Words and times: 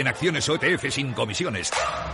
En 0.00 0.08
acciones 0.08 0.48
OTF 0.48 0.90
sin 0.90 1.12
comisiones. 1.12 1.70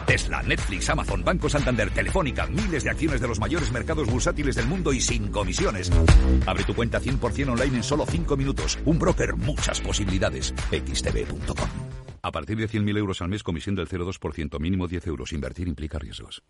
Tesla, 0.06 0.42
Netflix, 0.42 0.90
Amazon, 0.90 1.24
Banco 1.24 1.48
Santander, 1.48 1.90
Telefónica, 1.90 2.46
miles 2.46 2.84
de 2.84 2.90
acciones 2.90 3.20
de 3.20 3.28
los 3.28 3.40
mayores 3.40 3.72
mercados 3.72 4.08
bursátiles 4.10 4.56
del 4.56 4.66
mundo 4.66 4.92
y 4.92 5.00
sin 5.00 5.28
comisiones. 5.30 5.90
Abre 6.46 6.64
tu 6.64 6.74
cuenta 6.74 7.00
100% 7.00 7.50
online 7.50 7.76
en 7.76 7.82
solo 7.82 8.04
5 8.06 8.36
minutos. 8.36 8.78
Un 8.84 8.98
broker, 8.98 9.36
muchas 9.36 9.80
posibilidades. 9.80 10.54
xtb.com. 10.70 11.68
A 12.22 12.32
partir 12.32 12.56
de 12.56 12.68
100.000 12.68 12.98
euros 12.98 13.22
al 13.22 13.28
mes, 13.28 13.42
comisión 13.42 13.76
del 13.76 13.88
0,2%, 13.88 14.58
mínimo 14.58 14.88
10 14.88 15.06
euros. 15.06 15.32
Invertir 15.32 15.68
implica 15.68 15.98
riesgos. 15.98 16.42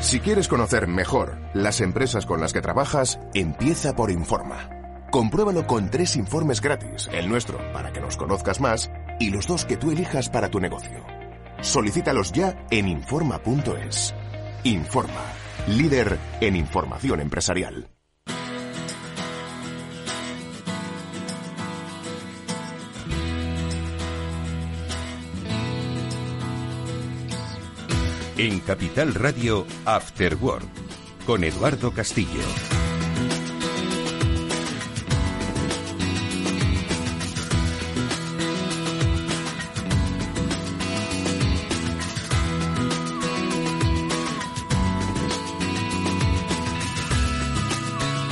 Si 0.00 0.20
quieres 0.20 0.48
conocer 0.48 0.86
mejor 0.86 1.38
las 1.52 1.80
empresas 1.80 2.24
con 2.24 2.40
las 2.40 2.52
que 2.52 2.62
trabajas, 2.62 3.18
empieza 3.34 3.94
por 3.94 4.10
Informa. 4.10 4.70
Compruébalo 5.10 5.66
con 5.66 5.90
tres 5.90 6.14
informes 6.16 6.60
gratis, 6.60 7.08
el 7.12 7.28
nuestro 7.28 7.58
para 7.72 7.92
que 7.92 8.00
nos 8.00 8.16
conozcas 8.16 8.60
más 8.60 8.90
y 9.20 9.30
los 9.30 9.46
dos 9.46 9.64
que 9.64 9.76
tú 9.76 9.92
elijas 9.92 10.28
para 10.28 10.50
tu 10.50 10.58
negocio. 10.58 11.04
Solicítalos 11.60 12.32
ya 12.32 12.66
en 12.70 12.88
Informa.es. 12.88 14.14
Informa, 14.64 15.24
líder 15.68 16.18
en 16.40 16.56
información 16.56 17.20
empresarial. 17.20 17.88
En 28.38 28.60
Capital 28.60 29.14
Radio, 29.14 29.66
After 29.84 30.34
Work, 30.36 30.64
con 31.26 31.44
Eduardo 31.44 31.92
Castillo. 31.92 32.40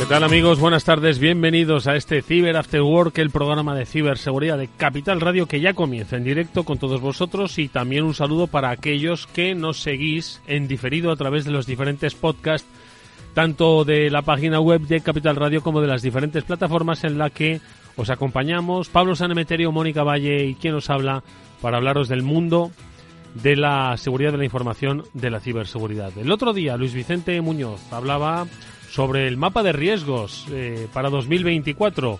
Tal 0.09 0.25
amigos? 0.25 0.59
Buenas 0.59 0.85
tardes, 0.85 1.19
bienvenidos 1.19 1.87
a 1.87 1.95
este 1.95 2.23
Cyber 2.23 2.57
After 2.57 2.81
Work, 2.81 3.19
el 3.19 3.29
programa 3.29 3.75
de 3.75 3.85
ciberseguridad 3.85 4.57
de 4.57 4.69
Capital 4.69 5.21
Radio 5.21 5.45
que 5.47 5.61
ya 5.61 5.75
comienza 5.75 6.17
en 6.17 6.25
directo 6.25 6.65
con 6.65 6.79
todos 6.79 7.03
vosotros 7.03 7.59
y 7.59 7.69
también 7.69 8.05
un 8.05 8.15
saludo 8.15 8.47
para 8.47 8.71
aquellos 8.71 9.27
que 9.27 9.55
nos 9.55 9.83
seguís 9.83 10.41
en 10.47 10.67
diferido 10.67 11.13
a 11.13 11.17
través 11.17 11.45
de 11.45 11.51
los 11.51 11.67
diferentes 11.67 12.15
podcasts, 12.15 12.67
tanto 13.35 13.85
de 13.85 14.11
la 14.11 14.23
página 14.23 14.61
web 14.61 14.81
de 14.81 15.03
Capital 15.03 15.37
Radio 15.37 15.63
como 15.63 15.83
de 15.83 15.89
las 15.89 16.01
diferentes 16.01 16.43
plataformas 16.43 17.05
en 17.05 17.19
la 17.19 17.29
que 17.29 17.61
os 17.97 18.09
acompañamos. 18.09 18.89
Pablo 18.89 19.15
Sanemeterio, 19.15 19.73
Mónica 19.73 20.05
Valle 20.05 20.47
y 20.47 20.55
quien 20.55 20.75
os 20.75 20.89
habla 20.89 21.23
para 21.61 21.77
hablaros 21.77 22.09
del 22.09 22.23
mundo 22.23 22.71
de 23.35 23.57
la 23.57 23.95
seguridad 23.99 24.33
de 24.33 24.39
la 24.39 24.45
información, 24.47 25.05
de 25.13 25.29
la 25.31 25.41
ciberseguridad. 25.41 26.17
El 26.17 26.33
otro 26.33 26.55
día 26.55 26.79
Luis 26.79 26.95
Vicente 26.95 27.39
Muñoz 27.43 27.93
hablaba 27.93 28.47
sobre 28.99 29.29
el 29.29 29.37
mapa 29.37 29.63
de 29.63 29.71
riesgos 29.71 30.45
eh, 30.51 30.89
para 30.93 31.09
2024 31.09 32.19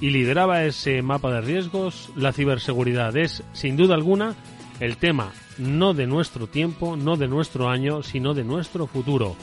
y 0.00 0.10
lideraba 0.10 0.62
ese 0.62 1.02
mapa 1.02 1.32
de 1.32 1.40
riesgos 1.40 2.10
la 2.14 2.32
ciberseguridad. 2.32 3.16
Es, 3.16 3.42
sin 3.52 3.76
duda 3.76 3.96
alguna, 3.96 4.36
el 4.78 4.98
tema 4.98 5.32
no 5.58 5.94
de 5.94 6.06
nuestro 6.06 6.46
tiempo, 6.46 6.96
no 6.96 7.16
de 7.16 7.26
nuestro 7.26 7.68
año, 7.68 8.04
sino 8.04 8.34
de 8.34 8.44
nuestro 8.44 8.86
futuro. 8.86 9.34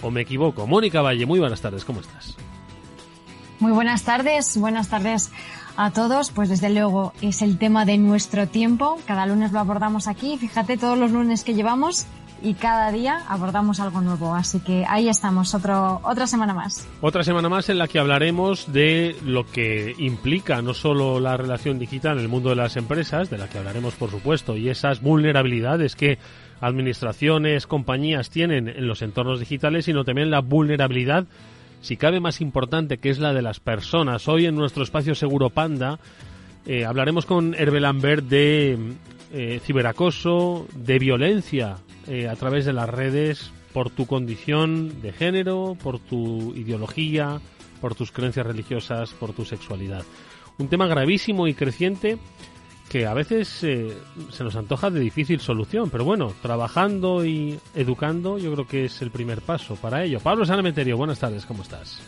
¿O 0.00 0.10
me 0.10 0.22
equivoco? 0.22 0.66
Mónica 0.66 1.02
Valle, 1.02 1.26
muy 1.26 1.40
buenas 1.40 1.60
tardes, 1.60 1.84
¿cómo 1.84 2.00
estás? 2.00 2.36
Muy 3.58 3.72
buenas 3.72 4.02
tardes, 4.04 4.56
buenas 4.56 4.88
tardes 4.88 5.30
a 5.76 5.90
todos. 5.90 6.30
Pues 6.30 6.48
desde 6.48 6.70
luego 6.70 7.12
es 7.20 7.42
el 7.42 7.58
tema 7.58 7.84
de 7.84 7.98
nuestro 7.98 8.48
tiempo. 8.48 8.98
Cada 9.04 9.26
lunes 9.26 9.52
lo 9.52 9.58
abordamos 9.58 10.08
aquí. 10.08 10.38
Fíjate 10.38 10.78
todos 10.78 10.96
los 10.96 11.10
lunes 11.10 11.44
que 11.44 11.52
llevamos 11.52 12.06
y 12.42 12.54
cada 12.54 12.90
día 12.92 13.22
abordamos 13.28 13.80
algo 13.80 14.00
nuevo. 14.00 14.34
Así 14.34 14.60
que 14.60 14.84
ahí 14.88 15.08
estamos, 15.08 15.54
otro, 15.54 16.00
otra 16.04 16.26
semana 16.26 16.54
más. 16.54 16.88
Otra 17.00 17.22
semana 17.22 17.48
más 17.48 17.68
en 17.68 17.78
la 17.78 17.88
que 17.88 17.98
hablaremos 17.98 18.72
de 18.72 19.16
lo 19.24 19.46
que 19.46 19.94
implica 19.98 20.62
no 20.62 20.74
solo 20.74 21.20
la 21.20 21.36
relación 21.36 21.78
digital 21.78 22.18
en 22.18 22.24
el 22.24 22.28
mundo 22.28 22.50
de 22.50 22.56
las 22.56 22.76
empresas, 22.76 23.30
de 23.30 23.38
la 23.38 23.48
que 23.48 23.58
hablaremos 23.58 23.94
por 23.94 24.10
supuesto, 24.10 24.56
y 24.56 24.68
esas 24.68 25.00
vulnerabilidades 25.00 25.96
que 25.96 26.18
administraciones, 26.60 27.66
compañías 27.66 28.30
tienen 28.30 28.68
en 28.68 28.86
los 28.86 29.02
entornos 29.02 29.40
digitales, 29.40 29.86
sino 29.86 30.04
también 30.04 30.30
la 30.30 30.40
vulnerabilidad, 30.40 31.26
si 31.80 31.96
cabe 31.96 32.20
más 32.20 32.40
importante, 32.40 32.98
que 32.98 33.10
es 33.10 33.18
la 33.18 33.32
de 33.32 33.42
las 33.42 33.60
personas. 33.60 34.28
Hoy 34.28 34.46
en 34.46 34.56
nuestro 34.56 34.82
espacio 34.82 35.14
Seguro 35.14 35.50
Panda 35.50 35.98
eh, 36.66 36.84
hablaremos 36.84 37.24
con 37.24 37.54
Hervé 37.54 37.80
Lambert 37.80 38.26
de 38.26 38.78
eh, 39.32 39.60
ciberacoso, 39.64 40.66
de 40.74 40.98
violencia 40.98 41.76
eh, 42.06 42.28
a 42.28 42.36
través 42.36 42.64
de 42.64 42.72
las 42.72 42.88
redes 42.88 43.52
por 43.72 43.90
tu 43.90 44.06
condición 44.06 45.00
de 45.02 45.12
género, 45.12 45.76
por 45.82 45.98
tu 45.98 46.54
ideología, 46.56 47.40
por 47.80 47.94
tus 47.94 48.10
creencias 48.10 48.46
religiosas, 48.46 49.12
por 49.12 49.32
tu 49.32 49.44
sexualidad. 49.44 50.04
Un 50.58 50.68
tema 50.68 50.86
gravísimo 50.86 51.46
y 51.46 51.54
creciente 51.54 52.18
que 52.90 53.06
a 53.06 53.14
veces 53.14 53.62
eh, 53.62 53.96
se 54.30 54.42
nos 54.42 54.56
antoja 54.56 54.90
de 54.90 54.98
difícil 54.98 55.40
solución, 55.40 55.90
pero 55.90 56.04
bueno, 56.04 56.34
trabajando 56.42 57.24
y 57.24 57.58
educando 57.74 58.36
yo 58.36 58.52
creo 58.52 58.66
que 58.66 58.84
es 58.86 59.00
el 59.00 59.12
primer 59.12 59.42
paso 59.42 59.76
para 59.76 60.04
ello. 60.04 60.18
Pablo 60.18 60.44
Sanemeterio, 60.44 60.96
buenas 60.96 61.20
tardes, 61.20 61.46
¿cómo 61.46 61.62
estás? 61.62 62.02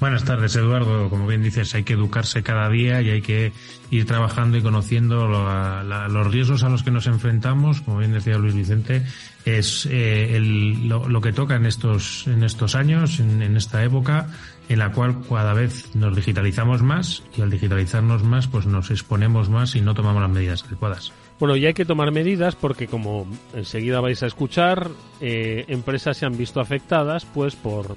Buenas 0.00 0.24
tardes, 0.24 0.54
Eduardo. 0.56 1.08
Como 1.08 1.26
bien 1.26 1.42
dices, 1.42 1.74
hay 1.74 1.84
que 1.84 1.94
educarse 1.94 2.42
cada 2.42 2.68
día 2.68 3.00
y 3.00 3.10
hay 3.10 3.22
que 3.22 3.52
ir 3.90 4.06
trabajando 4.06 4.56
y 4.56 4.62
conociendo 4.62 5.26
los 5.26 6.32
riesgos 6.32 6.64
a 6.64 6.68
los 6.68 6.82
que 6.82 6.90
nos 6.90 7.06
enfrentamos. 7.06 7.80
Como 7.80 7.98
bien 7.98 8.12
decía 8.12 8.36
Luis 8.36 8.54
Vicente, 8.54 9.02
es 9.44 9.88
eh, 9.90 10.38
lo, 10.40 11.20
que 11.20 11.32
toca 11.32 11.56
en 11.56 11.66
estos, 11.66 12.26
en 12.26 12.42
estos 12.42 12.74
años, 12.74 13.20
en, 13.20 13.56
esta 13.56 13.84
época, 13.84 14.28
en 14.68 14.80
la 14.80 14.90
cual 14.92 15.22
cada 15.28 15.54
vez 15.54 15.94
nos 15.94 16.14
digitalizamos 16.14 16.82
más 16.82 17.22
y 17.36 17.42
al 17.42 17.50
digitalizarnos 17.50 18.24
más, 18.24 18.48
pues 18.48 18.66
nos 18.66 18.90
exponemos 18.90 19.48
más 19.48 19.76
y 19.76 19.80
no 19.80 19.94
tomamos 19.94 20.20
las 20.20 20.30
medidas 20.30 20.64
adecuadas. 20.64 21.12
Bueno, 21.38 21.56
y 21.56 21.66
hay 21.66 21.74
que 21.74 21.84
tomar 21.84 22.10
medidas 22.10 22.56
porque, 22.56 22.86
como 22.88 23.26
enseguida 23.54 24.00
vais 24.00 24.22
a 24.22 24.26
escuchar, 24.26 24.90
eh, 25.20 25.64
empresas 25.68 26.16
se 26.16 26.26
han 26.26 26.36
visto 26.36 26.60
afectadas, 26.60 27.24
pues 27.24 27.56
por 27.56 27.96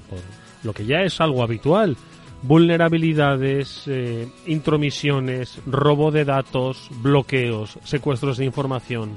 lo 0.67 0.73
que 0.73 0.85
ya 0.85 1.01
es 1.01 1.19
algo 1.19 1.41
habitual. 1.41 1.97
Vulnerabilidades, 2.43 3.85
eh, 3.87 4.27
intromisiones, 4.45 5.59
robo 5.65 6.11
de 6.11 6.23
datos, 6.23 6.89
bloqueos, 7.01 7.79
secuestros 7.83 8.37
de 8.37 8.45
información, 8.45 9.13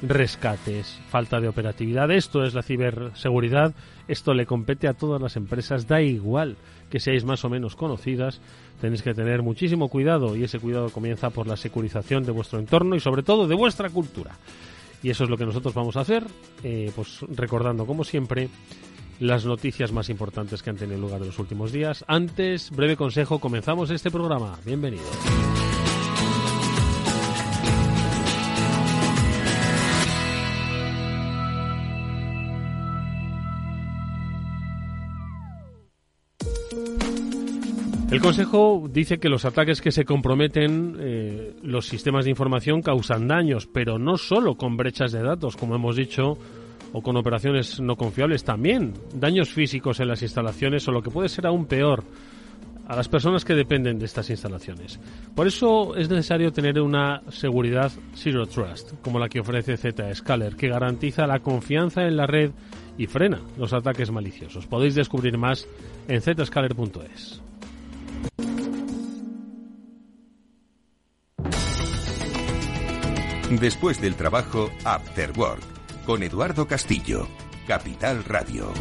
rescates, 0.00 0.98
falta 1.10 1.38
de 1.40 1.48
operatividad. 1.48 2.10
Esto 2.10 2.44
es 2.44 2.54
la 2.54 2.62
ciberseguridad. 2.62 3.74
Esto 4.08 4.32
le 4.32 4.46
compete 4.46 4.88
a 4.88 4.94
todas 4.94 5.20
las 5.20 5.36
empresas. 5.36 5.86
Da 5.86 6.00
igual 6.00 6.56
que 6.88 7.00
seáis 7.00 7.24
más 7.24 7.44
o 7.44 7.50
menos 7.50 7.76
conocidas. 7.76 8.40
Tenéis 8.80 9.02
que 9.02 9.12
tener 9.12 9.42
muchísimo 9.42 9.88
cuidado 9.88 10.34
y 10.34 10.44
ese 10.44 10.58
cuidado 10.58 10.88
comienza 10.90 11.30
por 11.30 11.46
la 11.46 11.56
securización 11.56 12.24
de 12.24 12.32
vuestro 12.32 12.58
entorno 12.58 12.96
y 12.96 13.00
sobre 13.00 13.22
todo 13.22 13.46
de 13.46 13.54
vuestra 13.54 13.90
cultura. 13.90 14.32
Y 15.02 15.10
eso 15.10 15.24
es 15.24 15.30
lo 15.30 15.36
que 15.36 15.46
nosotros 15.46 15.74
vamos 15.74 15.96
a 15.96 16.00
hacer, 16.00 16.24
eh, 16.62 16.90
pues 16.94 17.20
recordando 17.34 17.86
como 17.86 18.04
siempre 18.04 18.48
las 19.20 19.44
noticias 19.44 19.92
más 19.92 20.08
importantes 20.08 20.62
que 20.62 20.70
han 20.70 20.76
tenido 20.76 20.98
lugar 20.98 21.20
en 21.20 21.28
los 21.28 21.38
últimos 21.38 21.72
días. 21.72 22.04
Antes, 22.08 22.70
breve 22.70 22.96
consejo, 22.96 23.38
comenzamos 23.38 23.90
este 23.90 24.10
programa. 24.10 24.58
Bienvenidos. 24.64 25.06
El 38.12 38.20
Consejo 38.20 38.90
dice 38.92 39.18
que 39.18 39.30
los 39.30 39.46
ataques 39.46 39.80
que 39.80 39.90
se 39.90 40.04
comprometen 40.04 40.98
eh, 41.00 41.54
los 41.62 41.86
sistemas 41.86 42.26
de 42.26 42.30
información 42.30 42.82
causan 42.82 43.26
daños, 43.26 43.66
pero 43.66 43.98
no 43.98 44.18
solo 44.18 44.56
con 44.56 44.76
brechas 44.76 45.12
de 45.12 45.22
datos, 45.22 45.56
como 45.56 45.76
hemos 45.76 45.96
dicho, 45.96 46.36
o 46.92 47.02
con 47.02 47.16
operaciones 47.16 47.80
no 47.80 47.96
confiables, 47.96 48.44
también 48.44 48.94
daños 49.14 49.50
físicos 49.50 50.00
en 50.00 50.08
las 50.08 50.22
instalaciones 50.22 50.86
o 50.88 50.92
lo 50.92 51.02
que 51.02 51.10
puede 51.10 51.28
ser 51.28 51.46
aún 51.46 51.66
peor 51.66 52.04
a 52.86 52.96
las 52.96 53.08
personas 53.08 53.44
que 53.44 53.54
dependen 53.54 53.98
de 53.98 54.04
estas 54.04 54.28
instalaciones. 54.30 54.98
Por 55.34 55.46
eso 55.46 55.96
es 55.96 56.10
necesario 56.10 56.52
tener 56.52 56.80
una 56.80 57.22
seguridad 57.30 57.90
Zero 58.14 58.46
Trust, 58.46 58.92
como 59.02 59.18
la 59.18 59.28
que 59.28 59.40
ofrece 59.40 59.76
Zscaler, 59.76 60.56
que 60.56 60.68
garantiza 60.68 61.26
la 61.26 61.40
confianza 61.40 62.02
en 62.06 62.16
la 62.16 62.26
red 62.26 62.50
y 62.98 63.06
frena 63.06 63.40
los 63.56 63.72
ataques 63.72 64.10
maliciosos. 64.10 64.66
Podéis 64.66 64.94
descubrir 64.94 65.38
más 65.38 65.66
en 66.08 66.20
zscaler.es. 66.20 67.40
Después 73.60 74.00
del 74.00 74.14
trabajo, 74.14 74.70
After 74.84 75.30
Work, 75.36 75.60
con 76.04 76.22
Eduardo 76.22 76.66
Castillo, 76.66 77.28
Capital 77.66 78.24
Radio. 78.24 78.72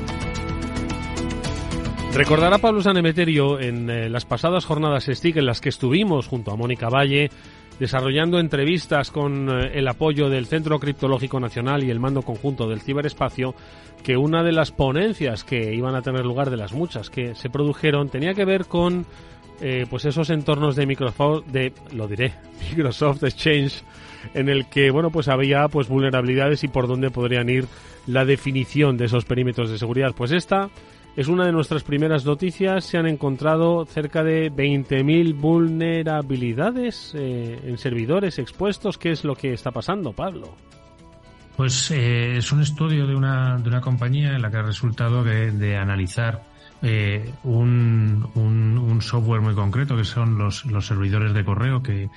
Recordará 2.13 2.57
Pablo 2.57 2.81
Sanemeterio 2.81 3.59
en 3.59 3.89
eh, 3.89 4.09
las 4.09 4.25
pasadas 4.25 4.65
jornadas 4.65 5.05
STIC 5.05 5.37
en 5.37 5.45
las 5.45 5.61
que 5.61 5.69
estuvimos 5.69 6.27
junto 6.27 6.51
a 6.51 6.57
Mónica 6.57 6.89
Valle 6.89 7.29
desarrollando 7.79 8.39
entrevistas 8.39 9.11
con 9.11 9.49
eh, 9.49 9.71
el 9.75 9.87
apoyo 9.87 10.29
del 10.29 10.45
Centro 10.45 10.79
Criptológico 10.79 11.39
Nacional 11.39 11.83
y 11.83 11.89
el 11.89 11.99
mando 11.99 12.21
conjunto 12.21 12.67
del 12.67 12.81
ciberespacio, 12.81 13.55
que 14.03 14.17
una 14.17 14.43
de 14.43 14.51
las 14.51 14.71
ponencias 14.71 15.43
que 15.43 15.73
iban 15.73 15.95
a 15.95 16.01
tener 16.01 16.25
lugar 16.25 16.49
de 16.49 16.57
las 16.57 16.73
muchas 16.73 17.09
que 17.09 17.33
se 17.33 17.49
produjeron 17.49 18.09
tenía 18.09 18.33
que 18.33 18.45
ver 18.45 18.65
con 18.65 19.05
eh, 19.61 19.85
pues 19.89 20.05
esos 20.05 20.29
entornos 20.29 20.75
de 20.75 20.85
Microsoft, 20.85 21.45
de 21.47 21.73
lo 21.93 22.07
diré, 22.07 22.33
Microsoft 22.69 23.23
Exchange, 23.23 23.83
en 24.33 24.49
el 24.49 24.67
que 24.67 24.91
bueno 24.91 25.09
pues 25.11 25.27
había 25.27 25.67
pues 25.67 25.87
vulnerabilidades 25.87 26.63
y 26.63 26.67
por 26.67 26.87
dónde 26.87 27.09
podrían 27.09 27.49
ir 27.49 27.67
la 28.07 28.25
definición 28.25 28.97
de 28.97 29.05
esos 29.05 29.25
perímetros 29.25 29.69
de 29.69 29.77
seguridad. 29.77 30.13
Pues 30.15 30.31
esta 30.31 30.69
es 31.15 31.27
una 31.27 31.45
de 31.45 31.51
nuestras 31.51 31.83
primeras 31.83 32.25
noticias. 32.25 32.85
Se 32.85 32.97
han 32.97 33.05
encontrado 33.05 33.85
cerca 33.85 34.23
de 34.23 34.51
20.000 34.51 35.35
vulnerabilidades 35.35 37.13
eh, 37.15 37.59
en 37.63 37.77
servidores 37.77 38.39
expuestos. 38.39 38.97
¿Qué 38.97 39.11
es 39.11 39.23
lo 39.23 39.35
que 39.35 39.53
está 39.53 39.71
pasando, 39.71 40.13
Pablo? 40.13 40.55
Pues 41.57 41.91
eh, 41.91 42.37
es 42.37 42.51
un 42.51 42.61
estudio 42.61 43.05
de 43.05 43.15
una, 43.15 43.57
de 43.57 43.67
una 43.67 43.81
compañía 43.81 44.35
en 44.35 44.41
la 44.41 44.49
que 44.49 44.57
ha 44.57 44.63
resultado 44.63 45.23
de, 45.23 45.77
analizar 45.77 46.43
eh, 46.81 47.31
un, 47.43 48.27
un, 48.35 49.01
software 49.01 49.41
muy 49.41 49.55
concreto, 49.55 49.95
que 49.97 50.03
son 50.03 50.37
los, 50.37 50.65
los 50.65 50.85
servidores 50.85 51.33
de 51.33 51.43
correo, 51.43 51.81
que 51.81 52.09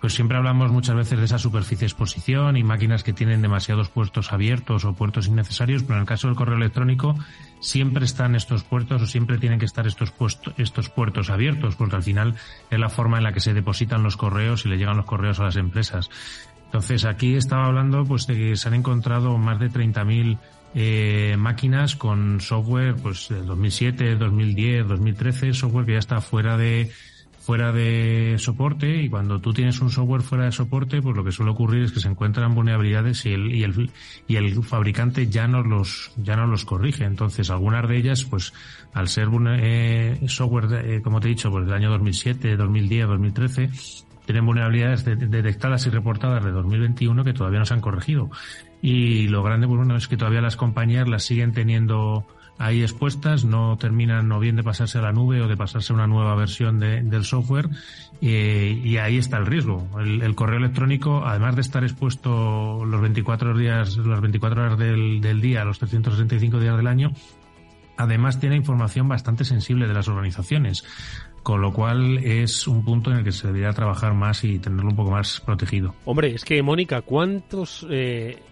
pues 0.00 0.14
siempre 0.14 0.36
hablamos 0.36 0.70
muchas 0.70 0.94
veces 0.94 1.18
de 1.18 1.24
esa 1.24 1.38
superficie 1.38 1.86
exposición 1.86 2.56
y 2.56 2.62
máquinas 2.62 3.02
que 3.02 3.12
tienen 3.12 3.42
demasiados 3.42 3.88
puertos 3.88 4.32
abiertos 4.32 4.84
o 4.84 4.92
puertos 4.92 5.26
innecesarios, 5.26 5.82
pero 5.82 5.94
en 5.94 6.00
el 6.02 6.06
caso 6.06 6.28
del 6.28 6.36
correo 6.36 6.56
electrónico 6.56 7.16
siempre 7.60 8.04
están 8.04 8.34
estos 8.34 8.62
puertos 8.62 9.02
o 9.02 9.06
siempre 9.06 9.38
tienen 9.38 9.58
que 9.58 9.64
estar 9.64 9.86
estos, 9.86 10.10
puestos, 10.10 10.54
estos 10.58 10.90
puertos 10.90 11.30
abiertos, 11.30 11.76
porque 11.76 11.96
al 11.96 12.02
final 12.02 12.34
es 12.70 12.78
la 12.78 12.90
forma 12.90 13.18
en 13.18 13.24
la 13.24 13.32
que 13.32 13.40
se 13.40 13.54
depositan 13.54 14.02
los 14.02 14.16
correos 14.16 14.66
y 14.66 14.68
le 14.68 14.76
llegan 14.76 14.96
los 14.96 15.06
correos 15.06 15.40
a 15.40 15.44
las 15.44 15.56
empresas. 15.56 16.10
Entonces 16.66 17.04
aquí 17.04 17.34
estaba 17.34 17.66
hablando 17.66 18.04
pues 18.04 18.26
de 18.26 18.34
que 18.34 18.56
se 18.56 18.68
han 18.68 18.74
encontrado 18.74 19.38
más 19.38 19.58
de 19.58 19.70
30.000 19.70 20.38
eh, 20.78 21.36
máquinas 21.38 21.96
con 21.96 22.38
software 22.42 22.96
pues 22.96 23.30
del 23.30 23.46
2007, 23.46 24.16
2010, 24.16 24.86
2013, 24.86 25.54
software 25.54 25.86
que 25.86 25.92
ya 25.92 25.98
está 25.98 26.20
fuera 26.20 26.58
de 26.58 26.90
fuera 27.46 27.70
de 27.70 28.34
soporte 28.38 29.02
y 29.02 29.08
cuando 29.08 29.40
tú 29.40 29.54
tienes 29.54 29.80
un 29.80 29.88
software 29.88 30.20
fuera 30.20 30.46
de 30.46 30.52
soporte, 30.52 31.00
pues 31.00 31.16
lo 31.16 31.24
que 31.24 31.30
suele 31.30 31.52
ocurrir 31.52 31.84
es 31.84 31.92
que 31.92 32.00
se 32.00 32.08
encuentran 32.08 32.54
vulnerabilidades 32.56 33.24
y 33.24 33.32
el, 33.34 33.54
y 33.54 33.62
el, 33.62 33.90
y 34.26 34.34
el 34.34 34.64
fabricante 34.64 35.28
ya 35.28 35.46
no 35.46 35.62
los, 35.62 36.12
ya 36.16 36.34
no 36.34 36.48
los 36.48 36.64
corrige. 36.64 37.04
Entonces, 37.04 37.48
algunas 37.48 37.88
de 37.88 37.96
ellas, 37.98 38.24
pues 38.24 38.52
al 38.92 39.06
ser 39.06 39.28
eh, 39.60 40.20
software, 40.26 40.84
eh, 40.84 41.02
como 41.02 41.20
te 41.20 41.28
he 41.28 41.30
dicho, 41.30 41.50
pues 41.50 41.66
del 41.66 41.74
año 41.74 41.88
2007, 41.90 42.56
2010, 42.56 43.06
2013, 43.06 43.70
tienen 44.26 44.44
vulnerabilidades 44.44 45.04
detectadas 45.04 45.86
y 45.86 45.90
reportadas 45.90 46.44
de 46.44 46.50
2021 46.50 47.22
que 47.22 47.32
todavía 47.32 47.60
no 47.60 47.64
se 47.64 47.74
han 47.74 47.80
corregido. 47.80 48.28
Y 48.82 49.28
lo 49.28 49.42
grande, 49.42 49.66
pues 49.66 49.78
bueno, 49.78 49.96
es 49.96 50.06
que 50.08 50.16
todavía 50.16 50.40
las 50.40 50.56
compañías 50.56 51.08
las 51.08 51.24
siguen 51.24 51.52
teniendo 51.52 52.26
ahí 52.58 52.82
expuestas, 52.82 53.44
no 53.44 53.76
terminan 53.76 54.30
o 54.32 54.40
bien 54.40 54.56
de 54.56 54.62
pasarse 54.62 54.98
a 54.98 55.02
la 55.02 55.12
nube 55.12 55.40
o 55.42 55.48
de 55.48 55.56
pasarse 55.56 55.92
a 55.92 55.96
una 55.96 56.06
nueva 56.06 56.34
versión 56.34 56.78
de, 56.78 57.02
del 57.02 57.24
software 57.24 57.68
eh, 58.20 58.80
y 58.82 58.96
ahí 58.96 59.18
está 59.18 59.36
el 59.36 59.46
riesgo. 59.46 59.86
El, 59.98 60.34
correo 60.34 60.58
electrónico, 60.58 61.22
además 61.24 61.54
de 61.54 61.60
estar 61.60 61.84
expuesto 61.84 62.84
los 62.84 63.00
24 63.00 63.56
días, 63.56 63.96
las 63.98 64.20
24 64.20 64.62
horas 64.62 64.78
del, 64.78 65.40
día, 65.40 65.64
los 65.64 65.78
365 65.78 66.58
días 66.58 66.76
del 66.76 66.86
año, 66.86 67.12
además 67.96 68.40
tiene 68.40 68.56
información 68.56 69.08
bastante 69.08 69.44
sensible 69.44 69.86
de 69.86 69.94
las 69.94 70.08
organizaciones 70.08 70.84
con 71.42 71.60
lo 71.60 71.72
cual 71.72 72.18
es 72.18 72.66
un 72.66 72.84
punto 72.84 73.12
en 73.12 73.18
el 73.18 73.24
que 73.24 73.30
se 73.30 73.46
debería 73.46 73.72
trabajar 73.72 74.14
más 74.14 74.42
y 74.42 74.58
tenerlo 74.58 74.90
un 74.90 74.96
poco 74.96 75.12
más 75.12 75.40
protegido. 75.40 75.94
Hombre, 76.04 76.34
es 76.34 76.44
que 76.44 76.60
Mónica, 76.60 77.02
¿cuántos, 77.02 77.86
eh, 77.88 78.42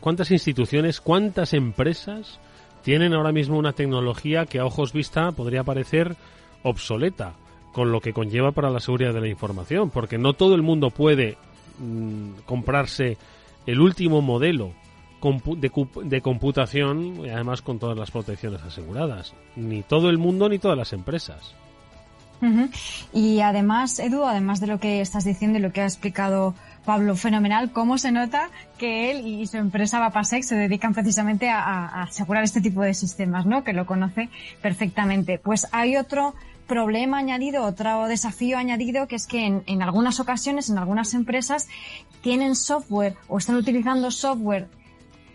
¿cuántas 0.00 0.30
instituciones, 0.30 1.00
cuántas 1.00 1.54
empresas 1.54 2.38
tienen 2.82 3.14
ahora 3.14 3.32
mismo 3.32 3.58
una 3.58 3.72
tecnología 3.72 4.46
que 4.46 4.58
a 4.58 4.64
ojos 4.64 4.92
vista 4.92 5.32
podría 5.32 5.64
parecer 5.64 6.16
obsoleta, 6.62 7.34
con 7.72 7.90
lo 7.90 8.00
que 8.00 8.12
conlleva 8.12 8.52
para 8.52 8.70
la 8.70 8.80
seguridad 8.80 9.14
de 9.14 9.20
la 9.20 9.28
información, 9.28 9.90
porque 9.90 10.18
no 10.18 10.34
todo 10.34 10.54
el 10.54 10.62
mundo 10.62 10.90
puede 10.90 11.36
mm, 11.78 12.42
comprarse 12.44 13.16
el 13.66 13.80
último 13.80 14.20
modelo 14.20 14.72
de, 15.56 16.20
computación 16.20 17.24
y 17.24 17.28
además 17.28 17.62
con 17.62 17.78
todas 17.78 17.96
las 17.96 18.10
protecciones 18.10 18.60
aseguradas. 18.62 19.34
Ni 19.56 19.82
todo 19.82 20.10
el 20.10 20.18
mundo 20.18 20.48
ni 20.48 20.58
todas 20.58 20.76
las 20.76 20.92
empresas. 20.92 21.54
Y 23.12 23.38
además, 23.38 24.00
Edu, 24.00 24.24
además 24.24 24.58
de 24.58 24.66
lo 24.66 24.80
que 24.80 25.00
estás 25.00 25.24
diciendo 25.24 25.58
y 25.58 25.62
lo 25.62 25.72
que 25.72 25.80
ha 25.80 25.84
explicado 25.84 26.56
Pablo, 26.84 27.14
fenomenal. 27.14 27.72
¿Cómo 27.72 27.96
se 27.96 28.10
nota 28.10 28.50
que 28.78 29.10
él 29.10 29.26
y 29.26 29.46
su 29.46 29.56
empresa 29.56 30.00
Vapasex 30.00 30.48
se 30.48 30.56
dedican 30.56 30.94
precisamente 30.94 31.48
a, 31.48 32.02
asegurar 32.02 32.42
este 32.42 32.60
tipo 32.60 32.82
de 32.82 32.94
sistemas, 32.94 33.46
¿no? 33.46 33.62
Que 33.62 33.72
lo 33.72 33.86
conoce 33.86 34.30
perfectamente. 34.60 35.38
Pues 35.38 35.68
hay 35.72 35.96
otro 35.96 36.34
problema 36.66 37.18
añadido, 37.18 37.64
otro 37.64 38.06
desafío 38.08 38.58
añadido, 38.58 39.06
que 39.06 39.16
es 39.16 39.26
que 39.26 39.46
en, 39.46 39.62
en, 39.66 39.82
algunas 39.82 40.18
ocasiones, 40.18 40.70
en 40.70 40.78
algunas 40.78 41.14
empresas, 41.14 41.68
tienen 42.20 42.56
software 42.56 43.16
o 43.28 43.38
están 43.38 43.56
utilizando 43.56 44.10
software 44.10 44.68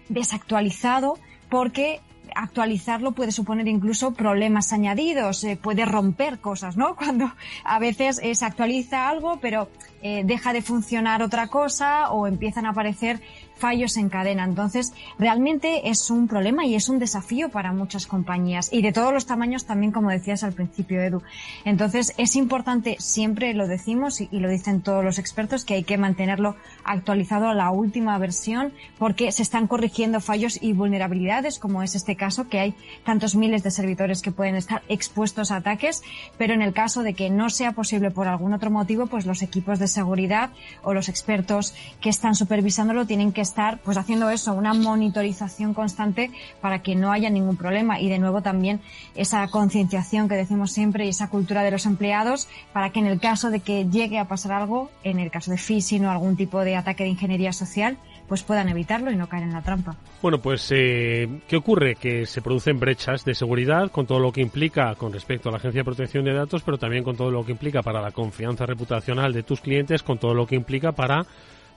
desactualizado 0.09 1.17
porque 1.49 2.01
actualizarlo 2.41 3.11
puede 3.11 3.31
suponer 3.31 3.67
incluso 3.67 4.13
problemas 4.13 4.73
añadidos, 4.73 5.43
eh, 5.43 5.57
puede 5.61 5.85
romper 5.85 6.39
cosas, 6.39 6.77
¿no? 6.77 6.95
Cuando 6.97 7.31
a 7.63 7.79
veces 7.79 8.21
se 8.33 8.45
actualiza 8.45 9.09
algo, 9.09 9.39
pero 9.41 9.69
eh, 10.01 10.21
deja 10.23 10.53
de 10.53 10.61
funcionar 10.61 11.23
otra 11.23 11.47
cosa 11.47 12.11
o 12.11 12.27
empiezan 12.27 12.65
a 12.65 12.69
aparecer 12.69 13.21
fallos 13.57 13.97
en 13.97 14.09
cadena. 14.09 14.43
Entonces, 14.43 14.93
realmente 15.19 15.89
es 15.89 16.09
un 16.09 16.27
problema 16.27 16.65
y 16.65 16.75
es 16.75 16.89
un 16.89 16.99
desafío 16.99 17.49
para 17.49 17.73
muchas 17.73 18.07
compañías 18.07 18.69
y 18.71 18.81
de 18.81 18.91
todos 18.91 19.13
los 19.13 19.25
tamaños 19.25 19.65
también, 19.65 19.91
como 19.91 20.09
decías 20.09 20.43
al 20.43 20.53
principio, 20.53 21.01
Edu. 21.01 21.21
Entonces, 21.65 22.13
es 22.17 22.35
importante, 22.35 22.97
siempre 22.99 23.53
lo 23.53 23.67
decimos 23.67 24.21
y, 24.21 24.29
lo 24.31 24.49
dicen 24.49 24.81
todos 24.81 25.03
los 25.03 25.19
expertos, 25.19 25.65
que 25.65 25.75
hay 25.75 25.83
que 25.83 25.97
mantenerlo 25.97 26.55
actualizado 26.83 27.47
a 27.47 27.53
la 27.53 27.71
última 27.71 28.17
versión 28.17 28.71
porque 28.97 29.31
se 29.31 29.41
están 29.41 29.67
corrigiendo 29.67 30.19
fallos 30.19 30.59
y 30.61 30.73
vulnerabilidades, 30.73 31.59
como 31.59 31.83
es 31.83 31.95
este 31.95 32.15
caso, 32.15 32.47
que 32.47 32.59
hay 32.59 32.75
tantos 33.03 33.35
miles 33.35 33.63
de 33.63 33.71
servidores 33.71 34.21
que 34.21 34.31
pueden 34.31 34.55
estar 34.55 34.83
expuestos 34.87 35.51
a 35.51 35.57
ataques, 35.57 36.03
pero 36.37 36.53
en 36.53 36.61
el 36.61 36.73
caso 36.73 37.03
de 37.03 37.13
que 37.13 37.29
no 37.29 37.49
sea 37.49 37.71
posible 37.71 38.11
por 38.11 38.27
algún 38.27 38.53
otro 38.53 38.71
motivo, 38.71 39.07
pues 39.07 39.25
los 39.25 39.41
equipos 39.41 39.79
de 39.79 39.87
seguridad 39.87 40.51
o 40.83 40.93
los 40.93 41.09
expertos 41.09 41.73
que 42.01 42.09
están 42.09 42.35
supervisándolo 42.35 43.05
tienen 43.05 43.31
que 43.31 43.41
estar 43.47 43.79
pues 43.79 43.97
haciendo 43.97 44.29
eso, 44.29 44.53
una 44.53 44.73
monitorización 44.73 45.73
constante 45.73 46.31
para 46.61 46.81
que 46.81 46.95
no 46.95 47.11
haya 47.11 47.29
ningún 47.29 47.57
problema 47.57 47.99
y 47.99 48.09
de 48.09 48.19
nuevo 48.19 48.41
también 48.41 48.81
esa 49.15 49.47
concienciación 49.47 50.27
que 50.27 50.35
decimos 50.35 50.71
siempre 50.71 51.05
y 51.05 51.09
esa 51.09 51.29
cultura 51.29 51.63
de 51.63 51.71
los 51.71 51.85
empleados 51.85 52.47
para 52.73 52.91
que 52.91 52.99
en 52.99 53.07
el 53.07 53.19
caso 53.19 53.49
de 53.49 53.61
que 53.61 53.85
llegue 53.89 54.19
a 54.19 54.27
pasar 54.27 54.51
algo, 54.51 54.91
en 55.03 55.19
el 55.19 55.31
caso 55.31 55.51
de 55.51 55.57
phishing 55.57 56.05
o 56.05 56.11
algún 56.11 56.35
tipo 56.35 56.61
de 56.61 56.75
ataque 56.75 57.03
de 57.03 57.09
ingeniería 57.09 57.53
social, 57.53 57.97
pues 58.27 58.43
puedan 58.43 58.67
evitarlo 58.69 59.11
y 59.11 59.15
no 59.15 59.27
caer 59.27 59.43
en 59.43 59.53
la 59.53 59.61
trampa. 59.61 59.95
Bueno, 60.21 60.39
pues 60.39 60.67
eh, 60.71 61.41
¿qué 61.47 61.55
ocurre? 61.55 61.95
Que 61.95 62.25
se 62.25 62.41
producen 62.41 62.79
brechas 62.79 63.23
de 63.23 63.33
seguridad 63.33 63.89
con 63.91 64.05
todo 64.05 64.19
lo 64.19 64.31
que 64.31 64.41
implica 64.41 64.95
con 64.95 65.13
respecto 65.13 65.49
a 65.49 65.51
la 65.51 65.57
Agencia 65.57 65.81
de 65.81 65.85
Protección 65.85 66.25
de 66.25 66.33
Datos, 66.33 66.63
pero 66.63 66.77
también 66.77 67.03
con 67.03 67.15
todo 67.15 67.31
lo 67.31 67.45
que 67.45 67.53
implica 67.53 67.81
para 67.81 68.01
la 68.01 68.11
confianza 68.11 68.65
reputacional 68.65 69.33
de 69.33 69.43
tus 69.43 69.61
clientes, 69.61 70.03
con 70.03 70.17
todo 70.17 70.33
lo 70.33 70.45
que 70.45 70.55
implica 70.55 70.91
para 70.91 71.25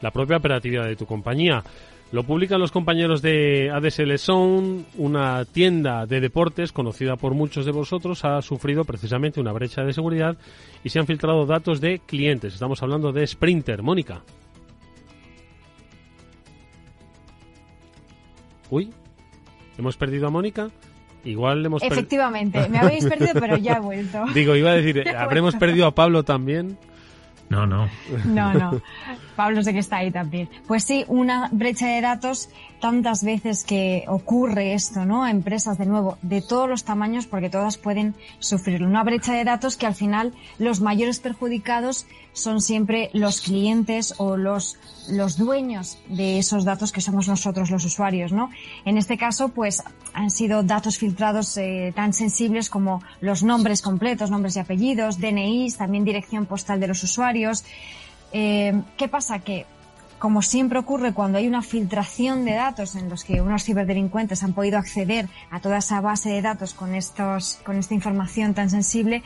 la 0.01 0.11
propia 0.11 0.37
operatividad 0.37 0.87
de 0.87 0.97
tu 0.97 1.07
compañía. 1.07 1.63
Lo 2.13 2.25
publican 2.25 2.61
los 2.61 2.73
compañeros 2.73 3.23
de 3.23 3.71
ADSL 3.71 4.19
Zone, 4.19 4.85
una 4.97 5.45
tienda 5.45 6.07
de 6.07 6.21
deportes 6.21 6.73
conocida 6.73 7.15
por 7.15 7.35
muchos 7.35 7.65
de 7.65 7.71
vosotros, 7.71 8.25
ha 8.25 8.43
sufrido 8.43 8.85
precisamente 8.85 9.41
una 9.41 9.53
brecha 9.53 9.85
de 9.85 9.93
seguridad 9.93 10.37
y 10.83 10.89
se 10.89 10.99
han 10.99 11.07
filtrado 11.07 11.47
datos 11.47 11.81
de 11.81 12.01
clientes. 12.01 12.55
Estamos 12.55 12.83
hablando 12.83 13.13
de 13.13 13.25
Sprinter. 13.25 13.83
Mónica. 13.83 14.23
Uy, 18.71 18.91
hemos 19.79 19.97
perdido 19.97 20.27
a 20.27 20.31
Mónica. 20.31 20.69
Igual 21.25 21.65
hemos 21.65 21.81
perdido. 21.81 22.01
Efectivamente, 22.01 22.69
me 22.69 22.79
habéis 22.79 23.05
perdido, 23.05 23.35
pero 23.35 23.57
ya 23.57 23.75
he 23.75 23.81
vuelto. 23.81 24.25
Digo, 24.35 24.57
iba 24.57 24.71
a 24.71 24.75
decir, 24.75 25.09
¿habremos 25.17 25.55
perdido 25.55 25.87
a 25.87 25.95
Pablo 25.95 26.25
también? 26.25 26.77
No, 27.51 27.67
no. 27.67 27.89
No, 28.25 28.55
no. 28.55 28.81
Pablo 29.37 29.63
sé 29.63 29.73
que 29.73 29.81
está 29.81 29.97
ahí 29.99 30.13
también. 30.13 30.49
Pues 30.69 30.85
sí, 30.85 31.05
una 31.09 31.49
brecha 31.51 31.89
de 31.89 32.01
datos 32.01 32.49
tantas 32.81 33.25
veces 33.25 33.65
que 33.65 34.05
ocurre 34.07 34.73
esto, 34.75 35.05
¿no? 35.05 35.25
A 35.25 35.31
empresas 35.31 35.77
de 35.77 35.85
nuevo, 35.85 36.17
de 36.23 36.43
todos 36.43 36.69
los 36.69 36.85
tamaños, 36.85 37.27
porque 37.27 37.51
todas 37.51 37.77
pueden 37.77 38.15
sufrirlo. 38.39 38.87
Una 38.87 39.03
brecha 39.03 39.35
de 39.35 39.45
datos 39.45 39.77
que 39.77 39.87
al 39.87 39.95
final 39.95 40.33
los 40.59 40.81
mayores 40.81 41.19
perjudicados 41.19 42.07
son 42.33 42.61
siempre 42.61 43.11
los 43.13 43.41
clientes 43.41 44.15
o 44.19 44.37
los, 44.37 44.79
los 45.11 45.37
dueños 45.37 45.99
de 46.09 46.39
esos 46.39 46.65
datos 46.65 46.93
que 46.93 47.01
somos 47.01 47.27
nosotros 47.29 47.71
los 47.71 47.85
usuarios, 47.85 48.33
¿no? 48.33 48.51
En 48.85 48.97
este 48.97 49.19
caso, 49.19 49.49
pues 49.49 49.83
han 50.15 50.31
sido 50.31 50.63
datos 50.63 50.99
filtrados 50.99 51.57
eh, 51.57 51.93
tan 51.95 52.13
sensibles 52.13 52.71
como 52.71 53.03
los 53.21 53.43
nombres 53.43 53.83
completos, 53.83 54.31
nombres 54.31 54.57
y 54.57 54.61
apellidos, 54.61 55.19
DNIs, 55.19 55.77
también 55.77 56.05
dirección 56.05 56.47
postal 56.47 56.79
de 56.79 56.87
los 56.87 57.03
usuarios. 57.03 57.40
Eh, 58.33 58.83
¿Qué 58.97 59.09
pasa? 59.09 59.41
Que 59.41 59.67
como 60.21 60.43
siempre 60.43 60.79
ocurre 60.79 61.15
cuando 61.15 61.39
hay 61.39 61.49
una 61.49 61.63
filtración 61.63 62.45
de 62.45 62.53
datos 62.53 62.95
en 62.95 63.09
los 63.09 63.25
que 63.25 63.41
unos 63.41 63.65
ciberdelincuentes 63.65 64.43
han 64.43 64.53
podido 64.53 64.79
acceder 64.79 65.29
a 65.51 65.61
toda 65.61 65.79
esa 65.79 66.01
base 66.03 66.29
de 66.29 66.43
datos 66.43 66.75
con 66.75 66.95
estos, 66.95 67.59
con 67.65 67.77
esta 67.77 67.95
información 67.95 68.53
tan 68.53 68.69
sensible, 68.69 69.23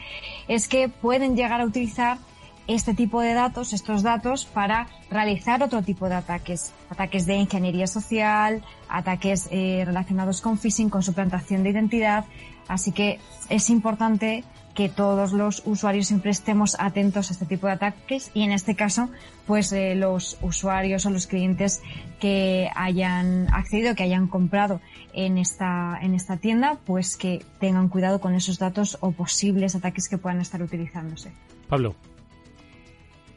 es 0.47 0.68
que 0.68 0.88
pueden 0.88 1.35
llegar 1.35 1.61
a 1.61 1.64
utilizar 1.64 2.18
este 2.66 2.94
tipo 2.94 3.21
de 3.21 3.35
datos, 3.35 3.73
estos 3.73 4.02
datos, 4.02 4.47
para 4.47 4.87
realizar 5.11 5.62
otro 5.62 5.83
tipo 5.83 6.09
de 6.09 6.14
ataques. 6.14 6.73
Ataques 6.88 7.26
de 7.26 7.35
ingeniería 7.35 7.87
social, 7.87 8.62
ataques 8.88 9.49
eh, 9.50 9.83
relacionados 9.85 10.40
con 10.40 10.59
phishing, 10.59 10.88
con 10.88 11.02
suplantación 11.02 11.62
de 11.62 11.71
identidad. 11.71 12.25
Así 12.68 12.92
que 12.92 13.18
es 13.50 13.68
importante 13.68 14.44
que 14.75 14.88
todos 14.88 15.33
los 15.33 15.62
usuarios 15.64 16.09
siempre 16.09 16.31
estemos 16.31 16.76
atentos 16.78 17.31
a 17.31 17.35
este 17.35 17.47
tipo 17.47 17.66
de 17.66 17.75
ataques 17.75 18.31
y 18.35 18.43
en 18.43 18.52
este 18.52 18.75
caso, 18.75 19.09
pues 19.47 19.73
eh, 19.73 19.95
los 19.95 20.37
usuarios 20.43 21.07
o 21.07 21.11
los 21.11 21.26
clientes 21.26 21.81
que 22.21 22.69
hayan 22.75 23.47
accedido, 23.52 23.95
que 23.95 24.02
hayan 24.02 24.26
comprado 24.26 24.81
en 25.12 25.38
esta, 25.38 25.99
en 26.02 26.14
esta 26.14 26.37
tienda, 26.38 26.78
pues 26.85 27.16
que 27.16 27.45
tengan 27.61 27.88
cuidado 27.88 28.21
con 28.21 28.35
esos 28.35 28.59
datos 28.59 28.99
o 29.00 29.12
posibles 29.12 29.76
ataques 29.76 30.09
que 30.09 30.19
puedan 30.19 30.40
estar 30.40 30.62
utilizándose. 30.62 31.33
Pablo. 31.69 31.95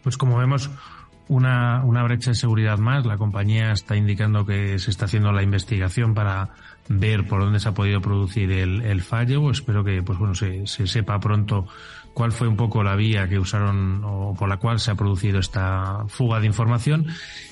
Pues 0.02 0.18
como 0.18 0.38
vemos, 0.38 0.72
una, 1.28 1.84
una 1.84 2.04
brecha 2.04 2.32
de 2.32 2.36
seguridad 2.36 2.78
más. 2.78 3.06
La 3.06 3.18
compañía 3.18 3.72
está 3.72 3.96
indicando 3.96 4.46
que 4.46 4.80
se 4.80 4.90
está 4.90 5.06
haciendo 5.06 5.32
la 5.32 5.44
investigación 5.44 6.14
para 6.14 6.50
ver 6.90 7.28
por 7.28 7.42
dónde 7.42 7.60
se 7.60 7.70
ha 7.70 7.74
podido 7.74 8.02
producir 8.02 8.52
el, 8.52 8.82
el 8.82 9.02
fallo. 9.02 9.50
Espero 9.52 9.84
que 9.84 10.02
pues 10.04 10.18
bueno 10.20 10.36
se, 10.36 10.66
se 10.68 10.88
sepa 10.88 11.20
pronto 11.20 11.68
cuál 12.18 12.32
fue 12.32 12.48
un 12.48 12.58
poco 12.58 12.82
la 12.82 12.96
vía 12.96 13.30
que 13.30 13.38
usaron 13.38 14.02
o 14.04 14.34
por 14.34 14.50
la 14.50 14.58
cual 14.58 14.80
se 14.80 14.90
ha 14.90 14.96
producido 14.96 15.38
esta 15.38 16.06
fuga 16.08 16.40
de 16.40 16.48
información 16.48 17.06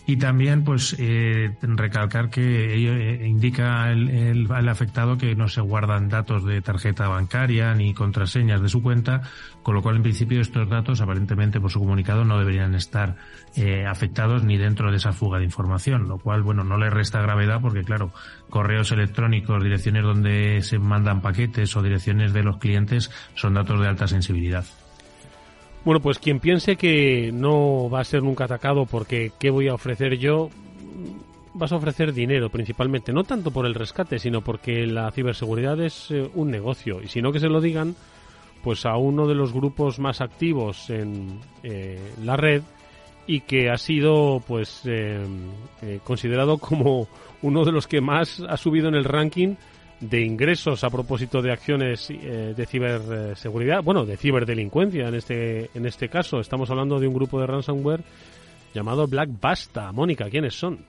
y 0.07 0.17
también 0.17 0.63
pues 0.63 0.95
eh, 0.97 1.55
recalcar 1.61 2.31
que 2.31 2.73
ello 2.73 2.95
eh, 2.95 3.27
indica 3.27 3.91
el, 3.91 4.09
el, 4.09 4.51
el, 4.51 4.69
afectado 4.69 5.19
que 5.19 5.35
no 5.35 5.49
se 5.49 5.61
guardan 5.61 6.09
datos 6.09 6.43
de 6.45 6.63
tarjeta 6.63 7.07
bancaria 7.07 7.75
ni 7.75 7.93
contraseñas 7.93 8.59
de 8.59 8.69
su 8.69 8.81
cuenta 8.81 9.21
con 9.61 9.75
lo 9.75 9.83
cual 9.83 9.97
en 9.97 10.01
principio 10.01 10.41
estos 10.41 10.67
datos 10.67 10.99
aparentemente 10.99 11.61
por 11.61 11.69
su 11.69 11.77
comunicado 11.77 12.25
no 12.25 12.39
deberían 12.39 12.73
estar 12.73 13.17
eh, 13.55 13.85
afectados 13.85 14.43
ni 14.43 14.57
dentro 14.57 14.89
de 14.89 14.97
esa 14.97 15.13
fuga 15.13 15.37
de 15.37 15.45
información 15.45 16.07
lo 16.07 16.17
cual 16.17 16.41
bueno 16.41 16.63
no 16.63 16.79
le 16.79 16.89
resta 16.89 17.21
gravedad 17.21 17.61
porque 17.61 17.83
claro 17.83 18.11
correos 18.49 18.91
electrónicos 18.91 19.63
direcciones 19.63 20.03
donde 20.03 20.61
se 20.61 20.79
mandan 20.79 21.21
paquetes 21.21 21.75
o 21.75 21.81
direcciones 21.81 22.33
de 22.33 22.43
los 22.43 22.57
clientes 22.57 23.11
son 23.35 23.53
datos 23.53 23.79
de 23.79 23.87
alta 23.87 24.07
sensibilidad 24.07 24.65
bueno, 25.85 26.01
pues 26.01 26.17
quien 26.17 26.39
piense 26.39 26.77
que 26.77 27.31
no 27.31 27.91
va 27.91 27.99
a 27.99 28.03
ser 28.03 28.23
nunca 28.23 28.45
atacado 28.45 28.87
porque 28.87 29.31
¿qué 29.39 29.51
voy 29.51 29.67
a 29.67 29.75
ofrecer 29.75 30.17
yo? 30.17 30.49
Vas 31.53 31.71
a 31.71 31.75
ofrecer 31.75 32.11
dinero 32.11 32.49
principalmente, 32.49 33.13
no 33.13 33.23
tanto 33.23 33.51
por 33.51 33.67
el 33.67 33.75
rescate, 33.75 34.17
sino 34.17 34.41
porque 34.41 34.87
la 34.87 35.11
ciberseguridad 35.11 35.79
es 35.79 36.09
eh, 36.09 36.27
un 36.33 36.49
negocio. 36.49 37.03
Y 37.03 37.07
si 37.07 37.21
no 37.21 37.31
que 37.31 37.39
se 37.39 37.49
lo 37.49 37.61
digan, 37.61 37.95
pues 38.63 38.83
a 38.87 38.97
uno 38.97 39.27
de 39.27 39.35
los 39.35 39.53
grupos 39.53 39.99
más 39.99 40.21
activos 40.21 40.89
en 40.89 41.39
eh, 41.61 41.99
la 42.23 42.35
red 42.35 42.63
y 43.27 43.41
que 43.41 43.69
ha 43.69 43.77
sido 43.77 44.41
pues 44.47 44.81
eh, 44.85 45.23
eh, 45.83 45.99
considerado 46.03 46.57
como 46.57 47.07
uno 47.41 47.65
de 47.65 47.71
los 47.71 47.87
que 47.87 48.01
más 48.01 48.41
ha 48.47 48.57
subido 48.57 48.87
en 48.87 48.95
el 48.95 49.03
ranking 49.03 49.55
de 49.99 50.21
ingresos 50.21 50.83
a 50.83 50.89
propósito 50.89 51.41
de 51.41 51.51
acciones 51.51 52.09
eh, 52.09 52.53
de 52.55 52.65
ciberseguridad, 52.65 53.81
bueno, 53.81 54.05
de 54.05 54.17
ciberdelincuencia 54.17 55.07
en 55.07 55.15
este, 55.15 55.69
en 55.73 55.85
este 55.85 56.09
caso. 56.09 56.39
Estamos 56.39 56.69
hablando 56.69 56.99
de 56.99 57.07
un 57.07 57.13
grupo 57.13 57.39
de 57.39 57.47
ransomware 57.47 58.03
llamado 58.73 59.07
Black 59.07 59.29
Basta. 59.39 59.91
Mónica, 59.91 60.29
¿quiénes 60.29 60.53
son? 60.53 60.79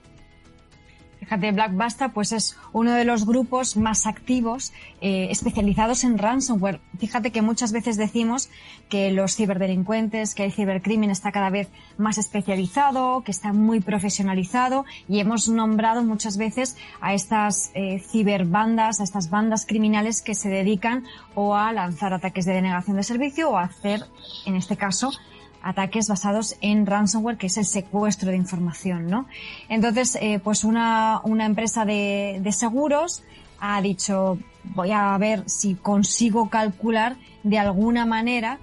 Fíjate, 1.19 1.51
Black 1.51 1.75
Basta 1.75 2.09
pues 2.09 2.31
es 2.31 2.57
uno 2.73 2.93
de 2.93 3.03
los 3.03 3.25
grupos 3.25 3.75
más 3.75 4.05
activos 4.05 4.73
eh, 5.01 5.27
especializados 5.29 6.03
en 6.03 6.17
ransomware. 6.17 6.79
Fíjate 6.99 7.31
que 7.31 7.41
muchas 7.41 7.71
veces 7.71 7.97
decimos 7.97 8.49
que 8.89 9.11
los 9.11 9.35
ciberdelincuentes, 9.35 10.35
que 10.35 10.45
el 10.45 10.51
cibercrimen 10.51 11.09
está 11.09 11.31
cada 11.31 11.49
vez 11.49 11.69
más 11.97 12.17
especializado, 12.17 13.23
que 13.23 13.31
está 13.31 13.53
muy 13.53 13.79
profesionalizado 13.79 14.85
y 15.07 15.19
hemos 15.19 15.49
nombrado 15.49 16.03
muchas 16.03 16.37
veces 16.37 16.77
a 17.01 17.13
estas 17.13 17.71
eh, 17.73 17.99
ciberbandas, 17.99 18.99
a 18.99 19.03
estas 19.03 19.29
bandas 19.29 19.65
criminales 19.65 20.21
que 20.21 20.35
se 20.35 20.49
dedican 20.49 21.05
o 21.35 21.55
a 21.55 21.71
lanzar 21.73 22.13
ataques 22.13 22.45
de 22.45 22.53
denegación 22.53 22.97
de 22.97 23.03
servicio 23.03 23.49
o 23.49 23.57
a 23.57 23.63
hacer, 23.63 24.01
en 24.45 24.55
este 24.55 24.77
caso, 24.77 25.11
ataques 25.61 26.07
basados 26.07 26.55
en 26.61 26.85
ransomware, 26.85 27.37
que 27.37 27.47
es 27.47 27.57
el 27.57 27.65
secuestro 27.65 28.31
de 28.31 28.37
información, 28.37 29.07
¿no? 29.07 29.27
Entonces, 29.69 30.17
eh, 30.21 30.39
pues 30.43 30.63
una, 30.63 31.21
una 31.23 31.45
empresa 31.45 31.85
de, 31.85 32.39
de 32.41 32.51
seguros 32.51 33.23
ha 33.59 33.81
dicho, 33.81 34.37
voy 34.63 34.91
a 34.91 35.17
ver 35.17 35.43
si 35.49 35.75
consigo 35.75 36.49
calcular 36.49 37.15
de 37.43 37.57
alguna 37.57 38.05
manera 38.05 38.59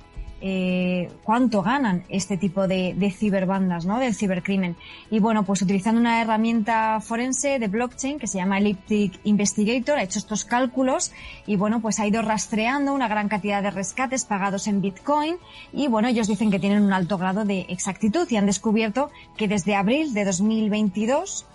eh, 0.46 1.10
cuánto 1.22 1.62
ganan 1.62 2.04
este 2.10 2.36
tipo 2.36 2.68
de, 2.68 3.14
ciberbandas, 3.16 3.86
¿no? 3.86 3.98
Del 3.98 4.14
cibercrimen. 4.14 4.76
Y 5.10 5.18
bueno, 5.18 5.44
pues 5.44 5.62
utilizando 5.62 5.98
una 5.98 6.20
herramienta 6.20 7.00
forense 7.00 7.58
de 7.58 7.66
blockchain 7.68 8.18
que 8.18 8.26
se 8.26 8.36
llama 8.36 8.58
Elliptic 8.58 9.18
Investigator, 9.24 9.96
ha 9.96 10.02
hecho 10.02 10.18
estos 10.18 10.44
cálculos 10.44 11.12
y 11.46 11.56
bueno, 11.56 11.80
pues 11.80 11.98
ha 11.98 12.06
ido 12.06 12.20
rastreando 12.20 12.92
una 12.92 13.08
gran 13.08 13.30
cantidad 13.30 13.62
de 13.62 13.70
rescates 13.70 14.26
pagados 14.26 14.66
en 14.66 14.82
Bitcoin 14.82 15.36
y 15.72 15.88
bueno, 15.88 16.08
ellos 16.08 16.28
dicen 16.28 16.50
que 16.50 16.58
tienen 16.58 16.82
un 16.82 16.92
alto 16.92 17.16
grado 17.16 17.46
de 17.46 17.60
exactitud 17.70 18.28
y 18.28 18.36
han 18.36 18.44
descubierto 18.44 19.10
que 19.38 19.48
desde 19.48 19.74
abril 19.74 20.12
de 20.12 20.26
2022 20.26 21.46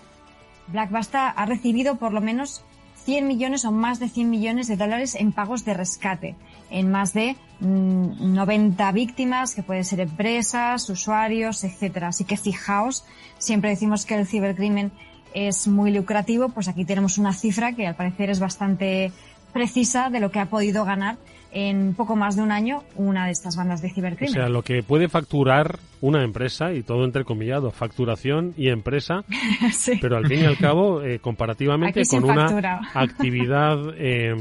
Blackbasta 0.65 1.29
ha 1.29 1.45
recibido 1.45 1.97
por 1.97 2.11
lo 2.11 2.21
menos 2.21 2.63
100 3.05 3.27
millones 3.27 3.65
o 3.65 3.71
más 3.71 3.99
de 3.99 4.09
100 4.09 4.31
millones 4.31 4.67
de 4.67 4.77
dólares 4.77 5.13
en 5.13 5.31
pagos 5.31 5.63
de 5.63 5.75
rescate 5.75 6.35
en 6.69 6.91
más 6.91 7.13
de 7.13 7.35
90 7.61 8.91
mm, 8.91 8.93
víctimas, 8.93 9.55
que 9.55 9.63
pueden 9.63 9.83
ser 9.83 9.99
empresas, 9.99 10.89
usuarios, 10.89 11.63
etcétera. 11.63 12.09
Así 12.09 12.23
que 12.23 12.37
fijaos, 12.37 13.05
siempre 13.37 13.71
decimos 13.71 14.05
que 14.05 14.15
el 14.15 14.27
cibercrimen 14.27 14.91
es 15.33 15.67
muy 15.67 15.91
lucrativo, 15.91 16.49
pues 16.49 16.67
aquí 16.67 16.85
tenemos 16.85 17.17
una 17.17 17.33
cifra 17.33 17.73
que 17.73 17.85
al 17.85 17.95
parecer 17.95 18.29
es 18.29 18.39
bastante 18.39 19.11
precisa 19.53 20.09
de 20.09 20.19
lo 20.19 20.31
que 20.31 20.39
ha 20.39 20.45
podido 20.45 20.85
ganar 20.85 21.17
en 21.51 21.95
poco 21.95 22.15
más 22.15 22.35
de 22.35 22.43
un 22.43 22.51
año 22.51 22.83
una 22.95 23.25
de 23.25 23.31
estas 23.31 23.55
bandas 23.55 23.81
de 23.81 23.89
cibercrimen. 23.89 24.31
O 24.31 24.33
sea, 24.33 24.49
lo 24.49 24.61
que 24.61 24.83
puede 24.83 25.09
facturar 25.09 25.79
una 26.01 26.23
empresa, 26.23 26.73
y 26.73 26.83
todo 26.83 27.03
entrecomillado, 27.05 27.71
facturación 27.71 28.53
y 28.55 28.69
empresa, 28.69 29.23
sí. 29.71 29.97
pero 29.99 30.17
al 30.17 30.27
fin 30.27 30.41
y 30.41 30.45
al 30.45 30.57
cabo, 30.57 31.01
eh, 31.01 31.19
comparativamente 31.19 32.03
con 32.05 32.23
una 32.23 32.81
actividad 32.93 33.77
eh, 33.97 34.35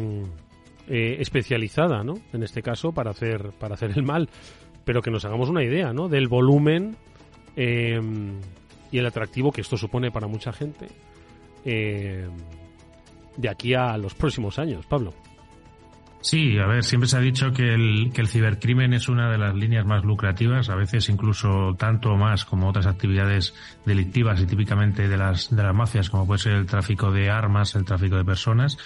eh, 0.89 1.17
especializada, 1.21 2.03
¿no? 2.03 2.15
En 2.33 2.43
este 2.43 2.63
caso, 2.63 2.93
para 2.93 3.11
hacer, 3.11 3.51
para 3.59 3.75
hacer 3.75 3.93
el 3.95 4.03
mal. 4.03 4.29
Pero 4.85 5.03
que 5.03 5.11
nos 5.11 5.25
hagamos 5.25 5.51
una 5.51 5.63
idea, 5.63 5.93
¿no? 5.93 6.09
Del 6.09 6.29
volumen 6.29 6.97
eh, 7.57 8.01
y 8.91 8.99
el 8.99 9.07
atractivo 9.07 9.53
que 9.53 9.61
esto 9.61 9.77
supone 9.77 10.11
para 10.11 10.27
mucha 10.27 10.53
gente 10.53 10.87
eh, 11.65 12.27
de 13.37 13.49
aquí 13.49 13.75
a 13.75 13.97
los 13.99 14.15
próximos 14.15 14.59
años, 14.59 14.87
Pablo. 14.87 15.13
Sí, 16.21 16.59
a 16.59 16.67
ver, 16.67 16.83
siempre 16.83 17.09
se 17.09 17.17
ha 17.17 17.21
dicho 17.21 17.53
que 17.53 17.75
el, 17.75 18.11
que 18.13 18.21
el 18.21 18.29
cibercrimen 18.29 18.93
es 18.93 19.09
una 19.09 19.31
de 19.31 19.39
las 19.39 19.55
líneas 19.55 19.87
más 19.87 20.05
lucrativas, 20.05 20.69
a 20.69 20.75
veces 20.75 21.09
incluso 21.09 21.75
tanto 21.79 22.17
más 22.17 22.45
como 22.45 22.69
otras 22.69 22.87
actividades 22.87 23.55
delictivas 23.87 24.41
y 24.41 24.47
típicamente 24.47 25.07
de 25.07 25.17
las, 25.17 25.55
de 25.55 25.63
las 25.63 25.75
mafias, 25.75 26.11
como 26.11 26.27
puede 26.27 26.41
ser 26.41 26.55
el 26.55 26.67
tráfico 26.67 27.13
de 27.13 27.31
armas, 27.31 27.77
el 27.77 27.85
tráfico 27.85 28.17
de 28.17 28.25
personas 28.25 28.79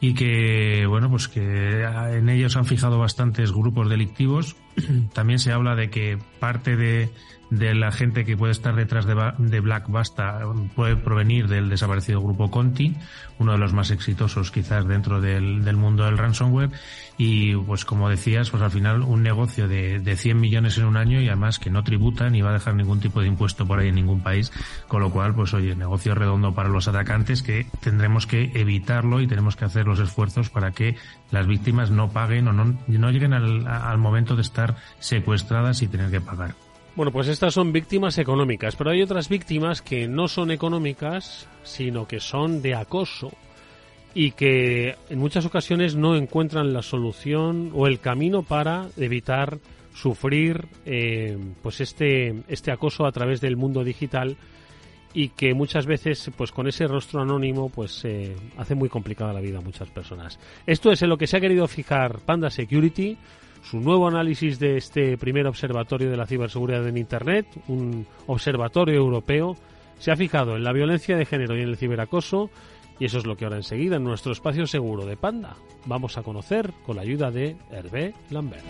y 0.00 0.14
que, 0.14 0.86
bueno, 0.86 1.10
pues 1.10 1.28
que 1.28 1.82
en 1.82 2.28
ellos 2.28 2.56
han 2.56 2.66
fijado 2.66 2.98
bastantes 2.98 3.52
grupos 3.52 3.88
delictivos. 3.88 4.56
También 5.12 5.38
se 5.38 5.52
habla 5.52 5.74
de 5.74 5.90
que 5.90 6.18
parte 6.38 6.76
de, 6.76 7.10
de 7.50 7.74
la 7.74 7.92
gente 7.92 8.24
que 8.24 8.36
puede 8.36 8.52
estar 8.52 8.74
detrás 8.74 9.06
de, 9.06 9.60
Black 9.60 9.88
Basta 9.88 10.40
puede 10.74 10.96
provenir 10.96 11.48
del 11.48 11.68
desaparecido 11.68 12.20
grupo 12.20 12.50
Conti, 12.50 12.94
uno 13.38 13.52
de 13.52 13.58
los 13.58 13.72
más 13.72 13.90
exitosos 13.90 14.50
quizás 14.50 14.86
dentro 14.86 15.20
del, 15.20 15.64
del, 15.64 15.76
mundo 15.76 16.04
del 16.04 16.18
ransomware. 16.18 16.70
Y 17.16 17.56
pues 17.56 17.84
como 17.84 18.08
decías, 18.08 18.50
pues 18.50 18.62
al 18.62 18.70
final 18.70 19.02
un 19.02 19.22
negocio 19.22 19.66
de, 19.66 19.98
de 19.98 20.16
100 20.16 20.38
millones 20.38 20.78
en 20.78 20.84
un 20.84 20.96
año 20.96 21.20
y 21.20 21.28
además 21.28 21.58
que 21.58 21.70
no 21.70 21.82
tributa 21.82 22.30
ni 22.30 22.42
va 22.42 22.50
a 22.50 22.54
dejar 22.54 22.74
ningún 22.74 23.00
tipo 23.00 23.20
de 23.20 23.26
impuesto 23.26 23.66
por 23.66 23.78
ahí 23.78 23.88
en 23.88 23.96
ningún 23.96 24.22
país. 24.22 24.52
Con 24.86 25.00
lo 25.00 25.10
cual, 25.10 25.34
pues 25.34 25.54
oye, 25.54 25.74
negocio 25.74 26.14
redondo 26.14 26.54
para 26.54 26.68
los 26.68 26.86
atacantes 26.86 27.42
que 27.42 27.66
tendremos 27.80 28.26
que 28.26 28.52
evitarlo 28.54 29.20
y 29.20 29.26
tenemos 29.26 29.56
que 29.56 29.64
hacer 29.64 29.86
los 29.86 30.00
esfuerzos 30.00 30.50
para 30.50 30.72
que 30.72 30.96
las 31.30 31.46
víctimas 31.46 31.90
no 31.90 32.10
paguen 32.10 32.46
o 32.48 32.52
no, 32.52 32.78
no 32.86 33.10
lleguen 33.10 33.32
al, 33.32 33.66
al 33.66 33.98
momento 33.98 34.36
de 34.36 34.42
estar 34.42 34.76
secuestradas 35.00 35.82
y 35.82 35.88
tener 35.88 36.10
que 36.10 36.20
pagar. 36.20 36.67
Bueno, 36.98 37.12
pues 37.12 37.28
estas 37.28 37.54
son 37.54 37.72
víctimas 37.72 38.18
económicas, 38.18 38.74
pero 38.74 38.90
hay 38.90 39.02
otras 39.02 39.28
víctimas 39.28 39.82
que 39.82 40.08
no 40.08 40.26
son 40.26 40.50
económicas, 40.50 41.46
sino 41.62 42.08
que 42.08 42.18
son 42.18 42.60
de 42.60 42.74
acoso 42.74 43.30
y 44.14 44.32
que 44.32 44.96
en 45.08 45.18
muchas 45.20 45.46
ocasiones 45.46 45.94
no 45.94 46.16
encuentran 46.16 46.72
la 46.72 46.82
solución 46.82 47.70
o 47.72 47.86
el 47.86 48.00
camino 48.00 48.42
para 48.42 48.88
evitar 48.96 49.60
sufrir 49.94 50.66
eh, 50.86 51.38
pues 51.62 51.80
este 51.80 52.42
este 52.48 52.72
acoso 52.72 53.06
a 53.06 53.12
través 53.12 53.40
del 53.40 53.56
mundo 53.56 53.84
digital 53.84 54.36
y 55.14 55.28
que 55.28 55.54
muchas 55.54 55.86
veces 55.86 56.32
pues 56.36 56.50
con 56.50 56.66
ese 56.66 56.88
rostro 56.88 57.22
anónimo 57.22 57.68
pues 57.68 58.04
eh, 58.06 58.34
hace 58.56 58.74
muy 58.74 58.88
complicada 58.88 59.32
la 59.32 59.40
vida 59.40 59.58
a 59.58 59.62
muchas 59.62 59.88
personas. 59.88 60.40
Esto 60.66 60.90
es 60.90 61.00
en 61.02 61.10
lo 61.10 61.16
que 61.16 61.28
se 61.28 61.36
ha 61.36 61.40
querido 61.40 61.68
fijar 61.68 62.18
Panda 62.26 62.50
Security 62.50 63.16
su 63.62 63.80
nuevo 63.80 64.08
análisis 64.08 64.58
de 64.58 64.76
este 64.76 65.16
primer 65.18 65.46
observatorio 65.46 66.10
de 66.10 66.16
la 66.16 66.26
ciberseguridad 66.26 66.86
en 66.86 66.96
Internet, 66.96 67.46
un 67.68 68.06
observatorio 68.26 68.96
europeo, 68.96 69.56
se 69.98 70.10
ha 70.10 70.16
fijado 70.16 70.56
en 70.56 70.64
la 70.64 70.72
violencia 70.72 71.16
de 71.16 71.26
género 71.26 71.56
y 71.56 71.62
en 71.62 71.68
el 71.68 71.76
ciberacoso, 71.76 72.50
y 72.98 73.04
eso 73.04 73.18
es 73.18 73.26
lo 73.26 73.36
que 73.36 73.44
ahora 73.44 73.56
enseguida 73.56 73.96
en 73.96 74.04
nuestro 74.04 74.32
espacio 74.32 74.66
seguro 74.66 75.06
de 75.06 75.16
Panda 75.16 75.56
vamos 75.86 76.18
a 76.18 76.22
conocer 76.22 76.72
con 76.84 76.96
la 76.96 77.02
ayuda 77.02 77.30
de 77.30 77.56
Hervé 77.70 78.14
Lambert. 78.30 78.64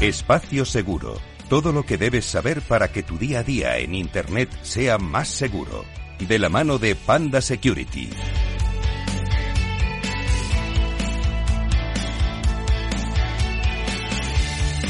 Espacio 0.00 0.66
Seguro 0.66 1.33
todo 1.48 1.72
lo 1.72 1.84
que 1.84 1.98
debes 1.98 2.24
saber 2.24 2.60
para 2.62 2.88
que 2.88 3.02
tu 3.02 3.18
día 3.18 3.40
a 3.40 3.42
día 3.42 3.78
en 3.78 3.94
Internet 3.94 4.48
sea 4.62 4.98
más 4.98 5.28
seguro. 5.28 5.84
De 6.18 6.38
la 6.38 6.48
mano 6.48 6.78
de 6.78 6.94
Panda 6.94 7.40
Security. 7.40 8.08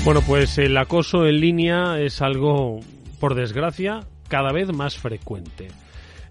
Bueno, 0.04 0.20
pues 0.20 0.58
el 0.58 0.76
acoso 0.76 1.26
en 1.26 1.40
línea 1.40 1.98
es 1.98 2.20
algo, 2.20 2.80
por 3.20 3.34
desgracia, 3.34 4.00
cada 4.28 4.52
vez 4.52 4.70
más 4.70 4.98
frecuente. 4.98 5.68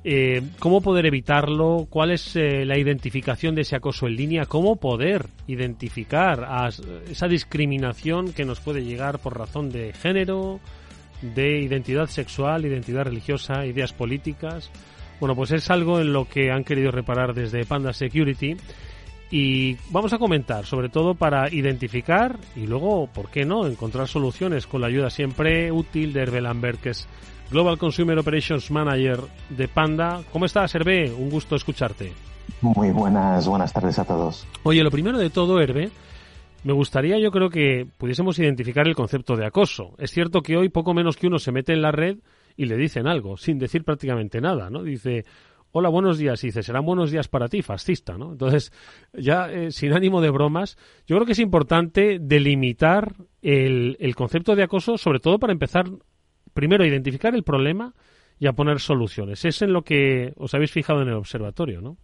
Eh, 0.06 0.42
¿Cómo 0.60 0.82
poder 0.82 1.06
evitarlo? 1.06 1.88
¿Cuál 1.90 2.12
es 2.12 2.36
eh, 2.36 2.66
la 2.66 2.78
identificación 2.78 3.56
de 3.56 3.62
ese 3.62 3.78
acoso 3.78 4.06
en 4.08 4.18
línea? 4.18 4.46
¿Cómo 4.46 4.76
poder 4.76 5.28
identificar 5.48 6.44
a 6.44 6.70
esa 7.10 7.28
discriminación 7.28 8.34
que 8.34 8.44
nos 8.44 8.60
puede 8.60 8.84
llegar 8.84 9.20
por 9.20 9.38
razón 9.38 9.70
de 9.70 9.94
género, 9.94 10.60
de 11.22 11.62
identidad 11.62 12.08
sexual, 12.08 12.66
identidad 12.66 13.06
religiosa, 13.06 13.66
ideas 13.66 13.94
políticas? 13.94 14.70
Bueno, 15.22 15.38
pues 15.38 15.52
es 15.52 15.70
algo 15.72 16.02
en 16.02 16.12
lo 16.12 16.28
que 16.28 16.52
han 16.52 16.66
querido 16.66 16.92
reparar 16.92 17.34
desde 17.34 17.66
Panda 17.66 17.94
Security 17.94 18.58
y 19.32 19.78
vamos 19.90 20.12
a 20.12 20.18
comentar, 20.18 20.66
sobre 20.66 20.90
todo 20.90 21.16
para 21.16 21.50
identificar 21.50 22.38
y 22.58 22.68
luego, 22.68 23.08
¿por 23.08 23.30
qué 23.30 23.46
no?, 23.46 23.66
encontrar 23.66 24.10
soluciones 24.10 24.68
con 24.68 24.82
la 24.82 24.88
ayuda 24.88 25.10
siempre 25.10 25.72
útil 25.72 26.12
de 26.12 26.24
Hervé 26.24 26.42
Lambert, 26.42 26.82
que 26.82 26.90
es 26.90 27.08
Global 27.52 27.78
Consumer 27.78 28.18
Operations 28.18 28.72
Manager 28.72 29.20
de 29.50 29.68
Panda. 29.68 30.22
¿Cómo 30.32 30.46
estás, 30.46 30.74
Hervé? 30.76 31.12
Un 31.12 31.30
gusto 31.30 31.56
escucharte. 31.56 32.12
Muy 32.62 32.92
buenas, 32.92 33.48
buenas 33.48 33.74
tardes 33.74 34.00
a 34.00 34.06
todos. 34.06 34.48
Oye, 34.64 34.84
lo 34.84 34.92
primero 34.92 35.18
de 35.18 35.30
todo, 35.30 35.60
Hervé, 35.60 35.92
me 36.64 36.74
gustaría 36.74 37.20
yo 37.20 37.32
creo 37.32 37.50
que 37.50 37.86
pudiésemos 37.98 38.40
identificar 38.40 38.88
el 38.88 38.96
concepto 38.96 39.36
de 39.36 39.46
acoso. 39.46 39.96
Es 39.98 40.12
cierto 40.12 40.42
que 40.42 40.58
hoy 40.58 40.70
poco 40.70 40.94
menos 40.94 41.18
que 41.18 41.28
uno 41.28 41.40
se 41.40 41.52
mete 41.52 41.74
en 41.74 41.82
la 41.82 41.92
red 41.92 42.18
y 42.56 42.66
le 42.66 42.78
dicen 42.78 43.08
algo, 43.08 43.38
sin 43.38 43.60
decir 43.60 43.84
prácticamente 43.84 44.40
nada, 44.40 44.70
¿no? 44.70 44.84
Dice, 44.84 45.26
hola, 45.72 45.90
buenos 45.90 46.18
días, 46.18 46.44
y 46.44 46.48
dice, 46.48 46.64
serán 46.64 46.86
buenos 46.86 47.12
días 47.12 47.28
para 47.28 47.48
ti, 47.48 47.62
fascista, 47.62 48.18
¿no? 48.18 48.32
Entonces, 48.32 48.72
ya 49.12 49.52
eh, 49.52 49.72
sin 49.72 49.92
ánimo 49.92 50.22
de 50.22 50.30
bromas, 50.30 50.78
yo 51.08 51.16
creo 51.18 51.26
que 51.26 51.32
es 51.34 51.40
importante 51.40 52.20
delimitar 52.22 53.16
el, 53.42 53.98
el 54.00 54.16
concepto 54.16 54.56
de 54.56 54.64
acoso, 54.64 54.98
sobre 54.98 55.20
todo 55.20 55.40
para 55.40 55.52
empezar 55.52 55.86
primero 56.54 56.86
identificar 56.86 57.36
el 57.36 57.44
problema 57.44 57.94
y 58.40 58.48
a 58.48 58.54
poner 58.54 58.80
soluciones. 58.80 59.46
Es 59.46 59.62
en 59.62 59.74
lo 59.74 59.84
que 59.84 60.34
os 60.38 60.54
habéis 60.54 60.72
fijado 60.72 61.02
en 61.02 61.10
el 61.10 61.16
observatorio, 61.16 61.82
¿no? 61.82 61.98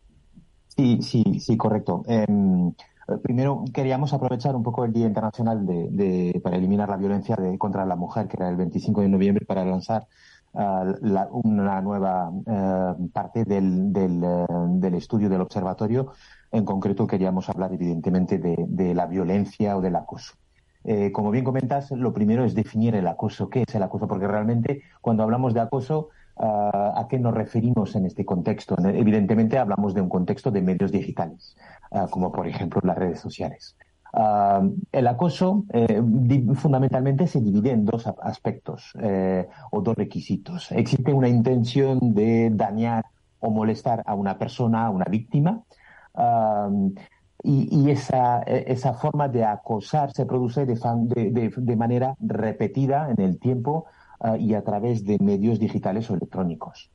Sí, 0.68 1.00
sí, 1.02 1.40
sí, 1.40 1.58
correcto. 1.58 2.04
Em, 2.08 2.74
primero 3.22 3.66
queríamos 3.74 4.14
aprovechar 4.14 4.56
un 4.56 4.64
poco 4.64 4.86
el 4.86 4.94
Día 4.94 5.08
Internacional 5.08 5.66
de, 5.66 6.40
para 6.44 6.58
eliminar 6.58 6.90
la 6.90 6.98
violencia 6.98 7.36
de, 7.36 7.58
contra 7.58 7.86
la 7.86 7.96
mujer, 7.96 8.28
que 8.28 8.38
era 8.38 8.50
el 8.50 8.56
25 8.56 9.02
de 9.02 9.10
noviembre, 9.10 9.46
para 9.46 9.66
lanzar 9.66 10.08
ah, 10.54 10.86
una 11.32 11.82
nueva 11.82 12.32
eh, 12.46 13.10
parte 13.12 13.44
del, 13.44 13.92
eh, 13.96 14.46
del, 14.70 14.96
estudio 14.96 15.28
del 15.28 15.42
observatorio. 15.42 16.14
En 16.52 16.64
concreto 16.64 17.06
queríamos 17.06 17.50
hablar 17.50 17.74
evidentemente 17.74 18.38
de, 18.38 18.56
de 18.68 18.96
la 18.96 19.08
violencia 19.08 19.76
o 19.76 19.82
del 19.82 19.96
acoso. 19.96 20.36
Eh, 20.84 21.12
como 21.12 21.32
bien 21.32 21.44
comentas, 21.44 21.92
lo 21.92 22.14
primero 22.14 22.46
es 22.46 22.56
definir 22.56 22.96
el 22.96 23.08
acoso. 23.08 23.50
¿Qué 23.50 23.64
es 23.68 23.76
el 23.76 23.84
acoso? 23.84 24.08
Porque 24.08 24.28
realmente 24.28 24.84
cuando 25.02 25.24
hablamos 25.24 25.54
de 25.54 25.60
acoso, 25.60 26.10
ah, 26.38 26.94
¿a 26.96 27.08
qué 27.08 27.20
nos 27.20 27.34
referimos 27.34 27.96
en 27.96 28.06
este 28.06 28.26
contexto? 28.26 28.76
Evidentemente 28.80 29.58
hablamos 29.58 29.94
de 29.94 30.02
un 30.02 30.10
contexto 30.10 30.52
de 30.52 30.62
medios 30.62 30.92
digitales, 30.92 31.58
ah, 31.92 32.08
como 32.10 32.32
por 32.32 32.48
ejemplo 32.48 32.82
las 32.84 32.98
redes 32.98 33.20
sociales. 33.20 33.76
Ah, 34.14 34.62
el 34.92 35.08
acoso 35.08 35.66
eh, 35.72 36.02
fundamentalmente 36.56 37.28
se 37.28 37.42
divide 37.42 37.72
en 37.72 37.86
dos 37.86 38.08
aspectos 38.08 38.94
eh, 39.02 39.48
o 39.72 39.82
dos 39.82 39.96
requisitos. 39.96 40.72
Existe 40.72 41.14
una 41.14 41.28
intención 41.28 42.14
de 42.16 42.50
dañar 42.52 43.06
o 43.40 43.52
molestar 43.52 44.02
a 44.06 44.16
una 44.16 44.38
persona, 44.38 44.88
a 44.88 44.90
una 44.90 45.06
víctima. 45.06 45.64
Y, 47.42 47.90
esa, 47.90 48.42
e, 48.44 48.66
esa, 48.68 48.94
forma 48.94 49.30
de 49.30 49.46
acosar 49.46 50.12
se 50.12 50.26
produce 50.26 50.66
de, 50.66 51.52
de, 51.56 51.76
manera 51.78 52.16
repetida 52.20 53.10
en 53.10 53.22
el 53.22 53.40
tiempo 53.40 53.86
ah, 54.20 54.36
y 54.38 54.54
a 54.56 54.64
través 54.64 55.06
de 55.06 55.18
medios 55.20 55.58
digitales 55.58 56.10
o 56.10 56.16
electrónicos. 56.16 56.92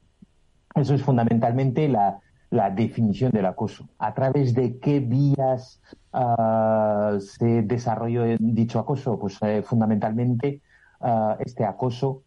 Eso 0.75 0.95
es 0.95 1.03
fundamentalmente 1.03 1.89
la, 1.89 2.21
la 2.55 2.71
definición 2.71 3.33
del 3.33 3.47
acoso. 3.47 3.89
¿A 3.99 4.15
través 4.15 4.55
de 4.55 4.79
qué 4.79 5.01
vías 5.01 5.81
uh, 6.13 7.19
se 7.19 7.63
desarrolló 7.63 8.23
dicho 8.39 8.79
acoso? 8.79 9.19
Pues 9.19 9.39
eh, 9.43 9.63
fundamentalmente 9.63 10.61
uh, 11.01 11.35
este 11.41 11.65
acoso, 11.65 12.23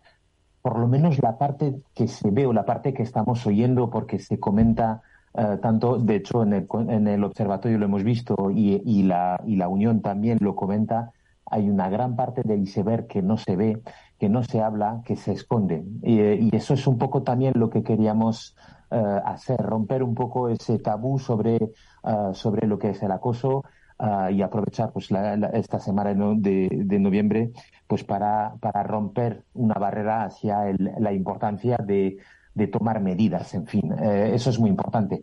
por 0.61 0.79
lo 0.79 0.87
menos 0.87 1.21
la 1.23 1.37
parte 1.37 1.81
que 1.93 2.09
se 2.09 2.29
ve 2.29 2.45
o 2.45 2.51
la 2.51 2.65
parte 2.65 2.93
que 2.93 3.03
estamos 3.03 3.47
oyendo 3.47 3.89
porque 3.89 4.19
se 4.19 4.37
comenta 4.37 5.01
eh, 5.37 5.57
tanto, 5.61 5.99
de 5.99 6.15
hecho, 6.15 6.41
en 6.41 6.53
el, 6.53 6.67
en 6.89 7.07
el, 7.07 7.23
observatorio 7.23 7.77
lo 7.77 7.85
hemos 7.85 8.03
visto 8.03 8.49
y, 8.49 8.81
y, 8.83 9.03
la, 9.03 9.39
y 9.45 9.55
la 9.55 9.67
Unión 9.67 10.01
también 10.01 10.39
lo 10.41 10.55
comenta, 10.55 11.11
hay 11.45 11.69
una 11.69 11.89
gran 11.89 12.15
parte 12.15 12.41
del 12.43 12.63
iceberg 12.63 13.05
que 13.05 13.21
no 13.21 13.37
se 13.37 13.55
ve, 13.55 13.81
que 14.19 14.29
no 14.29 14.43
se 14.43 14.61
habla, 14.61 15.01
que 15.05 15.15
se 15.15 15.33
esconde. 15.33 15.83
Y, 16.01 16.19
y 16.19 16.49
eso 16.53 16.73
es 16.73 16.87
un 16.87 16.97
poco 16.97 17.21
también 17.21 17.53
lo 17.55 17.69
que 17.69 17.83
queríamos 17.83 18.55
uh, 18.89 19.19
hacer, 19.25 19.57
romper 19.57 20.01
un 20.01 20.15
poco 20.15 20.49
ese 20.49 20.79
tabú 20.79 21.19
sobre, 21.19 21.71
uh, 22.03 22.33
sobre 22.33 22.65
lo 22.65 22.79
que 22.79 22.89
es 22.89 23.03
el 23.03 23.11
acoso. 23.11 23.63
Uh, 23.99 24.29
y 24.29 24.43
aprovechar 24.43 24.91
pues 24.91 25.09
la, 25.09 25.35
la, 25.35 25.47
esta 25.47 25.79
semana 25.79 26.13
de, 26.13 26.69
de, 26.85 26.99
noviembre 26.99 27.49
pues 27.87 28.03
para, 28.03 28.53
para 28.59 28.83
romper 28.83 29.43
una 29.55 29.73
barrera 29.73 30.23
hacia 30.23 30.69
el, 30.69 30.91
la 30.99 31.11
importancia 31.13 31.77
de, 31.77 32.19
de 32.57 32.67
tomar 32.67 33.01
medidas, 33.01 33.53
en 33.53 33.67
fin, 33.67 33.93
eh, 33.93 34.31
eso 34.33 34.49
es 34.49 34.59
muy 34.59 34.69
importante. 34.69 35.21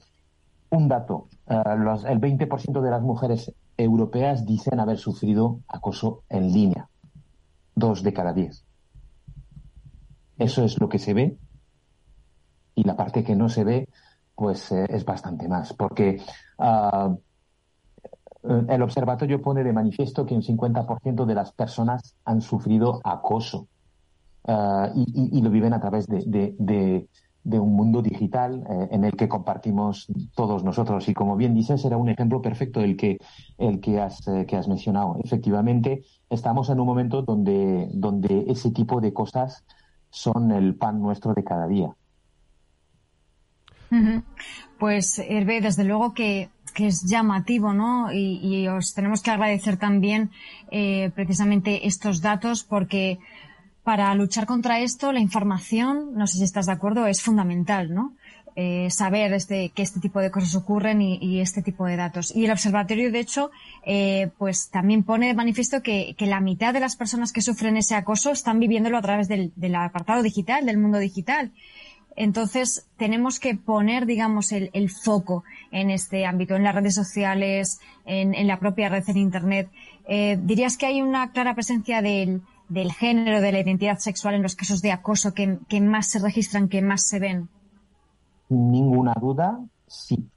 Un 0.70 0.88
dato, 0.88 1.28
eh, 1.48 1.62
los, 1.78 2.04
el 2.04 2.20
20% 2.20 2.80
de 2.80 2.90
las 2.90 3.02
mujeres 3.02 3.52
europeas 3.76 4.46
dicen 4.46 4.78
haber 4.80 4.98
sufrido 4.98 5.60
acoso 5.68 6.22
en 6.28 6.52
línea, 6.52 6.88
dos 7.74 8.02
de 8.02 8.12
cada 8.12 8.32
diez. 8.32 8.64
Eso 10.38 10.64
es 10.64 10.80
lo 10.80 10.88
que 10.88 10.98
se 10.98 11.14
ve 11.14 11.36
y 12.74 12.84
la 12.84 12.96
parte 12.96 13.22
que 13.24 13.36
no 13.36 13.48
se 13.48 13.64
ve, 13.64 13.88
pues 14.34 14.70
eh, 14.72 14.86
es 14.88 15.04
bastante 15.04 15.48
más, 15.48 15.72
porque 15.72 16.20
uh, 16.58 17.16
el 18.68 18.82
observatorio 18.82 19.40
pone 19.40 19.64
de 19.64 19.72
manifiesto 19.72 20.26
que 20.26 20.34
un 20.34 20.42
50% 20.42 21.24
de 21.24 21.34
las 21.34 21.52
personas 21.52 22.16
han 22.24 22.40
sufrido 22.40 23.00
acoso 23.04 23.68
uh, 24.48 24.88
y, 24.94 25.40
lo 25.40 25.50
viven 25.50 25.72
a 25.72 25.80
través 25.80 26.06
de, 26.08 27.08
de 27.44 27.60
un 27.60 27.74
mundo 27.74 28.02
digital 28.02 28.64
eh, 28.68 28.88
en 28.90 29.04
el 29.04 29.16
que 29.16 29.28
compartimos 29.28 30.08
todos 30.34 30.64
nosotros. 30.64 31.08
Y 31.08 31.14
como 31.14 31.36
bien 31.36 31.54
dices, 31.54 31.84
era 31.84 31.96
un 31.96 32.08
ejemplo 32.08 32.40
perfecto 32.40 32.80
el 32.80 32.96
que, 32.96 33.18
el 33.58 33.80
que, 33.80 34.00
has, 34.00 34.26
eh, 34.26 34.46
que 34.46 34.56
has 34.56 34.66
mencionado. 34.66 35.18
Efectivamente, 35.22 36.02
estamos 36.30 36.70
en 36.70 36.80
un 36.80 36.86
momento 36.86 37.22
donde, 37.22 37.88
donde 37.92 38.46
ese 38.48 38.70
tipo 38.70 39.00
de 39.00 39.12
cosas 39.12 39.64
son 40.10 40.50
el 40.52 40.74
pan 40.74 41.00
nuestro 41.00 41.34
de 41.34 41.44
cada 41.44 41.66
día. 41.68 41.94
Pues, 44.78 45.20
Hervé, 45.20 45.60
desde 45.60 45.84
luego 45.84 46.14
que, 46.14 46.48
que 46.74 46.88
es 46.88 47.02
llamativo, 47.04 47.72
¿no? 47.72 48.12
Y, 48.12 48.40
y, 48.42 48.66
os 48.68 48.92
tenemos 48.94 49.22
que 49.22 49.30
agradecer 49.30 49.76
también 49.76 50.30
eh, 50.70 51.10
precisamente 51.14 51.86
estos 51.86 52.20
datos 52.20 52.64
porque 52.64 53.18
para 53.84 54.14
luchar 54.14 54.46
contra 54.46 54.80
esto, 54.80 55.12
la 55.12 55.20
información, 55.20 56.14
no 56.14 56.26
sé 56.26 56.38
si 56.38 56.44
estás 56.44 56.66
de 56.66 56.72
acuerdo, 56.72 57.06
es 57.06 57.20
fundamental, 57.20 57.92
¿no? 57.92 58.14
Eh, 58.56 58.88
saber 58.90 59.32
este, 59.32 59.70
que 59.70 59.82
este 59.82 59.98
tipo 59.98 60.20
de 60.20 60.30
cosas 60.30 60.54
ocurren 60.54 61.02
y, 61.02 61.40
este 61.40 61.60
tipo 61.60 61.84
de 61.86 61.96
datos. 61.96 62.34
Y 62.34 62.46
el 62.46 62.52
observatorio, 62.52 63.10
de 63.10 63.18
hecho, 63.18 63.50
eh, 63.84 64.30
pues 64.38 64.70
también 64.70 65.02
pone 65.02 65.26
de 65.26 65.34
manifiesto 65.34 65.82
que, 65.82 66.14
la 66.20 66.40
mitad 66.40 66.72
de 66.72 66.80
las 66.80 66.96
personas 66.96 67.32
que 67.32 67.42
sufren 67.42 67.76
ese 67.76 67.94
acoso 67.94 68.30
están 68.30 68.58
viviéndolo 68.58 68.96
a 68.96 69.02
través 69.02 69.28
del, 69.28 69.52
apartado 69.74 70.22
digital, 70.22 70.64
del 70.64 70.78
mundo 70.78 70.98
digital. 70.98 71.50
Entonces, 72.16 72.86
tenemos 72.96 73.40
que 73.40 73.56
poner, 73.56 74.06
digamos, 74.06 74.52
el, 74.52 74.88
foco 74.88 75.42
en 75.72 75.90
este 75.90 76.24
ámbito, 76.24 76.54
en 76.54 76.62
las 76.62 76.76
redes 76.76 76.94
sociales, 76.94 77.80
en, 78.06 78.34
en 78.34 78.46
la 78.46 78.60
propia 78.60 78.88
red 78.88 79.02
en 79.08 79.16
Internet. 79.16 79.68
Eh, 80.06 80.38
¿Dirías 80.40 80.76
que 80.76 80.86
hay 80.86 81.02
una 81.02 81.32
clara 81.32 81.54
presencia 81.54 82.02
del, 82.02 82.40
del 82.68 82.92
género, 82.92 83.40
de 83.40 83.52
la 83.52 83.60
identidad 83.60 83.98
sexual 83.98 84.34
en 84.34 84.42
los 84.42 84.56
casos 84.56 84.82
de 84.82 84.92
acoso 84.92 85.32
que, 85.34 85.80
más 85.80 86.08
se 86.08 86.18
registran, 86.18 86.68
que 86.68 86.82
más 86.82 87.06
se 87.06 87.18
ven? 87.18 87.48
Sin 88.48 88.70
ninguna 88.70 89.14
duda, 89.20 89.60
sí, 89.86 90.28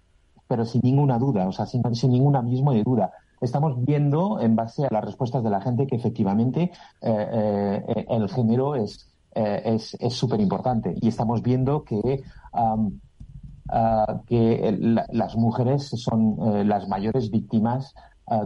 pero 0.48 0.66
sin 0.66 0.82
ninguna 0.84 1.18
duda, 1.18 1.48
o 1.48 1.52
sea, 1.52 1.66
sin, 1.66 1.84
sin 1.96 2.12
ningún 2.12 2.36
abismo 2.36 2.74
de 2.74 2.84
duda. 2.84 3.12
Estamos 3.40 3.84
viendo, 3.86 4.42
en 4.42 4.56
base 4.56 4.86
a 4.86 4.90
las 4.92 5.06
respuestas 5.06 5.44
de 5.44 5.50
la 5.50 5.62
gente, 5.62 5.86
que 5.88 5.96
efectivamente 5.96 6.72
eh, 7.02 7.84
eh, 7.88 8.06
el 8.10 8.30
género 8.30 8.76
es 8.76 9.08
es 9.38 10.14
súper 10.14 10.40
importante 10.42 10.96
y 11.00 11.08
estamos 11.08 11.42
viendo 11.44 11.84
que 11.84 12.24
uh, 12.54 12.92
que 14.26 14.78
la, 14.80 15.06
las 15.12 15.36
mujeres 15.36 15.90
son 15.90 16.40
uh, 16.40 16.64
las 16.64 16.88
mayores 16.88 17.30
víctimas 17.30 17.94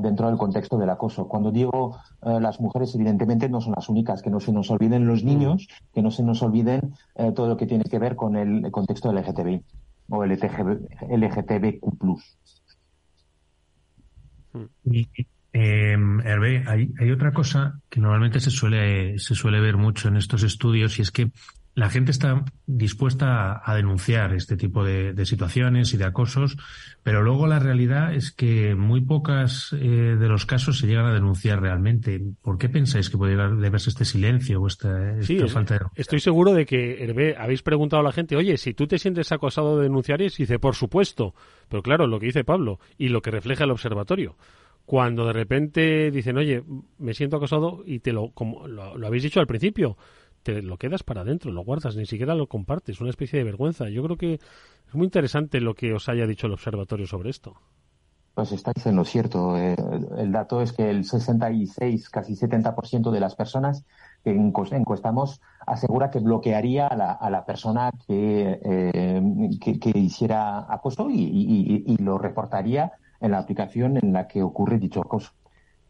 dentro 0.01 0.27
del 0.27 0.37
contexto 0.37 0.77
del 0.77 0.89
acoso. 0.89 1.27
Cuando 1.27 1.51
digo 1.51 1.97
las 2.21 2.59
mujeres, 2.59 2.93
evidentemente 2.95 3.49
no 3.49 3.61
son 3.61 3.73
las 3.75 3.89
únicas, 3.89 4.21
que 4.21 4.29
no 4.29 4.39
se 4.39 4.51
nos 4.51 4.69
olviden 4.69 5.07
los 5.07 5.23
niños, 5.23 5.67
que 5.93 6.01
no 6.01 6.11
se 6.11 6.23
nos 6.23 6.43
olviden 6.43 6.93
todo 7.35 7.47
lo 7.47 7.57
que 7.57 7.65
tiene 7.65 7.83
que 7.85 7.97
ver 7.97 8.15
con 8.15 8.35
el 8.35 8.69
contexto 8.71 9.11
LGTBI 9.11 9.63
o 10.09 10.25
LGTB, 10.25 10.87
LGTBQ+. 11.09 12.21
Y, 14.85 15.07
eh, 15.53 15.97
Hervé, 16.23 16.63
hay, 16.67 16.93
hay, 16.99 17.11
otra 17.11 17.33
cosa 17.33 17.79
que 17.89 17.99
normalmente 17.99 18.39
se 18.39 18.51
suele, 18.51 19.17
se 19.19 19.35
suele 19.35 19.59
ver 19.59 19.77
mucho 19.77 20.07
en 20.07 20.17
estos 20.17 20.43
estudios 20.43 20.97
y 20.99 21.01
es 21.01 21.11
que 21.11 21.31
la 21.73 21.89
gente 21.89 22.11
está 22.11 22.43
dispuesta 22.65 23.53
a, 23.53 23.71
a 23.71 23.75
denunciar 23.75 24.33
este 24.33 24.57
tipo 24.57 24.83
de, 24.83 25.13
de, 25.13 25.25
situaciones 25.25 25.93
y 25.93 25.97
de 25.97 26.05
acosos, 26.05 26.57
pero 27.03 27.21
luego 27.21 27.47
la 27.47 27.59
realidad 27.59 28.13
es 28.13 28.31
que 28.31 28.75
muy 28.75 29.01
pocas 29.01 29.73
eh, 29.73 29.77
de 30.19 30.27
los 30.27 30.45
casos 30.45 30.79
se 30.79 30.87
llegan 30.87 31.05
a 31.05 31.13
denunciar 31.13 31.61
realmente. 31.61 32.21
¿Por 32.41 32.57
qué 32.57 32.67
pensáis 32.67 33.09
que 33.09 33.17
podría 33.17 33.47
deberse 33.47 33.89
este 33.89 34.05
silencio 34.05 34.61
o 34.61 34.67
esta, 34.67 35.17
esta 35.17 35.25
sí, 35.25 35.39
falta 35.47 35.75
de 35.75 35.85
Estoy 35.95 36.19
seguro 36.19 36.53
de 36.53 36.65
que, 36.65 37.03
Hervé, 37.03 37.35
habéis 37.37 37.61
preguntado 37.61 38.01
a 38.01 38.03
la 38.03 38.11
gente, 38.11 38.35
oye, 38.35 38.57
si 38.57 38.73
tú 38.73 38.87
te 38.87 38.99
sientes 38.99 39.31
acosado, 39.31 39.79
¿denunciarías? 39.79 40.39
Y 40.39 40.43
dice, 40.43 40.59
por 40.59 40.75
supuesto. 40.75 41.33
Pero 41.69 41.81
claro, 41.81 42.05
lo 42.07 42.19
que 42.19 42.27
dice 42.27 42.43
Pablo 42.43 42.79
y 42.97 43.09
lo 43.09 43.21
que 43.21 43.31
refleja 43.31 43.63
el 43.63 43.71
observatorio 43.71 44.35
cuando 44.83 45.25
de 45.25 45.31
repente 45.31 46.11
dicen, 46.11 46.37
oye, 46.37 46.63
me 46.97 47.13
siento 47.13 47.37
acosado 47.37 47.81
y 47.85 47.99
te 47.99 48.11
lo, 48.11 48.31
como 48.31 48.67
lo, 48.67 48.97
lo, 48.97 49.07
habéis 49.07 49.23
dicho 49.23 49.39
al 49.39 49.47
principio, 49.47 49.95
te 50.43 50.61
lo 50.61 50.77
quedas 50.77 51.03
para 51.03 51.21
adentro, 51.21 51.51
lo 51.51 51.63
guardas, 51.63 51.95
ni 51.95 52.05
siquiera 52.05 52.35
lo 52.35 52.47
compartes, 52.47 53.01
una 53.01 53.09
especie 53.09 53.39
de 53.39 53.45
vergüenza. 53.45 53.89
Yo 53.89 54.03
creo 54.03 54.17
que 54.17 54.33
es 54.35 54.95
muy 54.95 55.05
interesante 55.05 55.61
lo 55.61 55.73
que 55.73 55.93
os 55.93 56.09
haya 56.09 56.27
dicho 56.27 56.47
el 56.47 56.53
observatorio 56.53 57.07
sobre 57.07 57.29
esto. 57.29 57.55
Pues 58.33 58.51
estáis 58.53 58.85
en 58.85 58.95
lo 58.95 59.03
cierto. 59.03 59.57
Eh, 59.57 59.75
el 60.17 60.31
dato 60.31 60.61
es 60.61 60.71
que 60.71 60.89
el 60.89 61.03
66, 61.03 62.09
casi 62.09 62.35
70% 62.35 63.11
de 63.11 63.19
las 63.19 63.35
personas 63.35 63.83
que 64.23 64.31
encuestamos 64.31 65.41
asegura 65.65 66.09
que 66.09 66.19
bloquearía 66.19 66.87
a 66.87 66.95
la, 66.95 67.11
a 67.11 67.29
la 67.29 67.45
persona 67.45 67.91
que, 68.07 68.59
eh, 68.63 69.21
que, 69.59 69.99
hiciera 69.99 70.65
acoso 70.71 71.09
y, 71.09 71.21
y, 71.23 71.83
y, 71.85 71.97
lo 71.97 72.17
reportaría 72.17 72.93
en 73.19 73.31
la 73.31 73.39
aplicación 73.39 73.97
en 73.97 74.13
la 74.13 74.27
que 74.27 74.43
ocurre 74.43 74.79
dicho 74.79 75.01
acoso. 75.01 75.31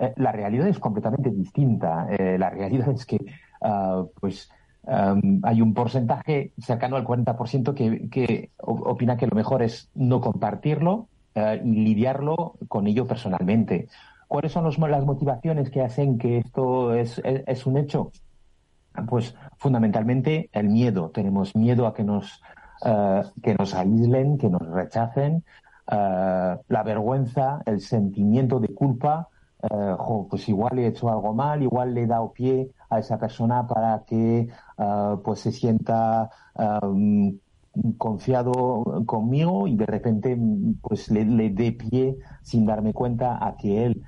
Eh, 0.02 0.14
la 0.18 0.32
realidad 0.32 0.68
es 0.68 0.80
completamente 0.80 1.30
distinta. 1.30 2.08
Eh, 2.10 2.38
la 2.38 2.50
realidad 2.50 2.90
es 2.90 3.06
que 3.06 3.20
uh, 3.62 4.10
pues 4.20 4.50
hay 4.84 5.62
un 5.62 5.74
porcentaje 5.74 6.54
cercano 6.60 6.96
al 6.96 7.06
40% 7.06 7.74
que, 7.76 8.10
que 8.10 8.50
opina 8.58 9.16
que 9.16 9.28
lo 9.28 9.36
mejor 9.36 9.62
es 9.62 9.90
no 9.94 10.22
compartirlo 10.22 11.08
uh, 11.36 11.64
y 11.64 11.84
lidiarlo 11.84 12.56
con 12.68 12.88
ello 12.88 13.08
personalmente. 13.08 13.88
¿Cuáles 14.28 14.52
son 14.54 14.64
las 14.66 15.06
motivaciones 15.06 15.70
que 15.70 15.82
hacen 15.82 16.18
que 16.18 16.40
esto 16.40 16.94
es, 16.96 17.22
un 17.66 17.78
hecho? 17.78 18.12
Pues 19.08 19.36
fundamentalmente 19.58 20.50
el 20.54 20.70
miedo. 20.70 21.10
Tenemos 21.10 21.56
miedo 21.56 21.86
a 21.86 21.94
que 21.94 22.04
nos, 22.04 22.42
uh, 22.86 23.24
que 23.42 23.56
nos 23.56 23.76
aíslen, 23.76 24.38
que 24.38 24.50
nos 24.50 24.66
rechacen, 24.68 25.44
la 25.88 26.84
vergüenza, 26.86 27.62
el 27.66 27.82
sentimiento 27.82 28.62
de 28.62 28.70
culpa, 28.70 29.28
pues 30.30 30.48
igual 30.48 30.80
he 30.80 30.88
hecho 30.88 31.10
algo 31.10 31.34
mal, 31.34 31.62
igual 31.62 31.94
le 31.94 32.04
he 32.04 32.08
dado 32.08 32.32
pie 32.32 32.72
a 32.92 33.00
esa 33.00 33.18
persona 33.18 33.66
para 33.66 34.04
que 34.06 34.50
uh, 34.78 35.22
pues 35.24 35.40
se 35.40 35.52
sienta 35.52 36.30
um, 36.84 37.38
confiado 37.98 39.04
conmigo 39.06 39.66
y 39.66 39.76
de 39.76 39.86
repente 39.86 40.38
pues 40.82 41.10
le, 41.10 41.26
le 41.26 41.50
dé 41.50 41.72
pie 41.72 42.18
sin 42.44 42.66
darme 42.66 42.94
cuenta 42.94 43.44
a 43.44 43.56
que 43.56 43.86
él 43.86 44.04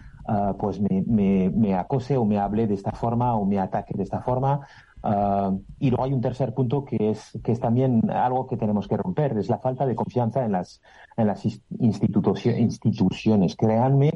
pues 0.58 0.80
me, 0.80 1.50
me, 1.50 1.76
acose 1.76 2.15
o 2.15 2.26
me 2.26 2.39
hable 2.39 2.65
de 2.67 2.76
esta 2.76 2.91
forma 2.91 3.36
o 3.36 3.46
me 3.46 3.60
ataque 3.60 3.93
de 3.96 4.04
esta 4.04 4.22
forma. 4.22 4.62
Uh, 5.04 5.62
y 5.80 5.89
luego 5.89 6.06
hay 6.06 6.13
un 6.13 6.22
tercer 6.22 6.54
punto 6.54 6.86
que 6.86 7.10
es, 7.10 7.38
que 7.43 7.52
es 7.52 7.60
también 7.60 8.10
algo 8.10 8.48
que 8.48 8.56
tenemos 8.56 8.88
que 8.88 8.96
romper, 8.96 9.38
es 9.38 9.50
la 9.50 9.58
falta 9.60 9.86
de 9.86 9.96
confianza 9.96 10.46
en 10.46 10.54
las, 10.54 10.82
en 11.17 11.28
las 11.28 11.43
instituciones. 11.80 13.58
Créanme 13.58 14.13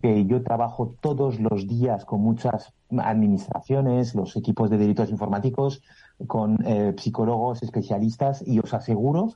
que 0.00 0.26
yo 0.26 0.42
trabajo 0.42 0.94
todos 1.00 1.40
los 1.40 1.66
días 1.66 2.04
con 2.04 2.20
muchas 2.20 2.72
administraciones, 2.96 4.14
los 4.14 4.36
equipos 4.36 4.70
de 4.70 4.78
delitos 4.78 5.10
informáticos, 5.10 5.82
con 6.26 6.58
eh, 6.64 6.94
psicólogos 6.96 7.62
especialistas 7.62 8.46
y 8.46 8.58
os 8.58 8.72
aseguro 8.74 9.34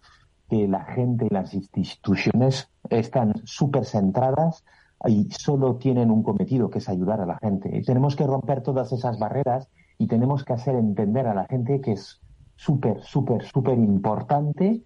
que 0.48 0.68
la 0.68 0.84
gente 0.84 1.26
y 1.26 1.34
las 1.34 1.54
instituciones 1.54 2.70
están 2.90 3.32
súper 3.44 3.84
centradas 3.84 4.64
y 5.06 5.28
solo 5.30 5.76
tienen 5.76 6.10
un 6.10 6.22
cometido 6.22 6.70
que 6.70 6.78
es 6.78 6.88
ayudar 6.88 7.20
a 7.20 7.26
la 7.26 7.38
gente. 7.38 7.82
Tenemos 7.84 8.16
que 8.16 8.26
romper 8.26 8.62
todas 8.62 8.92
esas 8.92 9.18
barreras 9.18 9.68
y 9.98 10.06
tenemos 10.06 10.44
que 10.44 10.52
hacer 10.52 10.76
entender 10.76 11.26
a 11.26 11.34
la 11.34 11.46
gente 11.46 11.80
que 11.80 11.92
es 11.92 12.20
súper, 12.56 13.02
súper, 13.02 13.44
súper 13.44 13.78
importante 13.78 14.82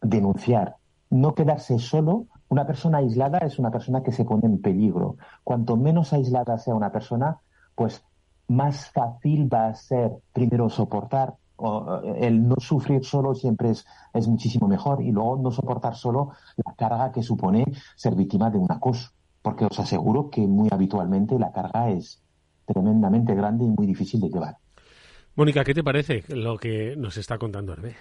denunciar, 0.00 0.76
no 1.10 1.34
quedarse 1.34 1.78
solo. 1.78 2.26
Una 2.48 2.66
persona 2.66 2.98
aislada 2.98 3.38
es 3.38 3.58
una 3.58 3.70
persona 3.70 4.02
que 4.02 4.12
se 4.12 4.24
pone 4.24 4.46
en 4.46 4.60
peligro. 4.60 5.16
Cuanto 5.44 5.76
menos 5.76 6.12
aislada 6.12 6.58
sea 6.58 6.74
una 6.74 6.90
persona, 6.90 7.38
pues 7.74 8.02
más 8.48 8.90
fácil 8.90 9.52
va 9.52 9.68
a 9.68 9.74
ser 9.74 10.12
primero 10.32 10.70
soportar 10.70 11.34
o, 11.56 12.00
el 12.16 12.48
no 12.48 12.54
sufrir 12.58 13.04
solo 13.04 13.34
siempre 13.34 13.70
es, 13.70 13.84
es 14.14 14.28
muchísimo 14.28 14.68
mejor 14.68 15.02
y 15.02 15.12
luego 15.12 15.36
no 15.36 15.50
soportar 15.50 15.96
solo 15.96 16.32
la 16.64 16.74
carga 16.74 17.12
que 17.12 17.22
supone 17.22 17.64
ser 17.96 18.14
víctima 18.14 18.50
de 18.50 18.58
un 18.58 18.70
acoso. 18.70 19.10
Porque 19.42 19.66
os 19.66 19.78
aseguro 19.78 20.30
que 20.30 20.46
muy 20.46 20.68
habitualmente 20.70 21.38
la 21.38 21.52
carga 21.52 21.90
es, 21.90 22.22
tremendamente 22.66 23.34
grande 23.34 23.64
y 23.64 23.68
muy 23.68 23.86
difícil 23.86 24.20
de 24.20 24.28
llevar. 24.28 24.56
Mónica, 25.34 25.64
¿qué 25.64 25.74
te 25.74 25.84
parece 25.84 26.24
lo 26.28 26.58
que 26.58 26.96
nos 26.96 27.16
está 27.16 27.38
contando 27.38 27.72
Hervé? 27.72 27.94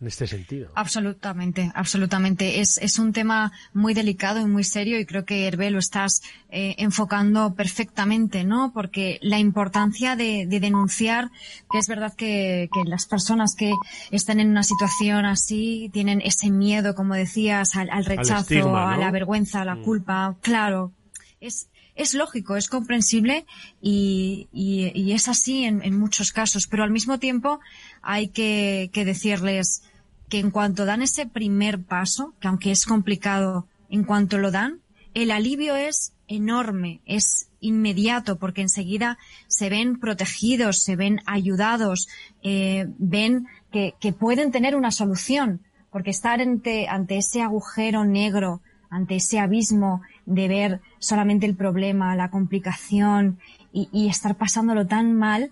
En 0.00 0.08
este 0.08 0.26
sentido. 0.26 0.70
Absolutamente, 0.74 1.70
absolutamente. 1.74 2.60
Es, 2.60 2.78
es 2.78 2.98
un 2.98 3.12
tema 3.12 3.52
muy 3.72 3.94
delicado 3.94 4.40
y 4.40 4.44
muy 4.44 4.64
serio 4.64 4.98
y 4.98 5.06
creo 5.06 5.24
que 5.24 5.46
Hervé 5.46 5.70
lo 5.70 5.78
estás 5.78 6.22
eh, 6.50 6.74
enfocando 6.78 7.54
perfectamente, 7.54 8.44
¿no? 8.44 8.72
Porque 8.74 9.18
la 9.22 9.38
importancia 9.38 10.16
de, 10.16 10.46
de 10.46 10.60
denunciar, 10.60 11.30
que 11.70 11.78
es 11.78 11.88
verdad 11.88 12.12
que, 12.14 12.68
que, 12.72 12.88
las 12.88 13.06
personas 13.06 13.54
que 13.54 13.72
están 14.10 14.40
en 14.40 14.50
una 14.50 14.64
situación 14.64 15.24
así 15.24 15.90
tienen 15.92 16.20
ese 16.20 16.50
miedo, 16.50 16.94
como 16.94 17.14
decías, 17.14 17.76
al, 17.76 17.88
al 17.90 18.04
rechazo, 18.04 18.34
al 18.34 18.40
estigma, 18.40 18.86
¿no? 18.86 18.88
a 18.88 18.96
la 18.96 19.10
vergüenza, 19.10 19.62
a 19.62 19.64
la 19.64 19.76
mm. 19.76 19.84
culpa. 19.84 20.36
Claro, 20.42 20.92
es, 21.40 21.68
es 21.94 22.14
lógico, 22.14 22.56
es 22.56 22.68
comprensible 22.68 23.46
y, 23.80 24.48
y, 24.52 24.90
y 24.94 25.12
es 25.12 25.28
así 25.28 25.64
en, 25.64 25.82
en, 25.82 25.98
muchos 25.98 26.32
casos, 26.32 26.66
pero 26.66 26.82
al 26.82 26.90
mismo 26.90 27.18
tiempo 27.18 27.60
hay 28.04 28.28
que, 28.28 28.90
decirles 28.94 29.82
que 30.28 30.38
en 30.38 30.50
cuanto 30.50 30.84
dan 30.84 31.02
ese 31.02 31.26
primer 31.26 31.82
paso, 31.82 32.34
que 32.40 32.48
aunque 32.48 32.70
es 32.70 32.84
complicado, 32.84 33.66
en 33.88 34.04
cuanto 34.04 34.38
lo 34.38 34.50
dan, 34.50 34.80
el 35.14 35.30
alivio 35.30 35.74
es 35.74 36.12
enorme, 36.28 37.00
es 37.06 37.48
inmediato, 37.60 38.38
porque 38.38 38.62
enseguida 38.62 39.18
se 39.46 39.70
ven 39.70 39.98
protegidos, 39.98 40.82
se 40.82 40.96
ven 40.96 41.20
ayudados, 41.26 42.08
eh, 42.42 42.86
ven 42.98 43.46
que, 43.70 43.94
pueden 44.12 44.52
tener 44.52 44.76
una 44.76 44.90
solución, 44.90 45.60
porque 45.90 46.10
estar 46.10 46.40
ante, 46.40 46.88
ante 46.88 47.18
ese 47.18 47.42
agujero 47.42 48.04
negro, 48.04 48.60
ante 48.90 49.16
ese 49.16 49.38
abismo 49.38 50.02
de 50.26 50.48
ver 50.48 50.80
solamente 50.98 51.46
el 51.46 51.56
problema, 51.56 52.16
la 52.16 52.30
complicación 52.30 53.38
y, 53.72 53.88
y 53.92 54.08
estar 54.08 54.36
pasándolo 54.36 54.86
tan 54.86 55.14
mal, 55.14 55.50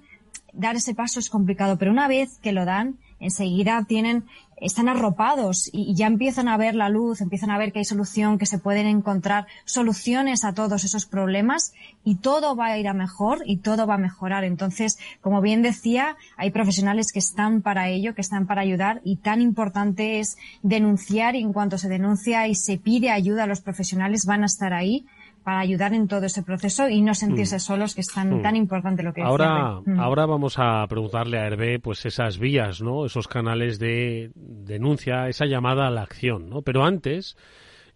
dar 0.53 0.77
ese 0.77 0.95
paso 0.95 1.21
es 1.21 1.31
complicado, 1.31 1.79
pero 1.79 1.91
una 1.91 2.09
vez 2.09 2.39
que 2.39 2.53
lo 2.53 2.65
dan, 2.65 2.99
enseguida 3.21 3.85
tienen 3.85 4.25
están 4.63 4.89
arropados 4.89 5.69
y, 5.73 5.95
ya 5.95 6.07
empiezan 6.07 6.49
a 6.49 6.57
ver 6.57 6.75
la 6.75 6.89
luz, 6.89 7.21
empiezan 7.21 7.51
a 7.51 7.59
ver 7.59 7.73
que 7.73 7.81
hay 7.81 7.85
solución, 7.85 8.39
que 8.39 8.47
se 8.47 8.59
pueden 8.59 8.87
encontrar 8.87 9.47
soluciones 9.65 10.45
a 10.45 10.55
todos 10.55 10.85
esos 10.85 11.05
problemas 11.05 11.75
y 12.05 12.17
todo 12.17 12.55
va 12.55 12.67
a 12.67 12.79
ir 12.79 12.87
a 12.87 12.95
mejor 12.95 13.43
y 13.45 13.57
todo 13.57 13.87
va 13.87 13.95
a 13.95 13.99
mejorar. 13.99 14.45
Entonces, 14.45 14.99
como 15.21 15.41
bien 15.41 15.63
decía, 15.63 16.17
hay 16.37 16.51
profesionales 16.51 17.13
que 17.13 17.19
están 17.19 17.61
para 17.61 17.89
ello, 17.89 18.15
que 18.15 18.21
están 18.21 18.47
para 18.47 18.63
ayudar 18.63 19.01
y 19.05 19.17
tan 19.17 19.41
importante 19.41 20.21
es 20.21 20.39
denunciar 20.63 21.35
y 21.35 21.41
en 21.41 21.53
cuanto 21.53 21.77
se 21.77 21.89
denuncia 21.89 22.47
y 22.47 22.55
se 22.55 22.79
pide 22.79 23.11
ayuda 23.11 23.45
a 23.45 23.49
los 23.49 23.61
profesionales 23.61 24.27
van 24.27 24.45
a 24.45 24.47
estar 24.47 24.73
ahí 24.73 25.07
para 25.43 25.61
ayudar 25.61 25.93
en 25.95 26.09
todo 26.09 26.27
ese 26.27 26.43
proceso 26.43 26.89
y 26.89 27.01
no 27.03 27.15
sentirse 27.15 27.57
mm. 27.57 27.61
solos, 27.61 27.95
que 27.95 28.01
es 28.01 28.09
tan, 28.09 28.39
mm. 28.39 28.43
tan 28.43 28.57
importante 28.57 29.03
lo 29.03 29.13
que 29.13 29.23
ahora 29.23 29.81
mm. 29.85 30.01
ahora 30.01 30.27
vamos 30.27 30.55
a 30.59 30.87
preguntarle 30.89 31.39
a 31.39 31.47
Hervé 31.47 31.79
pues 31.79 32.05
esas 32.07 32.39
vías, 32.39 32.81
¿no? 32.81 33.05
Esos 33.05 33.29
canales 33.29 33.79
de 33.79 34.31
denuncia, 34.35 35.29
esa 35.29 35.47
llamada 35.47 35.87
a 35.87 35.91
la 35.91 36.03
acción, 36.03 36.49
¿no? 36.49 36.63
Pero 36.63 36.85
antes 36.85 37.37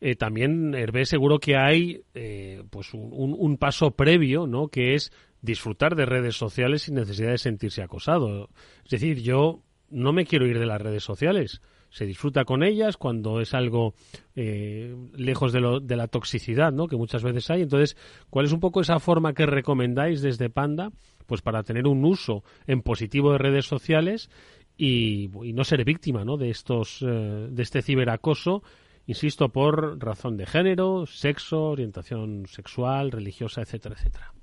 eh, 0.00 0.16
también 0.16 0.74
Hervé 0.74 1.06
seguro 1.06 1.38
que 1.38 1.56
hay 1.56 2.02
eh, 2.14 2.62
pues 2.70 2.92
un, 2.94 3.34
un, 3.38 3.56
paso 3.56 3.92
previo, 3.92 4.46
¿no? 4.46 4.68
Que 4.68 4.94
es 4.94 5.12
disfrutar 5.40 5.96
de 5.96 6.06
redes 6.06 6.36
sociales 6.36 6.82
sin 6.82 6.96
necesidad 6.96 7.30
de 7.30 7.38
sentirse 7.38 7.82
acosado. 7.82 8.50
Es 8.84 8.90
decir, 8.90 9.22
yo 9.22 9.62
no 9.88 10.12
me 10.12 10.26
quiero 10.26 10.46
ir 10.46 10.58
de 10.58 10.66
las 10.66 10.80
redes 10.80 11.04
sociales 11.04 11.60
se 11.90 12.06
disfruta 12.06 12.44
con 12.44 12.62
ellas 12.62 12.96
cuando 12.96 13.40
es 13.40 13.54
algo 13.54 13.94
eh, 14.34 14.94
lejos 15.14 15.52
de, 15.52 15.60
lo, 15.60 15.80
de 15.80 15.96
la 15.96 16.08
toxicidad, 16.08 16.72
¿no? 16.72 16.88
Que 16.88 16.96
muchas 16.96 17.22
veces 17.22 17.50
hay. 17.50 17.62
Entonces, 17.62 17.96
¿cuál 18.30 18.46
es 18.46 18.52
un 18.52 18.60
poco 18.60 18.80
esa 18.80 18.98
forma 18.98 19.32
que 19.32 19.46
recomendáis 19.46 20.22
desde 20.22 20.50
Panda, 20.50 20.90
pues 21.26 21.42
para 21.42 21.62
tener 21.62 21.86
un 21.86 22.04
uso 22.04 22.44
en 22.66 22.82
positivo 22.82 23.32
de 23.32 23.38
redes 23.38 23.66
sociales 23.66 24.30
y, 24.76 25.30
no 25.54 25.64
ser 25.64 25.84
víctima, 25.84 26.24
¿no? 26.24 26.36
De 26.36 26.50
estos, 26.50 27.02
eh, 27.02 27.48
de 27.50 27.62
este 27.62 27.82
ciberacoso, 27.82 28.62
insisto, 29.06 29.48
por 29.48 30.02
razón 30.02 30.36
de 30.36 30.46
género, 30.46 31.06
sexo, 31.06 31.62
orientación 31.70 32.46
sexual, 32.46 33.10
religiosa, 33.10 33.62
etcétera, 33.62 33.96
etcétera. 33.98 34.35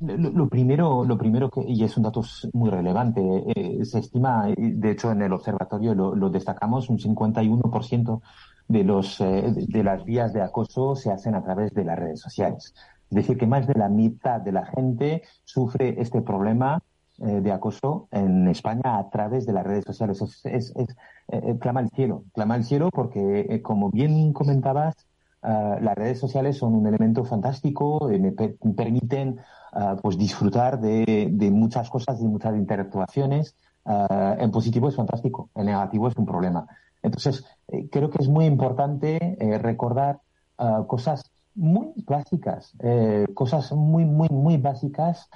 Lo, 0.00 0.48
primero, 0.48 1.04
lo 1.04 1.18
primero 1.18 1.50
que, 1.50 1.62
y 1.66 1.84
es 1.84 1.96
un 1.98 2.04
dato 2.04 2.22
muy 2.54 2.70
relevante, 2.70 3.20
eh, 3.54 3.84
se 3.84 3.98
estima, 3.98 4.46
de 4.56 4.90
hecho 4.90 5.10
en 5.12 5.20
el 5.20 5.32
observatorio 5.32 5.94
lo, 5.94 6.14
lo 6.14 6.30
destacamos, 6.30 6.88
un 6.88 6.98
51% 6.98 8.22
de, 8.68 8.84
los, 8.84 9.20
eh, 9.20 9.52
de 9.54 9.84
las 9.84 10.04
vías 10.04 10.32
de 10.32 10.40
acoso 10.40 10.96
se 10.96 11.12
hacen 11.12 11.34
a 11.34 11.44
través 11.44 11.74
de 11.74 11.84
las 11.84 11.98
redes 11.98 12.20
sociales. 12.20 12.74
Es 13.10 13.16
decir, 13.16 13.36
que 13.36 13.46
más 13.46 13.66
de 13.66 13.74
la 13.74 13.90
mitad 13.90 14.40
de 14.40 14.52
la 14.52 14.64
gente 14.64 15.22
sufre 15.44 16.00
este 16.00 16.22
problema 16.22 16.82
eh, 17.18 17.40
de 17.42 17.52
acoso 17.52 18.08
en 18.10 18.48
España 18.48 18.98
a 18.98 19.10
través 19.10 19.44
de 19.46 19.52
las 19.52 19.64
redes 19.64 19.84
sociales. 19.84 20.20
Es, 20.22 20.46
es, 20.46 20.72
es 20.76 20.96
eh, 21.28 21.58
clama 21.60 21.80
el 21.80 21.90
cielo, 21.90 22.24
clama 22.32 22.56
el 22.56 22.64
cielo 22.64 22.88
porque, 22.90 23.60
como 23.62 23.90
bien 23.90 24.32
comentabas, 24.32 24.94
Uh, 25.44 25.78
las 25.82 25.94
redes 25.94 26.18
sociales 26.18 26.56
son 26.56 26.74
un 26.74 26.86
elemento 26.86 27.22
fantástico, 27.22 28.08
eh, 28.10 28.18
me, 28.18 28.32
per 28.32 28.56
permiten 28.74 29.40
uh, 29.74 29.96
pues 30.00 30.16
disfrutar 30.16 30.80
de, 30.80 31.50
muchas 31.52 31.90
cosas, 31.90 32.20
de 32.20 32.28
muchas 32.28 32.54
interactuaciones. 32.56 33.56
Uh, 33.84 34.40
en 34.40 34.50
positivo 34.50 34.88
es 34.88 34.96
fantástico, 34.96 35.50
en 35.54 35.66
negativo 35.66 36.08
es 36.08 36.16
un 36.16 36.24
problema. 36.24 36.66
Entonces, 37.02 37.44
eh, 37.68 37.88
creo 37.90 38.08
que 38.08 38.22
es 38.22 38.28
muy 38.28 38.46
importante 38.46 39.18
eh, 39.38 39.58
recordar 39.58 40.20
cosas 40.86 41.30
muy 41.56 41.92
básicas, 42.06 42.74
cosas 43.34 43.72
muy, 43.72 44.04
muy, 44.04 44.28
muy 44.28 44.56
básicas 44.56 45.28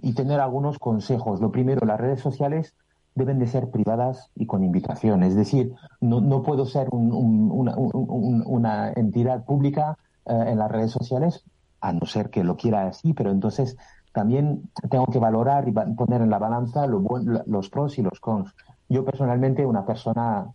y 0.00 0.12
tener 0.14 0.38
algunos 0.38 0.78
consejos. 0.78 1.40
Lo 1.40 1.50
primero, 1.50 1.84
las 1.84 1.98
redes 1.98 2.20
sociales 2.20 2.76
deben 3.18 3.38
de 3.38 3.46
ser 3.46 3.70
privadas 3.70 4.30
y 4.34 4.46
con 4.46 4.64
invitación. 4.64 5.22
Es 5.22 5.34
decir, 5.34 5.74
no, 6.00 6.20
no 6.20 6.42
puedo 6.42 6.64
ser 6.64 6.88
un, 6.90 7.12
un, 7.12 7.50
una, 7.50 7.76
un, 7.76 8.42
una, 8.46 8.92
entidad 8.92 9.44
pública 9.44 9.98
eh, 10.24 10.44
en 10.46 10.58
las 10.58 10.70
redes 10.70 10.92
sociales, 10.92 11.44
a 11.80 11.92
no 11.92 12.06
ser 12.06 12.30
que 12.30 12.44
lo 12.44 12.56
quiera 12.56 12.86
así, 12.86 13.12
pero 13.14 13.30
entonces 13.30 13.76
también 14.12 14.70
tengo 14.90 15.06
que 15.06 15.18
valorar 15.18 15.68
y 15.68 15.72
poner 15.72 16.22
en 16.22 16.30
la 16.30 16.38
balanza 16.38 16.86
lo 16.86 17.00
buen, 17.00 17.42
los 17.46 17.70
pros 17.70 17.98
y 17.98 18.02
los 18.02 18.20
cons. 18.20 18.54
Yo 18.88 19.04
personalmente, 19.04 19.64
una 19.64 19.84
persona 19.84 20.50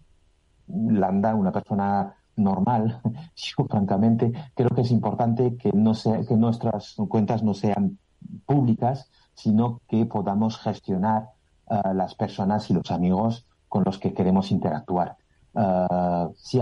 landa, 0.67 1.35
una 1.35 1.51
persona 1.51 2.15
normal, 2.35 3.01
francamente 3.69 4.33
creo 4.55 4.69
que 4.69 4.81
es 4.81 4.91
importante 4.91 5.55
que, 5.55 5.71
no 5.71 5.93
sea, 5.93 6.25
que 6.25 6.35
nuestras 6.35 6.95
cuentas 7.07 7.43
no 7.43 7.53
sean 7.53 7.99
públicas, 8.45 9.09
sino 9.33 9.81
que 9.87 10.05
podamos 10.05 10.57
gestionar 10.57 11.29
uh, 11.67 11.93
las 11.93 12.15
personas 12.15 12.69
y 12.69 12.73
los 12.73 12.91
amigos 12.91 13.45
con 13.69 13.83
los 13.83 13.97
que 13.97 14.13
queremos 14.13 14.51
interactuar. 14.51 15.17
Uh, 15.53 16.33
si 16.35 16.59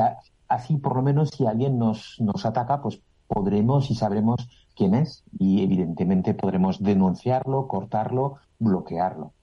así, 0.48 0.78
por 0.78 0.96
lo 0.96 1.02
menos, 1.02 1.30
si 1.30 1.46
alguien 1.46 1.80
nos, 1.80 2.18
nos 2.20 2.46
ataca, 2.46 2.82
pues 2.82 3.02
podremos 3.34 3.90
y 3.92 3.96
sabremos 3.96 4.48
quién 4.76 4.94
es 4.94 5.24
y 5.40 5.64
evidentemente 5.64 6.34
podremos 6.34 6.82
denunciarlo, 6.82 7.68
cortarlo, 7.68 8.36
bloquearlo. 8.60 9.34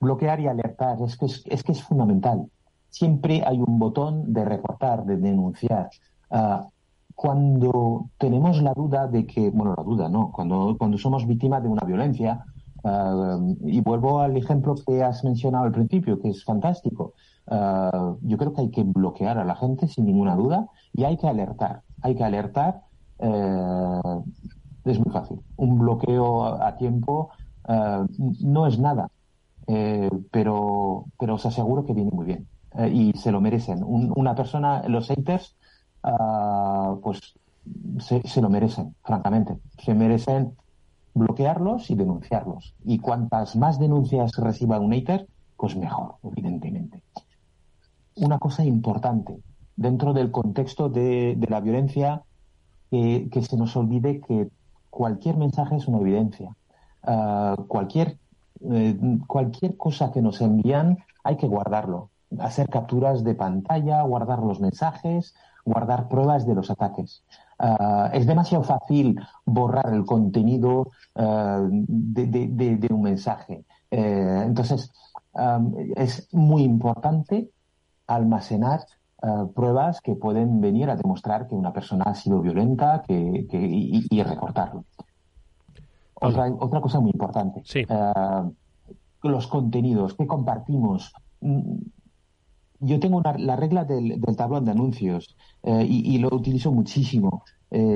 Bloquear 0.00 0.40
y 0.40 0.46
alertar 0.46 1.00
es 1.02 1.16
que 1.16 1.26
es, 1.26 1.42
es, 1.46 1.62
que 1.62 1.72
es 1.72 1.82
fundamental. 1.82 2.46
Siempre 2.90 3.42
hay 3.46 3.58
un 3.60 3.78
botón 3.78 4.32
de 4.32 4.44
reportar, 4.44 5.04
de 5.04 5.16
denunciar. 5.16 5.90
Uh, 6.30 6.68
cuando 7.14 8.06
tenemos 8.18 8.60
la 8.62 8.72
duda 8.74 9.06
de 9.06 9.26
que, 9.26 9.50
bueno, 9.50 9.74
la 9.76 9.84
duda, 9.84 10.08
¿no? 10.08 10.32
Cuando, 10.32 10.76
cuando 10.78 10.98
somos 10.98 11.26
víctimas 11.26 11.62
de 11.62 11.68
una 11.68 11.84
violencia, 11.84 12.44
Uh, 12.84 13.56
y 13.64 13.80
vuelvo 13.80 14.20
al 14.20 14.36
ejemplo 14.36 14.74
que 14.74 15.02
has 15.02 15.24
mencionado 15.24 15.64
al 15.64 15.72
principio, 15.72 16.20
que 16.20 16.28
es 16.28 16.44
fantástico. 16.44 17.14
Uh, 17.46 18.18
yo 18.20 18.36
creo 18.36 18.52
que 18.52 18.60
hay 18.60 18.70
que 18.70 18.84
bloquear 18.84 19.38
a 19.38 19.44
la 19.44 19.56
gente 19.56 19.88
sin 19.88 20.04
ninguna 20.04 20.36
duda 20.36 20.68
y 20.92 21.04
hay 21.04 21.16
que 21.16 21.26
alertar. 21.26 21.80
Hay 22.02 22.14
que 22.14 22.24
alertar. 22.24 22.82
Uh, 23.18 24.24
es 24.84 24.98
muy 24.98 25.12
fácil. 25.12 25.40
Un 25.56 25.78
bloqueo 25.78 26.44
a 26.44 26.76
tiempo 26.76 27.30
no 28.40 28.66
es 28.66 28.78
nada, 28.78 29.08
pero, 30.30 31.06
pero 31.18 31.34
os 31.34 31.46
aseguro 31.46 31.86
que 31.86 31.94
viene 31.94 32.10
muy 32.10 32.26
bien 32.26 32.46
y 32.92 33.12
se 33.14 33.32
lo 33.32 33.40
merecen. 33.40 33.82
Un, 33.82 34.12
una 34.14 34.34
persona, 34.34 34.86
los 34.88 35.08
haters, 35.08 35.56
pues 37.02 37.34
se, 37.98 38.40
lo 38.40 38.50
merecen, 38.50 38.94
francamente. 39.02 39.58
Se 39.78 39.94
merecen 39.94 40.52
bloquearlos 41.14 41.90
y 41.90 41.94
denunciarlos. 41.94 42.74
Y 42.84 42.98
cuantas 42.98 43.56
más 43.56 43.78
denuncias 43.78 44.32
reciba 44.36 44.78
un 44.78 44.92
hater, 44.92 45.26
pues 45.56 45.76
mejor, 45.76 46.16
evidentemente. 46.24 47.02
Una 48.16 48.38
cosa 48.38 48.64
importante, 48.64 49.38
dentro 49.76 50.12
del 50.12 50.30
contexto 50.30 50.88
de 50.88 51.38
la 51.48 51.60
violencia, 51.60 52.22
eh, 52.94 53.28
que 53.28 53.42
se 53.42 53.56
nos 53.56 53.76
olvide 53.76 54.20
que 54.20 54.48
cualquier 54.88 55.36
mensaje 55.36 55.74
es 55.74 55.88
una 55.88 55.98
evidencia. 55.98 56.54
Uh, 57.02 57.66
cualquier, 57.66 58.18
eh, 58.70 58.96
cualquier 59.26 59.76
cosa 59.76 60.12
que 60.12 60.22
nos 60.22 60.40
envían 60.40 60.98
hay 61.24 61.36
que 61.36 61.48
guardarlo. 61.48 62.10
Hacer 62.38 62.68
capturas 62.68 63.24
de 63.24 63.34
pantalla, 63.34 64.00
guardar 64.02 64.38
los 64.38 64.60
mensajes, 64.60 65.34
guardar 65.64 66.08
pruebas 66.08 66.46
de 66.46 66.54
los 66.54 66.70
ataques. 66.70 67.24
Uh, 67.58 68.10
es 68.12 68.28
demasiado 68.28 68.62
fácil 68.62 69.18
borrar 69.44 69.92
el 69.92 70.04
contenido 70.04 70.92
uh, 71.16 71.68
de, 71.68 72.88
un 72.90 73.02
mensaje. 73.02 73.64
Uh, 73.90 74.42
entonces, 74.42 74.92
es 75.96 76.28
muy 76.32 76.62
importante 76.62 77.50
almacenar 78.06 78.86
eh, 79.24 79.46
pruebas 79.54 80.02
que 80.02 80.14
pueden 80.16 80.60
venir 80.60 80.90
a 80.90 80.96
demostrar 80.96 81.48
que 81.48 81.54
una 81.54 81.72
persona 81.72 82.04
ha 82.04 82.14
sido 82.14 82.42
violenta 82.42 83.02
que, 83.06 83.46
y, 83.50 84.22
reportarlo. 84.22 84.84
Otra, 86.14 86.52
otra 86.58 86.80
cosa 86.82 87.00
muy 87.00 87.10
importante. 87.10 87.62
Eh, 87.74 87.86
los 89.22 89.46
contenidos 89.46 90.12
que 90.12 90.26
compartimos. 90.26 91.14
Mm, 91.40 91.78
yo 92.80 93.00
tengo 93.00 93.22
la 93.38 93.56
regla 93.56 93.84
del, 93.84 94.20
tablón 94.36 94.66
de 94.66 94.72
anuncios 94.72 95.36
eh, 95.62 95.86
y, 95.88 96.18
lo 96.18 96.28
utilizo 96.28 96.70
muchísimo. 96.70 97.44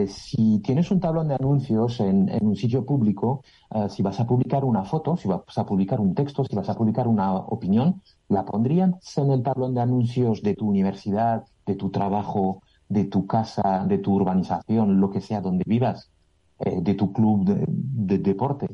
Si 0.09 0.59
tienes 0.59 0.91
un 0.91 0.99
tablón 0.99 1.29
de 1.29 1.35
anuncios 1.35 2.01
en, 2.01 2.29
un 2.41 2.57
sitio 2.57 2.85
público, 2.85 3.43
si 3.89 4.03
vas 4.03 4.19
a 4.19 4.27
publicar 4.27 4.65
una 4.65 4.85
foto, 4.85 5.17
si 5.17 5.29
vas 5.29 5.57
a 5.57 5.65
publicar 5.65 6.01
un 6.01 6.15
texto, 6.15 6.45
si 6.45 6.57
vas 6.57 6.69
a 6.69 6.75
publicar 6.75 7.07
una 7.07 7.35
opinión, 7.37 8.03
¿La 8.29 8.45
pondrían 8.45 8.99
en 9.17 9.31
el 9.31 9.43
tablón 9.43 9.75
de 9.75 9.81
anuncios 9.81 10.43
de 10.43 10.55
tu 10.55 10.69
universidad, 10.69 11.45
de 11.65 11.77
tu 11.77 11.91
trabajo, 11.91 12.63
de 12.89 13.05
tu 13.05 13.27
casa, 13.27 13.87
de 13.87 13.99
tu 13.99 14.15
urbanización, 14.15 15.01
lo 15.01 15.11
que 15.11 15.23
sea 15.23 15.41
donde 15.41 15.65
vivas, 15.67 16.11
eh, 16.59 16.81
de 16.83 16.95
tu 16.95 17.13
club 17.13 17.45
de, 17.47 18.19
deporte? 18.19 18.69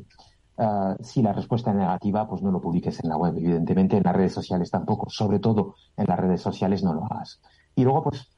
Si 1.01 1.21
la 1.21 1.33
respuesta 1.33 1.71
es 1.71 1.77
negativa, 1.77 2.27
pues 2.27 2.41
no 2.41 2.51
lo 2.51 2.61
publiques 2.61 3.01
en 3.03 3.09
la 3.09 3.17
web, 3.17 3.35
evidentemente, 3.37 3.97
en 3.97 4.03
las 4.03 4.15
redes 4.15 4.33
sociales 4.33 4.71
tampoco, 4.71 5.09
sobre 5.09 5.39
todo 5.39 5.75
en 5.97 6.05
las 6.07 6.17
redes 6.17 6.41
sociales 6.41 6.81
no 6.81 6.93
lo 6.93 7.03
hagas. 7.05 7.41
Y 7.75 7.83
luego, 7.83 8.03
pues, 8.03 8.29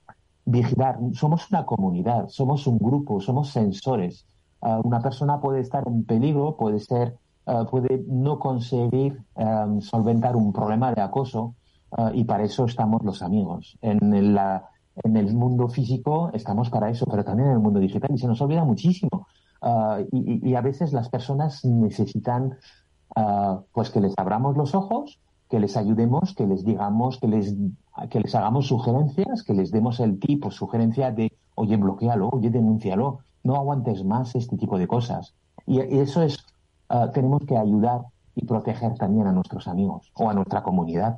vigilar, 0.48 0.98
somos 1.14 1.52
una 1.52 1.66
comunidad, 1.66 2.30
somos 2.30 2.66
un 2.68 2.78
grupo, 2.80 3.20
somos 3.20 3.50
sensores. 3.52 4.26
Ah, 4.62 4.80
una 4.84 5.02
persona 5.02 5.40
puede 5.40 5.60
estar 5.60 5.88
en 5.88 6.04
peligro, 6.06 6.56
puede 6.58 6.80
ser 6.80 7.16
eh, 7.46 7.64
puede 7.72 8.04
no 8.08 8.40
conseguir 8.40 9.24
em, 9.36 9.80
solventar 9.80 10.36
un 10.36 10.52
problema 10.52 10.92
de 10.94 11.02
acoso 11.02 11.56
y 12.14 12.26
para 12.26 12.44
eso 12.44 12.66
estamos 12.66 13.02
los 13.04 13.22
amigos. 13.22 13.78
En 13.82 14.14
el, 14.14 14.38
en 15.06 15.16
el 15.16 15.34
mundo 15.34 15.70
físico 15.70 16.30
estamos 16.34 16.70
para 16.70 16.90
eso, 16.90 17.06
pero 17.10 17.24
también 17.24 17.48
en 17.48 17.54
el 17.54 17.62
mundo 17.62 17.80
digital 17.80 18.12
y 18.14 18.18
se 18.18 18.28
nos 18.28 18.42
olvida 18.42 18.66
muchísimo. 18.66 19.28
Eh, 19.62 20.08
y, 20.12 20.54
a 20.56 20.62
veces 20.62 20.92
las 20.92 21.08
personas 21.08 21.64
necesitan 21.64 22.58
pues 23.72 23.90
que 23.90 24.02
les 24.02 24.14
abramos 24.18 24.58
los 24.58 24.76
ojos, 24.76 25.18
que 25.50 25.60
les 25.60 25.78
ayudemos, 25.78 26.36
que 26.36 26.46
les 26.46 26.66
digamos, 26.66 27.20
que 27.20 27.28
les, 27.28 27.56
que 28.10 28.20
les 28.20 28.36
hagamos 28.36 28.68
sugerencias, 28.68 29.44
que 29.44 29.54
les 29.54 29.72
demos 29.72 30.00
el 30.00 30.20
tipo, 30.20 30.52
sugerencia 30.52 31.12
de, 31.12 31.32
oye, 31.56 31.78
bloquealo, 31.78 32.30
oye, 32.30 32.50
denúncialo, 32.50 33.20
no 33.44 33.56
aguantes 33.56 34.04
más 34.04 34.36
este 34.36 34.58
tipo 34.58 34.78
de 34.78 34.88
cosas. 34.88 35.34
Y 35.66 35.80
eso 35.80 36.22
es 36.22 36.46
Ah, 36.90 37.12
tenemos 37.14 37.46
que 37.46 37.58
ayudar 37.58 38.02
y 38.36 38.46
proteger 38.46 38.94
también 38.96 39.28
a 39.28 39.32
nuestros 39.32 39.68
amigos 39.68 40.10
o 40.14 40.30
a 40.30 40.34
nuestra 40.34 40.62
comunidad. 40.62 41.18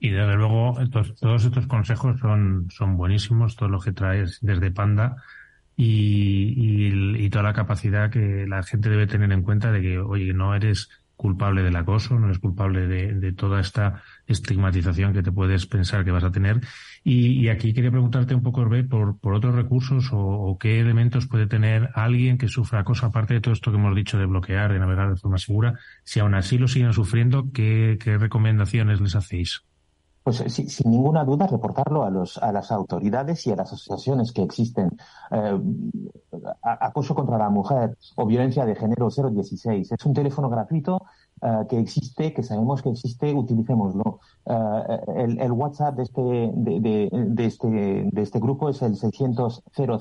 Y 0.00 0.10
desde 0.10 0.34
luego, 0.34 0.74
todos 1.20 1.44
estos 1.44 1.66
consejos 1.68 2.18
son, 2.18 2.68
son 2.70 2.96
buenísimos, 2.96 3.54
todo 3.54 3.68
lo 3.68 3.78
que 3.78 3.92
traes 3.92 4.38
desde 4.42 4.72
Panda 4.72 5.16
y, 5.76 7.24
y, 7.24 7.30
toda 7.30 7.44
la 7.44 7.52
capacidad 7.52 8.10
que 8.10 8.46
la 8.48 8.64
gente 8.64 8.90
debe 8.90 9.06
tener 9.06 9.30
en 9.30 9.42
cuenta 9.42 9.70
de 9.70 9.80
que, 9.80 9.98
oye, 10.00 10.34
no 10.34 10.54
eres 10.56 10.88
culpable 11.22 11.62
del 11.62 11.76
acoso, 11.76 12.18
no 12.18 12.26
eres 12.26 12.40
culpable 12.40 12.86
de, 12.88 13.14
de 13.14 13.32
toda 13.32 13.60
esta 13.60 14.02
estigmatización 14.26 15.12
que 15.14 15.22
te 15.22 15.32
puedes 15.32 15.66
pensar 15.66 16.04
que 16.04 16.10
vas 16.10 16.24
a 16.24 16.32
tener 16.32 16.60
y, 17.04 17.48
aquí 17.48 17.74
quería 17.74 17.90
preguntarte 17.90 18.34
un 18.34 18.42
poco, 18.42 18.60
Orbe, 18.60 18.84
por, 18.84 19.18
por 19.18 19.34
otros 19.34 19.56
recursos 19.56 20.10
o, 20.12 20.56
qué 20.60 20.78
elementos 20.78 21.26
puede 21.26 21.48
tener 21.48 21.90
alguien 21.94 22.38
que 22.38 22.46
sufra 22.46 22.80
acoso, 22.80 23.06
aparte 23.06 23.34
de 23.34 23.40
todo 23.40 23.54
esto 23.54 23.72
que 23.72 23.78
hemos 23.78 23.96
dicho 23.96 24.18
de 24.18 24.26
bloquear, 24.26 24.72
de 24.72 24.78
navegar 24.78 25.10
de 25.10 25.16
forma 25.16 25.38
segura. 25.38 25.74
Si 26.04 26.20
aún 26.20 26.34
así 26.34 26.58
lo 26.58 26.68
siguen 26.68 26.92
sufriendo, 26.92 27.50
¿qué, 27.52 27.98
recomendaciones 28.20 29.00
les 29.00 29.16
hacéis? 29.16 29.64
Pues 30.22 30.40
eh, 30.40 30.48
sin 30.48 30.90
ninguna 30.90 31.24
duda 31.24 31.46
reportarlo 31.46 32.04
a, 32.04 32.10
los, 32.10 32.38
a 32.38 32.52
las 32.52 32.70
autoridades 32.70 33.46
y 33.46 33.52
a 33.52 33.56
las 33.56 33.72
asociaciones 33.72 34.32
que 34.32 34.42
existen. 34.42 34.96
Eh, 35.30 35.60
acoso 36.62 37.14
contra 37.14 37.38
la 37.38 37.50
mujer 37.50 37.96
o 38.16 38.26
violencia 38.26 38.64
de 38.64 38.76
género 38.76 39.08
016. 39.10 39.92
Es 39.92 40.06
un 40.06 40.14
teléfono 40.14 40.48
gratuito 40.48 41.02
eh, 41.40 41.66
que 41.68 41.78
existe, 41.78 42.32
que 42.32 42.42
sabemos 42.42 42.82
que 42.82 42.90
existe, 42.90 43.34
utilicémoslo. 43.34 44.20
El, 45.16 45.52
WhatsApp 45.52 45.96
de 45.96 46.02
este, 46.02 46.22
de, 46.22 47.46
este, 47.46 47.68
de 47.68 48.22
este 48.22 48.38
grupo 48.38 48.68
es 48.68 48.82
el 48.82 48.96
600 48.96 49.62
000 49.76 49.98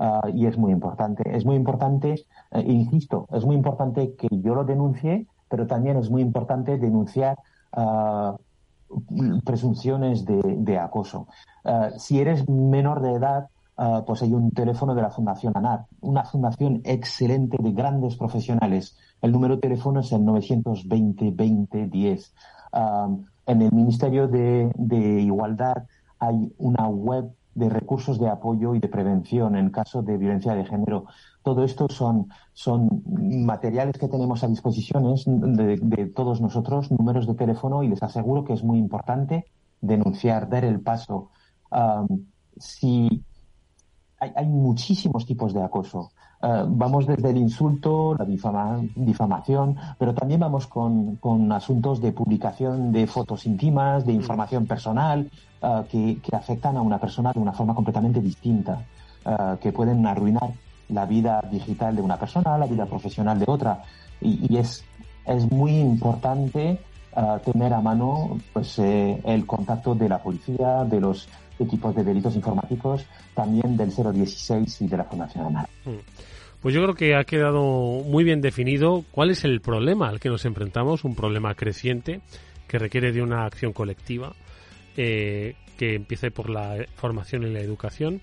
Uh, 0.00 0.28
y 0.32 0.46
es 0.46 0.56
muy 0.56 0.70
importante. 0.70 1.24
Es 1.36 1.44
muy 1.44 1.56
importante, 1.56 2.24
insisto, 2.52 3.26
es 3.32 3.44
muy 3.44 3.56
importante 3.56 4.14
que 4.14 4.28
yo 4.30 4.54
lo 4.54 4.62
denuncie, 4.62 5.26
pero 5.48 5.66
también 5.66 5.96
es 5.96 6.08
muy 6.08 6.22
importante 6.22 6.78
denunciar 6.78 7.36
presunciones 9.44 10.24
de, 10.24 10.78
acoso. 10.78 11.28
si 11.98 12.20
eres 12.20 12.48
menor 12.48 13.02
de 13.02 13.12
edad, 13.12 13.48
pues 14.06 14.22
hay 14.22 14.32
un 14.32 14.50
teléfono 14.50 14.94
de 14.94 15.02
la 15.02 15.10
Fundación 15.10 15.52
ANAR, 15.56 15.84
una 16.00 16.24
fundación 16.24 16.80
excelente 16.84 17.58
de 17.60 17.72
grandes 17.72 18.16
profesionales 18.16 18.96
el 19.20 19.32
número 19.32 19.56
de 19.56 19.62
teléfono 19.62 19.98
es 20.00 20.12
el 20.12 20.20
920-2010. 20.22 22.30
en 23.46 23.62
el 23.62 23.72
Ministerio 23.72 24.28
de, 24.28 24.70
Igualdad 25.22 25.84
hay 26.20 26.52
una 26.58 26.88
web 26.88 27.32
de 27.58 27.68
recursos 27.68 28.18
de 28.18 28.28
apoyo 28.28 28.74
y 28.74 28.78
de 28.78 28.88
prevención 28.88 29.56
en 29.56 29.70
caso 29.70 30.02
de 30.02 30.16
violencia 30.16 30.54
de 30.54 30.64
género. 30.64 31.06
Todo 31.42 31.64
esto 31.64 31.88
son, 31.88 32.28
son 32.52 33.02
materiales 33.06 33.98
que 33.98 34.08
tenemos 34.08 34.44
a 34.44 34.48
disposición 34.48 35.02
de, 35.56 36.06
todos 36.14 36.40
nosotros, 36.40 36.90
números 36.90 37.26
de 37.26 37.34
teléfono, 37.34 37.82
y 37.82 37.88
les 37.88 38.02
aseguro 38.02 38.44
que 38.44 38.52
es 38.52 38.62
muy 38.62 38.78
importante 38.78 39.46
denunciar, 39.80 40.48
dar 40.48 40.64
el 40.64 40.80
paso. 40.80 41.30
si 42.56 43.24
hay, 44.20 44.32
hay, 44.34 44.46
muchísimos 44.46 45.26
tipos 45.26 45.52
de 45.52 45.62
acoso. 45.62 46.12
Eh, 46.40 46.64
vamos 46.68 47.06
desde 47.06 47.30
el 47.30 47.36
insulto, 47.36 48.14
la 48.16 48.24
difamación, 48.24 49.76
pero 49.98 50.14
también 50.14 50.38
vamos 50.38 50.68
con, 50.68 51.18
asuntos 51.52 52.00
de 52.00 52.12
publicación 52.12 52.92
de 52.92 53.06
fotos 53.08 53.44
íntimas, 53.46 54.06
de 54.06 54.12
información 54.12 54.66
personal, 54.66 55.28
eh, 55.60 56.18
que, 56.22 56.36
afectan 56.36 56.76
a 56.76 56.82
una 56.82 56.98
persona 56.98 57.32
de 57.32 57.40
una 57.40 57.52
forma 57.52 57.74
completamente 57.74 58.20
distinta, 58.20 58.84
eh, 59.24 59.56
que 59.60 59.72
pueden 59.72 60.06
arruinar 60.06 60.52
la 60.90 61.06
vida 61.06 61.42
digital 61.50 61.96
de 61.96 62.02
una 62.02 62.16
persona, 62.16 62.56
la 62.56 62.66
vida 62.66 62.86
profesional 62.86 63.38
de 63.38 63.44
otra. 63.48 63.82
Y, 64.20 64.56
es, 64.56 64.84
es 65.26 65.50
muy 65.50 65.76
importante 65.76 66.80
tener 67.44 67.74
a 67.74 67.80
mano 67.80 68.38
pues, 68.52 68.78
el 68.78 69.44
contacto 69.44 69.92
de 69.96 70.08
la 70.08 70.18
policía, 70.22 70.84
de 70.84 71.00
los 71.00 71.28
equipos 71.58 71.92
de 71.96 72.04
delitos 72.04 72.36
informáticos, 72.36 73.04
también 73.34 73.76
del 73.76 73.90
016 73.90 74.82
y 74.82 74.86
de 74.86 74.96
la 74.96 75.04
Fundación 75.04 75.46
ANAR. 75.46 75.68
Mm. 75.84 76.27
Pues 76.60 76.74
yo 76.74 76.82
creo 76.82 76.94
que 76.94 77.14
ha 77.14 77.24
quedado 77.24 77.62
muy 78.04 78.24
bien 78.24 78.40
definido 78.40 79.04
cuál 79.12 79.30
es 79.30 79.44
el 79.44 79.60
problema 79.60 80.08
al 80.08 80.18
que 80.18 80.28
nos 80.28 80.44
enfrentamos, 80.44 81.04
un 81.04 81.14
problema 81.14 81.54
creciente 81.54 82.20
que 82.66 82.78
requiere 82.78 83.12
de 83.12 83.22
una 83.22 83.44
acción 83.44 83.72
colectiva, 83.72 84.34
eh, 84.96 85.54
que 85.78 85.94
empiece 85.94 86.30
por 86.32 86.50
la 86.50 86.84
formación 86.96 87.44
y 87.44 87.50
la 87.50 87.60
educación 87.60 88.20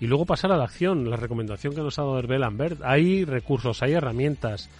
y 0.00 0.06
luego 0.06 0.26
pasar 0.26 0.52
a 0.52 0.56
la 0.56 0.64
acción, 0.64 1.10
la 1.10 1.16
recomendación 1.16 1.74
que 1.74 1.80
nos 1.80 1.98
ha 1.98 2.02
dado 2.02 2.18
Herbel 2.18 2.40
Lambert. 2.40 2.80
Hay 2.82 3.24
recursos, 3.24 3.82
hay 3.82 3.92
herramientas, 3.92 4.70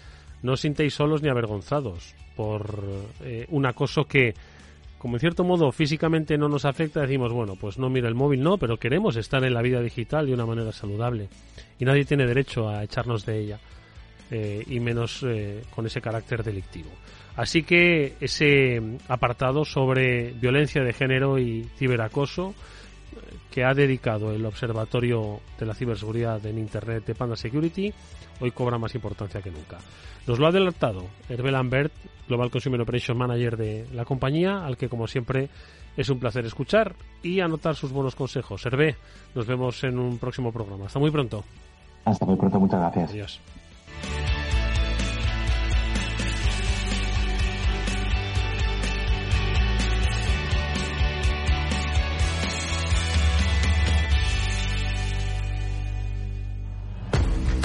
no 0.43 0.53
os 0.53 0.61
sintéis 0.61 0.95
solos 0.95 1.23
ni 1.23 1.29
avergonzados 1.29 2.15
por 2.35 2.85
eh, 3.23 3.47
un 3.51 3.67
acoso 3.67 4.05
que 4.05 4.35
como 5.03 5.17
en 5.17 5.21
cierto 5.21 5.43
modo 5.43 5.73
físicamente 5.73 6.39
no 6.39 6.49
nos 6.49 6.65
afecta, 6.65 7.01
decimos, 7.01 7.33
bueno, 7.33 7.57
pues 7.57 7.77
no 7.77 7.91
mira 7.91 8.07
el 8.07 8.15
móvil, 8.15 8.41
no, 8.41 8.57
pero 8.57 8.77
queremos 8.77 9.17
estar 9.17 9.43
en 9.43 9.53
la 9.53 9.61
vida 9.61 9.81
digital 9.81 10.27
de 10.27 10.33
una 10.33 10.47
manera 10.47 10.71
saludable. 10.71 11.29
Y 11.81 11.85
nadie 11.85 12.05
tiene 12.05 12.25
derecho 12.25 12.69
a 12.69 12.85
echarnos 12.85 13.27
de 13.27 13.41
ella, 13.41 13.59
eh, 14.31 14.63
y 14.65 14.79
menos 14.79 15.25
eh, 15.25 15.65
con 15.75 15.87
ese 15.87 16.01
carácter 16.01 16.45
delictivo. 16.45 16.89
Así 17.35 17.65
que 17.65 18.15
ese 18.21 18.81
apartado 19.09 19.65
sobre 19.65 20.35
violencia 20.35 20.85
de 20.85 20.93
género 20.93 21.37
y 21.37 21.65
ciberacoso 21.77 22.55
que 23.51 23.65
ha 23.65 23.75
dedicado 23.75 24.33
el 24.33 24.45
Observatorio 24.47 25.41
de 25.59 25.67
la 25.67 25.75
Ciberseguridad 25.75 26.45
en 26.47 26.59
Internet 26.59 27.05
de 27.07 27.15
Panda 27.15 27.37
Security, 27.37 27.93
hoy 28.41 28.51
cobra 28.51 28.79
más 28.79 28.95
importancia 28.95 29.43
que 29.43 29.51
nunca. 29.51 29.79
Nos 30.27 30.39
lo 30.39 30.47
ha 30.47 30.51
adelantado 30.51 31.07
Hervé 31.29 31.51
Lambert, 31.51 31.93
Global 32.29 32.51
Consumer 32.51 32.81
Operation 32.81 33.19
Manager 33.19 33.57
de 33.57 33.87
la 33.93 34.05
compañía, 34.05 34.65
al 34.65 34.77
que 34.77 34.89
como 34.89 35.07
siempre 35.07 35.49
es 35.97 36.09
un 36.09 36.19
placer 36.19 36.45
escuchar 36.47 36.95
y 37.23 37.41
anotar 37.41 37.75
sus 37.75 37.93
buenos 37.93 38.15
consejos. 38.15 38.65
Hervé, 38.65 38.97
nos 39.35 39.47
vemos 39.47 39.83
en 39.85 39.99
un 39.99 40.19
próximo 40.19 40.53
programa. 40.53 40.87
Hasta 40.87 40.99
muy 40.99 41.11
pronto. 41.11 41.45
Hasta 42.05 42.25
muy 42.25 42.37
pronto, 42.37 42.59
muchas 42.59 42.81
gracias. 42.81 43.11
Adiós. 43.11 43.41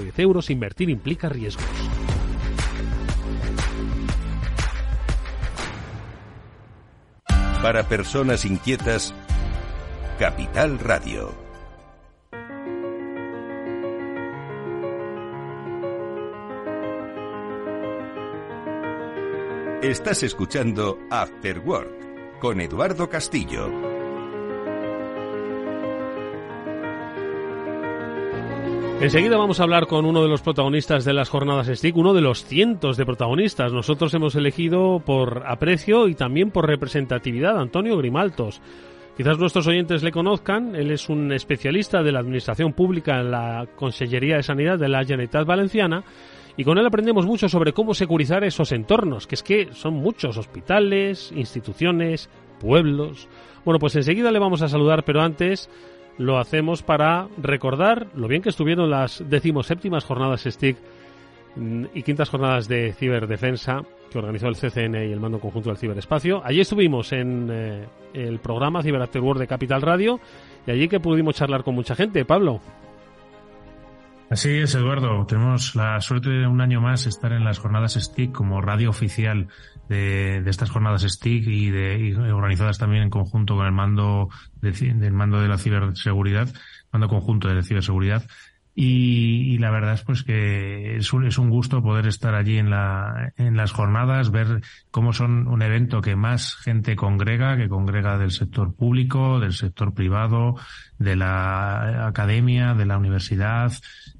10 0.00 0.18
euros, 0.20 0.50
invertir 0.50 0.90
implica 0.90 1.28
riesgos. 1.28 1.64
Para 7.62 7.88
personas 7.88 8.44
inquietas, 8.44 9.14
Capital 10.18 10.78
Radio. 10.78 11.46
Estás 19.82 20.22
escuchando 20.22 20.98
After 21.10 21.58
Work 21.60 22.40
con 22.40 22.60
Eduardo 22.60 23.08
Castillo. 23.08 23.95
Enseguida 28.98 29.36
vamos 29.36 29.60
a 29.60 29.64
hablar 29.64 29.86
con 29.86 30.06
uno 30.06 30.22
de 30.22 30.28
los 30.28 30.40
protagonistas 30.40 31.04
de 31.04 31.12
las 31.12 31.28
jornadas 31.28 31.68
STIC, 31.68 31.96
uno 31.96 32.14
de 32.14 32.22
los 32.22 32.44
cientos 32.46 32.96
de 32.96 33.04
protagonistas. 33.04 33.70
Nosotros 33.70 34.12
hemos 34.14 34.34
elegido 34.36 35.00
por 35.04 35.44
aprecio 35.46 36.08
y 36.08 36.14
también 36.14 36.50
por 36.50 36.66
representatividad 36.66 37.60
Antonio 37.60 37.98
Grimaltos. 37.98 38.62
Quizás 39.14 39.38
nuestros 39.38 39.66
oyentes 39.66 40.02
le 40.02 40.12
conozcan, 40.12 40.74
él 40.74 40.90
es 40.90 41.10
un 41.10 41.30
especialista 41.30 42.02
de 42.02 42.10
la 42.10 42.20
Administración 42.20 42.72
Pública 42.72 43.20
en 43.20 43.30
la 43.30 43.66
Consellería 43.76 44.36
de 44.36 44.42
Sanidad 44.42 44.78
de 44.78 44.88
la 44.88 45.04
Generalitat 45.04 45.46
Valenciana 45.46 46.02
y 46.56 46.64
con 46.64 46.78
él 46.78 46.86
aprendemos 46.86 47.26
mucho 47.26 47.50
sobre 47.50 47.74
cómo 47.74 47.92
securizar 47.92 48.44
esos 48.44 48.72
entornos, 48.72 49.26
que 49.26 49.34
es 49.34 49.42
que 49.42 49.68
son 49.72 49.94
muchos 49.94 50.38
hospitales, 50.38 51.32
instituciones, 51.36 52.30
pueblos. 52.58 53.28
Bueno, 53.64 53.78
pues 53.78 53.94
enseguida 53.96 54.30
le 54.30 54.38
vamos 54.38 54.62
a 54.62 54.68
saludar, 54.68 55.04
pero 55.04 55.20
antes 55.20 55.68
lo 56.18 56.38
hacemos 56.38 56.82
para 56.82 57.28
recordar 57.36 58.06
lo 58.14 58.28
bien 58.28 58.42
que 58.42 58.48
estuvieron 58.48 58.90
las 58.90 59.22
decimoséptimas 59.28 60.04
jornadas 60.04 60.44
STIC 60.44 60.76
mm, 61.56 61.84
y 61.94 62.02
quintas 62.02 62.30
jornadas 62.30 62.68
de 62.68 62.92
ciberdefensa 62.92 63.82
que 64.10 64.18
organizó 64.18 64.48
el 64.48 64.56
CCN 64.56 65.08
y 65.08 65.12
el 65.12 65.20
Mando 65.20 65.40
Conjunto 65.40 65.70
del 65.70 65.78
Ciberespacio. 65.78 66.40
Allí 66.44 66.60
estuvimos 66.60 67.12
en 67.12 67.48
eh, 67.50 67.86
el 68.14 68.38
programa 68.38 68.82
Cyber 68.82 69.02
After 69.02 69.20
World 69.20 69.40
de 69.40 69.46
Capital 69.46 69.82
Radio 69.82 70.20
y 70.66 70.70
allí 70.70 70.88
que 70.88 71.00
pudimos 71.00 71.34
charlar 71.34 71.64
con 71.64 71.74
mucha 71.74 71.94
gente. 71.94 72.24
Pablo. 72.24 72.60
Así 74.28 74.50
es, 74.58 74.74
Eduardo. 74.74 75.24
Tenemos 75.24 75.76
la 75.76 76.00
suerte 76.00 76.30
de 76.30 76.46
un 76.48 76.60
año 76.60 76.80
más 76.80 77.06
estar 77.06 77.32
en 77.32 77.44
las 77.44 77.60
jornadas 77.60 77.94
STIC 77.94 78.32
como 78.32 78.60
radio 78.60 78.90
oficial 78.90 79.46
de, 79.88 80.42
estas 80.46 80.70
jornadas 80.70 81.02
STIC 81.02 81.46
y, 81.46 81.70
de, 81.70 82.16
organizadas 82.32 82.78
también 82.78 83.04
en 83.04 83.10
conjunto 83.10 83.54
con 83.54 83.66
el 83.66 83.72
mando 83.72 84.28
del 84.60 85.12
mando 85.12 85.40
de 85.40 85.46
la 85.46 85.58
ciberseguridad, 85.58 86.48
mando 86.92 87.08
conjunto 87.08 87.46
de 87.46 87.54
la 87.54 87.62
ciberseguridad. 87.62 88.24
Y, 88.78 89.56
la 89.56 89.70
verdad 89.70 89.94
es 89.94 90.02
pues 90.02 90.22
que 90.22 90.96
es 90.96 91.10
un, 91.14 91.26
es 91.26 91.38
un 91.38 91.48
gusto 91.48 91.82
poder 91.82 92.06
estar 92.06 92.34
allí 92.34 92.58
en, 92.58 92.68
la, 92.68 93.32
en 93.38 93.56
las 93.56 93.72
jornadas, 93.72 94.30
ver 94.30 94.60
cómo 94.90 95.14
son 95.14 95.48
un 95.48 95.62
evento 95.62 96.02
que 96.02 96.14
más 96.14 96.54
gente 96.56 96.94
congrega, 96.94 97.56
que 97.56 97.70
congrega 97.70 98.18
del 98.18 98.32
sector 98.32 98.74
público, 98.74 99.40
del 99.40 99.54
sector 99.54 99.94
privado, 99.94 100.56
de 100.98 101.16
la 101.16 102.06
academia, 102.06 102.74
de 102.74 102.84
la 102.84 102.98
universidad, 102.98 103.72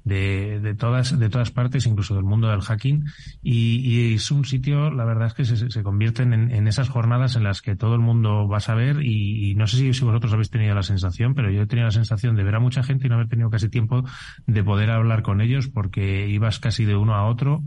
de, 0.07 0.59
de 0.61 0.73
todas, 0.73 1.19
de 1.19 1.29
todas 1.29 1.51
partes, 1.51 1.85
incluso 1.85 2.15
del 2.15 2.23
mundo 2.23 2.49
del 2.49 2.61
hacking. 2.61 3.05
Y, 3.43 4.13
es 4.15 4.31
un 4.31 4.45
sitio, 4.45 4.89
la 4.89 5.05
verdad 5.05 5.27
es 5.27 5.33
que 5.33 5.45
se, 5.45 5.69
se 5.69 5.83
convierten 5.83 6.33
en, 6.33 6.51
en, 6.51 6.67
esas 6.67 6.89
jornadas 6.89 7.35
en 7.35 7.43
las 7.43 7.61
que 7.61 7.75
todo 7.75 7.93
el 7.95 7.99
mundo 7.99 8.47
va 8.47 8.57
a 8.57 8.61
saber 8.61 9.01
y, 9.03 9.51
y 9.51 9.55
no 9.55 9.67
sé 9.67 9.77
si, 9.77 10.05
vosotros 10.05 10.31
habéis 10.33 10.49
tenido 10.49 10.73
la 10.73 10.83
sensación, 10.83 11.35
pero 11.35 11.51
yo 11.51 11.61
he 11.61 11.67
tenido 11.67 11.87
la 11.87 11.91
sensación 11.91 12.35
de 12.35 12.43
ver 12.43 12.55
a 12.55 12.59
mucha 12.59 12.83
gente 12.83 13.07
y 13.07 13.09
no 13.09 13.15
haber 13.15 13.27
tenido 13.27 13.49
casi 13.49 13.69
tiempo 13.69 14.03
de 14.45 14.63
poder 14.63 14.91
hablar 14.91 15.23
con 15.23 15.41
ellos 15.41 15.67
porque 15.67 16.27
ibas 16.29 16.59
casi 16.59 16.85
de 16.85 16.95
uno 16.95 17.15
a 17.15 17.25
otro 17.25 17.63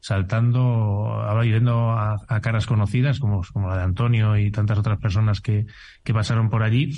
saltando, 0.00 1.26
yendo 1.44 1.92
a, 1.92 2.16
a, 2.28 2.40
caras 2.42 2.66
conocidas 2.66 3.20
como, 3.20 3.40
como 3.54 3.68
la 3.68 3.78
de 3.78 3.84
Antonio 3.84 4.36
y 4.36 4.50
tantas 4.50 4.78
otras 4.78 4.98
personas 4.98 5.40
que, 5.40 5.64
que 6.02 6.12
pasaron 6.12 6.50
por 6.50 6.62
allí 6.62 6.92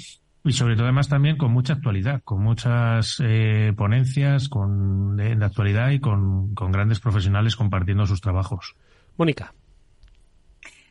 y 0.47 0.53
sobre 0.53 0.75
todo 0.75 0.85
además 0.85 1.09
también 1.09 1.37
con 1.37 1.53
mucha 1.53 1.75
actualidad, 1.75 2.23
con 2.23 2.43
muchas 2.43 3.21
eh, 3.23 3.73
ponencias 3.77 4.49
con, 4.49 5.17
de, 5.17 5.35
de, 5.35 5.45
actualidad 5.45 5.91
y 5.91 5.99
con, 5.99 6.55
con 6.55 6.71
grandes 6.71 7.01
profesionales 7.01 7.57
compartiendo 7.57 8.07
sus 8.07 8.21
trabajos. 8.21 8.77
Mónica. 9.17 9.53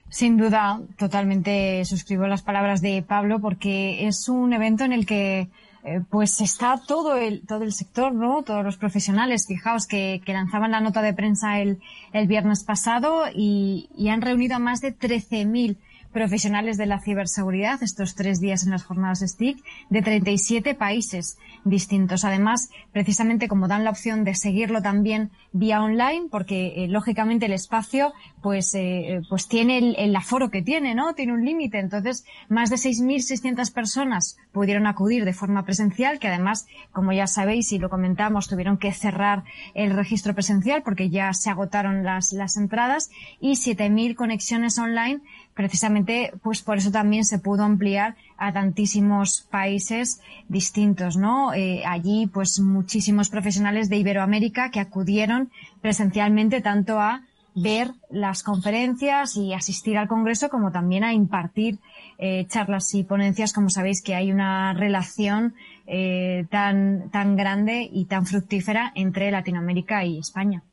Sin 0.10 0.38
duda, 0.38 0.80
totalmente 0.98 1.84
suscribo 1.86 2.28
las 2.28 2.44
palabras 2.44 2.82
de 2.82 3.02
Pablo 3.02 3.40
porque 3.40 4.08
es 4.08 4.30
un 4.30 4.54
evento 4.54 4.84
en 4.84 4.94
el 4.94 5.06
que 5.06 5.50
eh, 5.84 6.02
pues 6.10 6.42
está 6.42 6.80
todo 6.86 7.16
el, 7.16 7.46
todo 7.46 7.64
el 7.64 7.72
sector, 7.72 8.14
¿no? 8.14 8.44
Todos 8.44 8.64
los 8.64 8.78
profesionales, 8.78 9.46
fijaos 9.48 9.88
que, 9.88 10.22
que 10.26 10.34
lanzaban 10.34 10.72
la 10.72 10.82
nota 10.82 11.02
de 11.02 11.14
prensa 11.14 11.60
el, 11.60 11.80
el 12.12 12.28
viernes 12.28 12.64
pasado 12.64 13.24
y, 13.34 13.90
y 13.96 14.10
han 14.10 14.22
reunido 14.22 14.56
a 14.56 14.60
más 14.60 14.82
de 14.82 14.98
13.000 14.98 15.78
profesionales 16.16 16.78
de 16.78 16.86
la 16.86 17.02
ciberseguridad 17.02 17.84
estos 17.84 18.16
tres 18.16 18.40
días 18.40 18.64
en 18.64 18.72
las 18.72 18.86
jornadas 18.86 19.20
STIC 19.20 19.62
de 19.90 20.02
37 20.02 20.74
países 20.74 21.38
distintos. 21.66 22.24
Además, 22.24 22.70
precisamente 22.94 23.50
como 23.50 23.68
dan 23.68 23.84
la 23.84 23.90
opción 23.90 24.24
de 24.24 24.34
seguirlo 24.34 24.82
también 24.82 25.30
vía 25.52 25.84
online, 25.84 26.28
porque 26.32 26.68
eh, 26.78 26.88
lógicamente 26.88 27.48
el 27.48 27.52
espacio 27.52 28.14
pues, 28.42 28.74
eh, 28.76 29.24
pues 29.30 29.50
tiene 29.50 29.78
el, 29.78 30.16
aforo 30.16 30.50
que 30.50 30.62
tiene, 30.62 30.96
¿no? 30.96 31.16
Tiene 31.16 31.34
un 31.34 31.44
límite. 31.44 31.80
Entonces, 31.80 32.26
más 32.48 32.70
de 32.70 32.78
6.600 32.78 33.74
personas 33.74 34.38
pudieron 34.54 34.88
acudir 34.88 35.26
de 35.26 35.34
forma 35.34 35.66
presencial, 35.66 36.20
que 36.20 36.30
además, 36.30 36.66
como 36.94 37.12
ya 37.12 37.28
sabéis 37.28 37.74
y 37.74 37.80
lo 37.80 37.90
comentamos, 37.90 38.48
tuvieron 38.48 38.78
que 38.78 38.94
cerrar 38.94 39.44
el 39.74 39.92
registro 39.92 40.34
presencial 40.34 40.82
porque 40.82 41.10
ya 41.10 41.34
se 41.34 41.50
agotaron 41.50 42.06
las, 42.06 42.32
las 42.32 42.56
entradas 42.56 43.10
y 43.42 43.56
7.000 43.56 44.16
conexiones 44.16 44.80
online 44.80 45.20
precisamente 45.56 46.34
pues 46.44 46.62
por 46.62 46.78
eso 46.78 46.92
también 46.92 47.26
se 47.26 47.40
pudo 47.40 47.64
ampliar 47.64 48.16
a 48.38 48.54
tantísimos 48.54 49.48
países 49.50 50.22
distintos, 50.50 51.18
¿no? 51.18 51.54
Eh, 51.54 51.84
allí 51.86 52.28
pues 52.28 52.60
muchísimos 52.60 53.30
profesionales 53.30 53.90
de 53.90 53.98
Iberoamérica 53.98 54.70
que 54.70 54.82
acudieron 54.82 55.50
presencialmente 55.82 56.62
tanto 56.62 57.00
a 57.00 57.22
ver 57.56 57.92
las 58.12 58.44
conferencias 58.44 59.38
y 59.38 59.54
asistir 59.54 59.98
al 59.98 60.10
Congreso 60.10 60.50
como 60.50 60.74
también 60.74 61.06
a 61.06 61.14
impartir 61.14 61.80
eh, 62.18 62.46
charlas 62.50 62.94
y 62.94 63.04
ponencias, 63.04 63.54
como 63.54 63.70
sabéis 63.70 64.02
que 64.02 64.14
hay 64.14 64.32
una 64.32 64.74
relación 64.74 65.56
eh, 65.88 66.46
tan, 66.52 67.10
tan 67.12 67.38
grande 67.38 67.90
y 67.90 68.06
tan 68.06 68.26
fructífera 68.26 68.92
entre 68.94 69.32
Latinoamérica 69.32 70.04
y 70.04 70.20
España. 70.20 70.64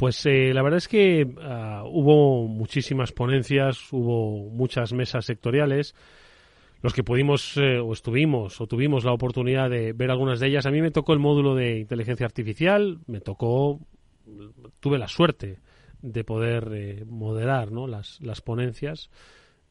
Pues 0.00 0.24
eh, 0.24 0.54
la 0.54 0.62
verdad 0.62 0.78
es 0.78 0.88
que 0.88 1.26
uh, 1.26 1.86
hubo 1.86 2.48
muchísimas 2.48 3.12
ponencias, 3.12 3.92
hubo 3.92 4.48
muchas 4.48 4.94
mesas 4.94 5.26
sectoriales. 5.26 5.94
Los 6.80 6.94
que 6.94 7.04
pudimos 7.04 7.58
eh, 7.58 7.78
o 7.80 7.92
estuvimos 7.92 8.62
o 8.62 8.66
tuvimos 8.66 9.04
la 9.04 9.12
oportunidad 9.12 9.68
de 9.68 9.92
ver 9.92 10.10
algunas 10.10 10.40
de 10.40 10.46
ellas, 10.46 10.64
a 10.64 10.70
mí 10.70 10.80
me 10.80 10.90
tocó 10.90 11.12
el 11.12 11.18
módulo 11.18 11.54
de 11.54 11.80
inteligencia 11.80 12.24
artificial, 12.24 13.00
me 13.08 13.20
tocó, 13.20 13.78
tuve 14.80 14.96
la 14.96 15.06
suerte 15.06 15.58
de 16.00 16.24
poder 16.24 16.70
eh, 16.72 17.04
moderar 17.06 17.70
¿no? 17.70 17.86
las, 17.86 18.22
las 18.22 18.40
ponencias 18.40 19.10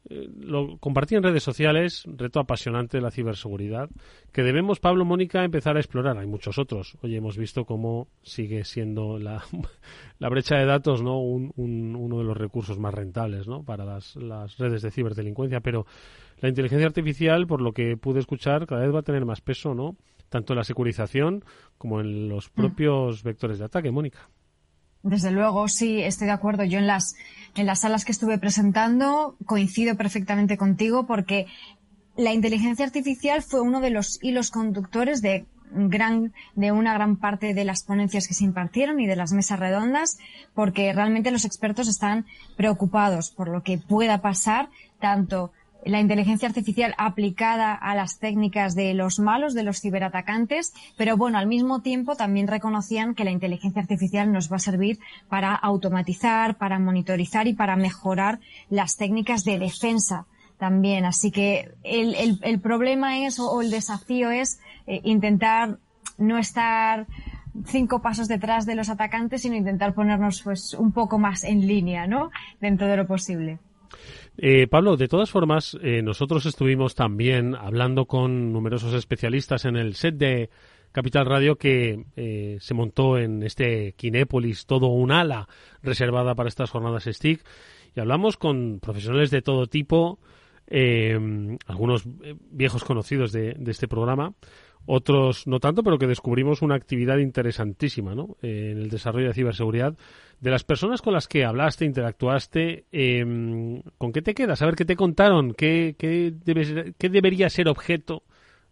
eh, 0.09 0.29
lo 0.39 0.77
compartí 0.77 1.15
en 1.15 1.23
redes 1.23 1.43
sociales, 1.43 2.03
reto 2.05 2.39
apasionante 2.39 2.97
de 2.97 3.03
la 3.03 3.11
ciberseguridad, 3.11 3.89
que 4.31 4.43
debemos, 4.43 4.79
Pablo 4.79 5.05
Mónica, 5.05 5.43
empezar 5.43 5.75
a 5.75 5.79
explorar. 5.79 6.17
Hay 6.17 6.27
muchos 6.27 6.57
otros. 6.57 6.97
Hoy 7.01 7.15
hemos 7.15 7.37
visto 7.37 7.65
cómo 7.65 8.07
sigue 8.21 8.63
siendo 8.63 9.19
la, 9.19 9.43
la 10.19 10.29
brecha 10.29 10.55
de 10.55 10.65
datos 10.65 11.01
¿no? 11.01 11.19
Un, 11.19 11.51
un, 11.57 11.95
uno 11.95 12.19
de 12.19 12.23
los 12.23 12.37
recursos 12.37 12.79
más 12.79 12.93
rentables 12.93 13.47
¿no? 13.47 13.63
para 13.63 13.85
las, 13.85 14.15
las 14.15 14.57
redes 14.57 14.81
de 14.81 14.91
ciberdelincuencia, 14.91 15.59
pero 15.59 15.85
la 16.39 16.49
inteligencia 16.49 16.87
artificial, 16.87 17.45
por 17.47 17.61
lo 17.61 17.73
que 17.73 17.97
pude 17.97 18.19
escuchar, 18.19 18.65
cada 18.65 18.81
vez 18.81 18.93
va 18.93 18.99
a 18.99 19.03
tener 19.03 19.25
más 19.25 19.41
peso, 19.41 19.73
¿no? 19.73 19.97
tanto 20.29 20.53
en 20.53 20.57
la 20.57 20.63
securización 20.63 21.43
como 21.77 21.99
en 21.99 22.29
los 22.29 22.49
mm. 22.49 22.53
propios 22.53 23.23
vectores 23.23 23.59
de 23.59 23.65
ataque, 23.65 23.91
Mónica. 23.91 24.29
Desde 25.03 25.31
luego, 25.31 25.67
sí, 25.67 26.01
estoy 26.01 26.27
de 26.27 26.33
acuerdo. 26.33 26.63
Yo 26.63 26.77
en 26.77 26.87
las, 26.87 27.15
en 27.55 27.65
las 27.65 27.79
salas 27.81 28.05
que 28.05 28.11
estuve 28.11 28.37
presentando 28.37 29.35
coincido 29.45 29.95
perfectamente 29.95 30.57
contigo 30.57 31.07
porque 31.07 31.47
la 32.17 32.33
inteligencia 32.33 32.85
artificial 32.85 33.41
fue 33.41 33.61
uno 33.61 33.79
de 33.79 33.91
los 33.91 34.19
hilos 34.21 34.51
conductores 34.51 35.21
de 35.21 35.45
gran, 35.71 36.33
de 36.55 36.71
una 36.71 36.93
gran 36.93 37.15
parte 37.15 37.53
de 37.53 37.63
las 37.63 37.83
ponencias 37.83 38.27
que 38.27 38.33
se 38.33 38.43
impartieron 38.43 38.99
y 38.99 39.07
de 39.07 39.15
las 39.15 39.31
mesas 39.31 39.59
redondas, 39.59 40.17
porque 40.53 40.91
realmente 40.91 41.31
los 41.31 41.45
expertos 41.45 41.87
están 41.87 42.25
preocupados 42.57 43.31
por 43.31 43.47
lo 43.47 43.63
que 43.63 43.77
pueda 43.77 44.21
pasar 44.21 44.69
tanto 44.99 45.51
la 45.85 45.99
inteligencia 45.99 46.47
artificial 46.47 46.93
aplicada 46.97 47.73
a 47.73 47.95
las 47.95 48.19
técnicas 48.19 48.75
de 48.75 48.93
los 48.93 49.19
malos, 49.19 49.53
de 49.53 49.63
los 49.63 49.79
ciberatacantes, 49.79 50.73
pero 50.97 51.17
bueno, 51.17 51.37
al 51.37 51.47
mismo 51.47 51.81
tiempo 51.81 52.15
también 52.15 52.47
reconocían 52.47 53.15
que 53.15 53.23
la 53.23 53.31
inteligencia 53.31 53.81
artificial 53.81 54.31
nos 54.31 54.51
va 54.51 54.57
a 54.57 54.59
servir 54.59 54.99
para 55.29 55.55
automatizar, 55.55 56.57
para 56.57 56.79
monitorizar 56.79 57.47
y 57.47 57.53
para 57.53 57.75
mejorar 57.75 58.39
las 58.69 58.97
técnicas 58.97 59.43
de 59.43 59.59
defensa 59.59 60.25
también. 60.57 61.05
Así 61.05 61.31
que 61.31 61.71
el, 61.83 62.39
el, 62.41 62.59
problema 62.59 63.25
es, 63.25 63.39
o 63.39 63.61
el 63.61 63.71
desafío 63.71 64.29
es 64.31 64.59
eh, 64.85 65.01
intentar 65.03 65.77
no 66.17 66.37
estar 66.37 67.07
cinco 67.65 68.01
pasos 68.01 68.27
detrás 68.27 68.65
de 68.65 68.75
los 68.75 68.89
atacantes, 68.89 69.41
sino 69.41 69.55
intentar 69.55 69.93
ponernos 69.93 70.41
pues 70.43 70.73
un 70.73 70.91
poco 70.91 71.17
más 71.17 71.43
en 71.43 71.65
línea, 71.65 72.07
¿no? 72.07 72.29
Dentro 72.59 72.87
de 72.87 72.97
lo 72.97 73.07
posible. 73.07 73.59
Eh, 74.37 74.67
Pablo, 74.67 74.97
de 74.97 75.07
todas 75.07 75.29
formas, 75.29 75.77
eh, 75.81 76.01
nosotros 76.01 76.45
estuvimos 76.45 76.95
también 76.95 77.55
hablando 77.55 78.05
con 78.05 78.53
numerosos 78.53 78.93
especialistas 78.93 79.65
en 79.65 79.75
el 79.75 79.95
set 79.95 80.15
de 80.15 80.49
Capital 80.91 81.25
Radio 81.25 81.57
que 81.57 82.05
eh, 82.15 82.57
se 82.59 82.73
montó 82.73 83.17
en 83.17 83.43
este 83.43 83.93
Kinépolis, 83.93 84.65
todo 84.65 84.87
un 84.87 85.11
ala 85.11 85.47
reservada 85.81 86.35
para 86.35 86.49
estas 86.49 86.71
jornadas 86.71 87.03
STIC, 87.03 87.43
y 87.95 87.99
hablamos 87.99 88.37
con 88.37 88.79
profesionales 88.79 89.29
de 89.31 89.41
todo 89.41 89.67
tipo, 89.67 90.19
algunos 91.65 92.03
viejos 92.51 92.83
conocidos 92.83 93.31
de, 93.31 93.55
de 93.57 93.71
este 93.71 93.87
programa, 93.87 94.35
otros 94.85 95.45
no 95.45 95.59
tanto, 95.59 95.83
pero 95.83 95.99
que 95.99 96.07
descubrimos 96.07 96.61
una 96.61 96.75
actividad 96.75 97.17
interesantísima 97.17 98.15
¿no? 98.15 98.37
en 98.41 98.77
el 98.77 98.89
desarrollo 98.89 99.27
de 99.27 99.33
ciberseguridad 99.33 99.95
de 100.39 100.51
las 100.51 100.63
personas 100.63 101.01
con 101.01 101.13
las 101.13 101.27
que 101.27 101.45
hablaste, 101.45 101.85
interactuaste, 101.85 102.85
eh, 102.91 103.81
¿con 103.97 104.11
qué 104.11 104.21
te 104.21 104.33
quedas? 104.33 104.61
A 104.61 104.65
ver 104.65 104.75
qué 104.75 104.85
te 104.85 104.95
contaron, 104.95 105.53
qué, 105.53 105.95
qué, 105.97 106.33
qué 106.97 107.09
debería 107.09 107.49
ser 107.49 107.67
objeto 107.67 108.23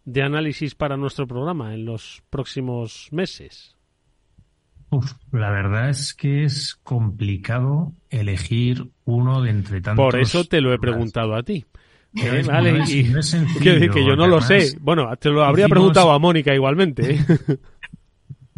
de 0.04 0.22
análisis 0.22 0.74
para 0.74 0.96
nuestro 0.96 1.26
programa 1.26 1.74
en 1.74 1.84
los 1.84 2.22
próximos 2.30 3.08
meses. 3.10 3.76
Uf, 4.90 5.12
la 5.32 5.50
verdad 5.50 5.90
es 5.90 6.14
que 6.14 6.44
es 6.44 6.74
complicado 6.82 7.92
elegir 8.08 8.88
uno 9.04 9.42
de 9.42 9.50
entre 9.50 9.82
tantos. 9.82 10.02
Por 10.02 10.18
eso 10.18 10.44
te 10.44 10.62
lo 10.62 10.72
he 10.72 10.78
preguntado 10.78 11.34
a 11.34 11.42
ti. 11.42 11.66
vale, 12.46 12.84
que, 13.62 14.06
yo 14.06 14.16
no 14.16 14.26
lo 14.26 14.40
sé. 14.40 14.78
Bueno, 14.80 15.14
te 15.16 15.28
lo 15.28 15.44
habría 15.44 15.68
preguntado 15.68 16.10
a 16.10 16.18
Mónica 16.18 16.54
igualmente. 16.54 17.16
¿eh? 17.16 17.18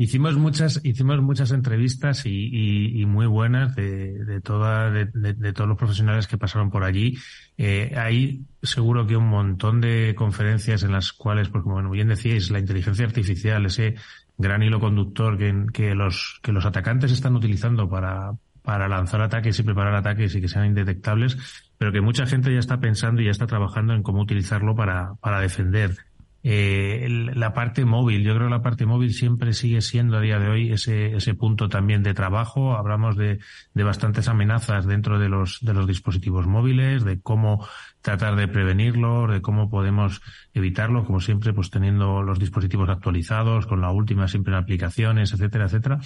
Hicimos 0.00 0.38
muchas, 0.38 0.80
hicimos 0.82 1.20
muchas 1.20 1.50
entrevistas 1.50 2.24
y, 2.24 3.02
y, 3.02 3.04
muy 3.04 3.26
buenas 3.26 3.76
de, 3.76 4.24
de, 4.24 4.40
toda, 4.40 4.90
de, 4.90 5.04
de, 5.04 5.52
todos 5.52 5.68
los 5.68 5.76
profesionales 5.76 6.26
que 6.26 6.38
pasaron 6.38 6.70
por 6.70 6.84
allí. 6.84 7.18
Eh, 7.58 7.92
hay 7.94 8.46
seguro 8.62 9.06
que 9.06 9.18
un 9.18 9.28
montón 9.28 9.82
de 9.82 10.14
conferencias 10.16 10.84
en 10.84 10.92
las 10.92 11.12
cuales, 11.12 11.50
porque 11.50 11.68
como 11.68 11.90
bien 11.90 12.08
decíais, 12.08 12.50
la 12.50 12.60
inteligencia 12.60 13.04
artificial, 13.04 13.66
ese 13.66 13.96
gran 14.38 14.62
hilo 14.62 14.80
conductor 14.80 15.36
que, 15.36 15.66
que 15.70 15.94
los, 15.94 16.40
que 16.42 16.52
los 16.52 16.64
atacantes 16.64 17.12
están 17.12 17.36
utilizando 17.36 17.86
para, 17.86 18.32
para 18.62 18.88
lanzar 18.88 19.20
ataques 19.20 19.58
y 19.58 19.64
preparar 19.64 19.94
ataques 19.94 20.34
y 20.34 20.40
que 20.40 20.48
sean 20.48 20.64
indetectables, 20.64 21.36
pero 21.76 21.92
que 21.92 22.00
mucha 22.00 22.24
gente 22.24 22.50
ya 22.50 22.60
está 22.60 22.80
pensando 22.80 23.20
y 23.20 23.26
ya 23.26 23.32
está 23.32 23.46
trabajando 23.46 23.92
en 23.92 24.02
cómo 24.02 24.22
utilizarlo 24.22 24.74
para, 24.74 25.12
para 25.20 25.40
defender 25.40 25.94
eh, 26.42 27.06
la 27.34 27.52
parte 27.52 27.84
móvil, 27.84 28.22
yo 28.22 28.34
creo 28.34 28.46
que 28.46 28.54
la 28.54 28.62
parte 28.62 28.86
móvil 28.86 29.12
siempre 29.12 29.52
sigue 29.52 29.82
siendo 29.82 30.16
a 30.16 30.20
día 30.20 30.38
de 30.38 30.48
hoy 30.48 30.72
ese, 30.72 31.14
ese 31.16 31.34
punto 31.34 31.68
también 31.68 32.02
de 32.02 32.14
trabajo. 32.14 32.76
Hablamos 32.76 33.16
de, 33.16 33.38
de 33.74 33.84
bastantes 33.84 34.28
amenazas 34.28 34.86
dentro 34.86 35.18
de 35.18 35.28
los, 35.28 35.58
de 35.60 35.74
los 35.74 35.86
dispositivos 35.86 36.46
móviles, 36.46 37.04
de 37.04 37.20
cómo 37.20 37.66
tratar 38.00 38.36
de 38.36 38.48
prevenirlo, 38.48 39.26
de 39.26 39.42
cómo 39.42 39.68
podemos 39.68 40.22
evitarlo, 40.54 41.04
como 41.04 41.20
siempre, 41.20 41.52
pues 41.52 41.70
teniendo 41.70 42.22
los 42.22 42.38
dispositivos 42.38 42.88
actualizados, 42.88 43.66
con 43.66 43.80
la 43.80 43.90
última 43.90 44.28
siempre 44.28 44.54
en 44.54 44.60
aplicaciones, 44.60 45.32
etcétera, 45.32 45.66
etcétera. 45.66 45.98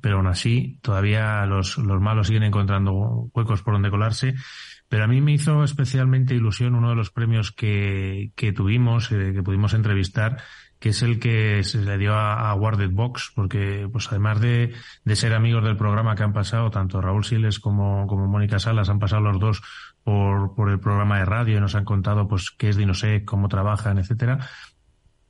Pero 0.00 0.18
aún 0.18 0.26
así, 0.26 0.78
todavía 0.82 1.44
los, 1.46 1.78
los 1.78 2.00
malos 2.00 2.28
siguen 2.28 2.44
encontrando 2.44 3.28
huecos 3.34 3.62
por 3.62 3.74
donde 3.74 3.90
colarse 3.90 4.34
pero 4.90 5.04
a 5.04 5.06
mí 5.06 5.20
me 5.20 5.32
hizo 5.32 5.62
especialmente 5.62 6.34
ilusión 6.34 6.74
uno 6.74 6.88
de 6.88 6.96
los 6.96 7.12
premios 7.12 7.52
que, 7.52 8.32
que 8.34 8.52
tuvimos, 8.52 9.12
eh, 9.12 9.30
que 9.32 9.42
pudimos 9.44 9.72
entrevistar, 9.72 10.38
que 10.80 10.88
es 10.88 11.02
el 11.02 11.20
que 11.20 11.62
se 11.62 11.78
le 11.78 11.96
dio 11.96 12.14
a, 12.14 12.50
a 12.50 12.54
Warded 12.56 12.90
Box, 12.90 13.30
porque 13.36 13.88
pues 13.92 14.08
además 14.08 14.40
de, 14.40 14.74
de, 15.04 15.16
ser 15.16 15.32
amigos 15.32 15.62
del 15.62 15.76
programa 15.76 16.16
que 16.16 16.24
han 16.24 16.32
pasado, 16.32 16.72
tanto 16.72 17.00
Raúl 17.00 17.24
Siles 17.24 17.60
como, 17.60 18.08
como 18.08 18.26
Mónica 18.26 18.58
Salas 18.58 18.88
han 18.88 18.98
pasado 18.98 19.22
los 19.22 19.38
dos 19.38 19.62
por, 20.02 20.56
por 20.56 20.68
el 20.70 20.80
programa 20.80 21.18
de 21.18 21.24
radio 21.24 21.58
y 21.58 21.60
nos 21.60 21.76
han 21.76 21.84
contado 21.84 22.26
pues 22.26 22.50
qué 22.50 22.70
es 22.70 22.76
Dinosec, 22.76 23.24
cómo 23.24 23.48
trabajan, 23.48 23.98
etcétera 23.98 24.48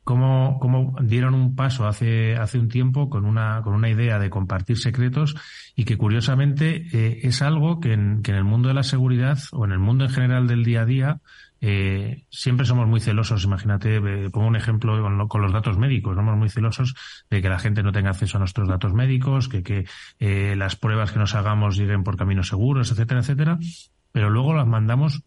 cómo, 0.04 0.58
cómo 0.60 0.96
dieron 1.02 1.34
un 1.34 1.54
paso 1.54 1.86
hace, 1.86 2.36
hace 2.36 2.58
un 2.58 2.68
tiempo 2.68 3.08
con 3.08 3.24
una, 3.24 3.62
con 3.62 3.74
una 3.74 3.88
idea 3.88 4.18
de 4.18 4.30
compartir 4.30 4.78
secretos 4.78 5.36
y 5.76 5.84
que 5.84 5.96
curiosamente 5.96 6.86
eh, 6.92 7.20
es 7.22 7.42
algo 7.42 7.80
que 7.80 7.92
en, 7.92 8.22
que 8.22 8.32
en 8.32 8.38
el 8.38 8.44
mundo 8.44 8.68
de 8.68 8.74
la 8.74 8.82
seguridad 8.82 9.38
o 9.52 9.64
en 9.64 9.72
el 9.72 9.78
mundo 9.78 10.04
en 10.04 10.10
general 10.10 10.46
del 10.46 10.64
día 10.64 10.82
a 10.82 10.86
día 10.86 11.20
eh, 11.62 12.24
siempre 12.30 12.64
somos 12.64 12.88
muy 12.88 13.00
celosos. 13.00 13.44
Imagínate, 13.44 13.96
eh, 13.96 14.30
pongo 14.30 14.48
un 14.48 14.56
ejemplo 14.56 15.28
con, 15.28 15.42
los 15.42 15.52
datos 15.52 15.78
médicos. 15.78 16.16
Somos 16.16 16.36
muy 16.36 16.48
celosos 16.48 16.94
de 17.28 17.42
que 17.42 17.48
la 17.48 17.58
gente 17.58 17.82
no 17.82 17.92
tenga 17.92 18.10
acceso 18.10 18.38
a 18.38 18.40
nuestros 18.40 18.68
datos 18.68 18.94
médicos, 18.94 19.48
que, 19.48 19.62
que 19.62 19.84
eh, 20.18 20.54
las 20.56 20.76
pruebas 20.76 21.12
que 21.12 21.18
nos 21.18 21.34
hagamos 21.34 21.76
lleguen 21.76 22.02
por 22.02 22.16
caminos 22.16 22.48
seguros, 22.48 22.90
etcétera, 22.90 23.20
etcétera. 23.20 23.58
Pero 24.12 24.30
luego 24.30 24.54
las 24.54 24.66
mandamos 24.66 25.22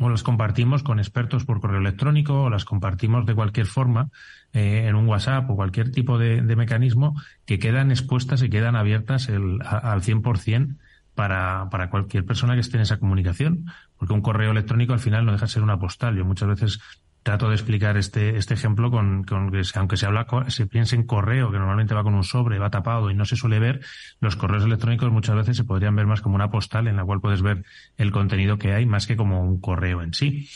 o 0.00 0.08
las 0.08 0.22
compartimos 0.22 0.82
con 0.82 0.98
expertos 0.98 1.44
por 1.44 1.60
correo 1.60 1.80
electrónico 1.80 2.44
o 2.44 2.50
las 2.50 2.64
compartimos 2.64 3.26
de 3.26 3.34
cualquier 3.34 3.66
forma 3.66 4.10
eh, 4.52 4.86
en 4.88 4.94
un 4.94 5.06
WhatsApp 5.06 5.48
o 5.50 5.56
cualquier 5.56 5.92
tipo 5.92 6.18
de, 6.18 6.42
mecanismo 6.56 7.14
que 7.44 7.58
quedan 7.58 7.90
expuestas 7.90 8.42
y 8.42 8.48
quedan 8.48 8.76
abiertas 8.76 9.28
el, 9.28 9.58
a, 9.62 9.92
al 9.92 10.02
100% 10.02 10.76
para, 11.14 11.68
para 11.70 11.90
cualquier 11.90 12.24
persona 12.24 12.54
que 12.54 12.60
esté 12.60 12.78
en 12.78 12.82
esa 12.82 12.98
comunicación. 12.98 13.66
Porque 13.98 14.14
un 14.14 14.22
correo 14.22 14.52
electrónico 14.52 14.94
al 14.94 15.00
final 15.00 15.26
no 15.26 15.32
deja 15.32 15.44
de 15.44 15.52
ser 15.52 15.62
una 15.62 15.78
postal. 15.78 16.16
Yo 16.16 16.24
muchas 16.24 16.48
veces 16.48 16.80
trato 17.22 17.48
de 17.48 17.54
explicar 17.54 17.96
este, 17.96 18.36
este 18.36 18.54
ejemplo 18.54 18.90
con, 18.90 19.24
con 19.24 19.50
que 19.50 19.62
aunque 19.74 19.96
se 19.96 20.06
habla, 20.06 20.26
se 20.48 20.66
piense 20.66 20.96
en 20.96 21.04
correo, 21.04 21.50
que 21.50 21.58
normalmente 21.58 21.94
va 21.94 22.02
con 22.02 22.14
un 22.14 22.24
sobre, 22.24 22.58
va 22.58 22.70
tapado 22.70 23.10
y 23.10 23.14
no 23.14 23.24
se 23.24 23.36
suele 23.36 23.58
ver, 23.58 23.80
los 24.20 24.36
correos 24.36 24.64
electrónicos 24.64 25.10
muchas 25.12 25.36
veces 25.36 25.56
se 25.56 25.64
podrían 25.64 25.96
ver 25.96 26.06
más 26.06 26.20
como 26.20 26.34
una 26.34 26.50
postal 26.50 26.88
en 26.88 26.96
la 26.96 27.04
cual 27.04 27.20
puedes 27.20 27.42
ver 27.42 27.64
el 27.96 28.10
contenido 28.10 28.58
que 28.58 28.72
hay 28.72 28.86
más 28.86 29.06
que 29.06 29.16
como 29.16 29.42
un 29.42 29.60
correo 29.60 30.02
en 30.02 30.14
sí. 30.14 30.48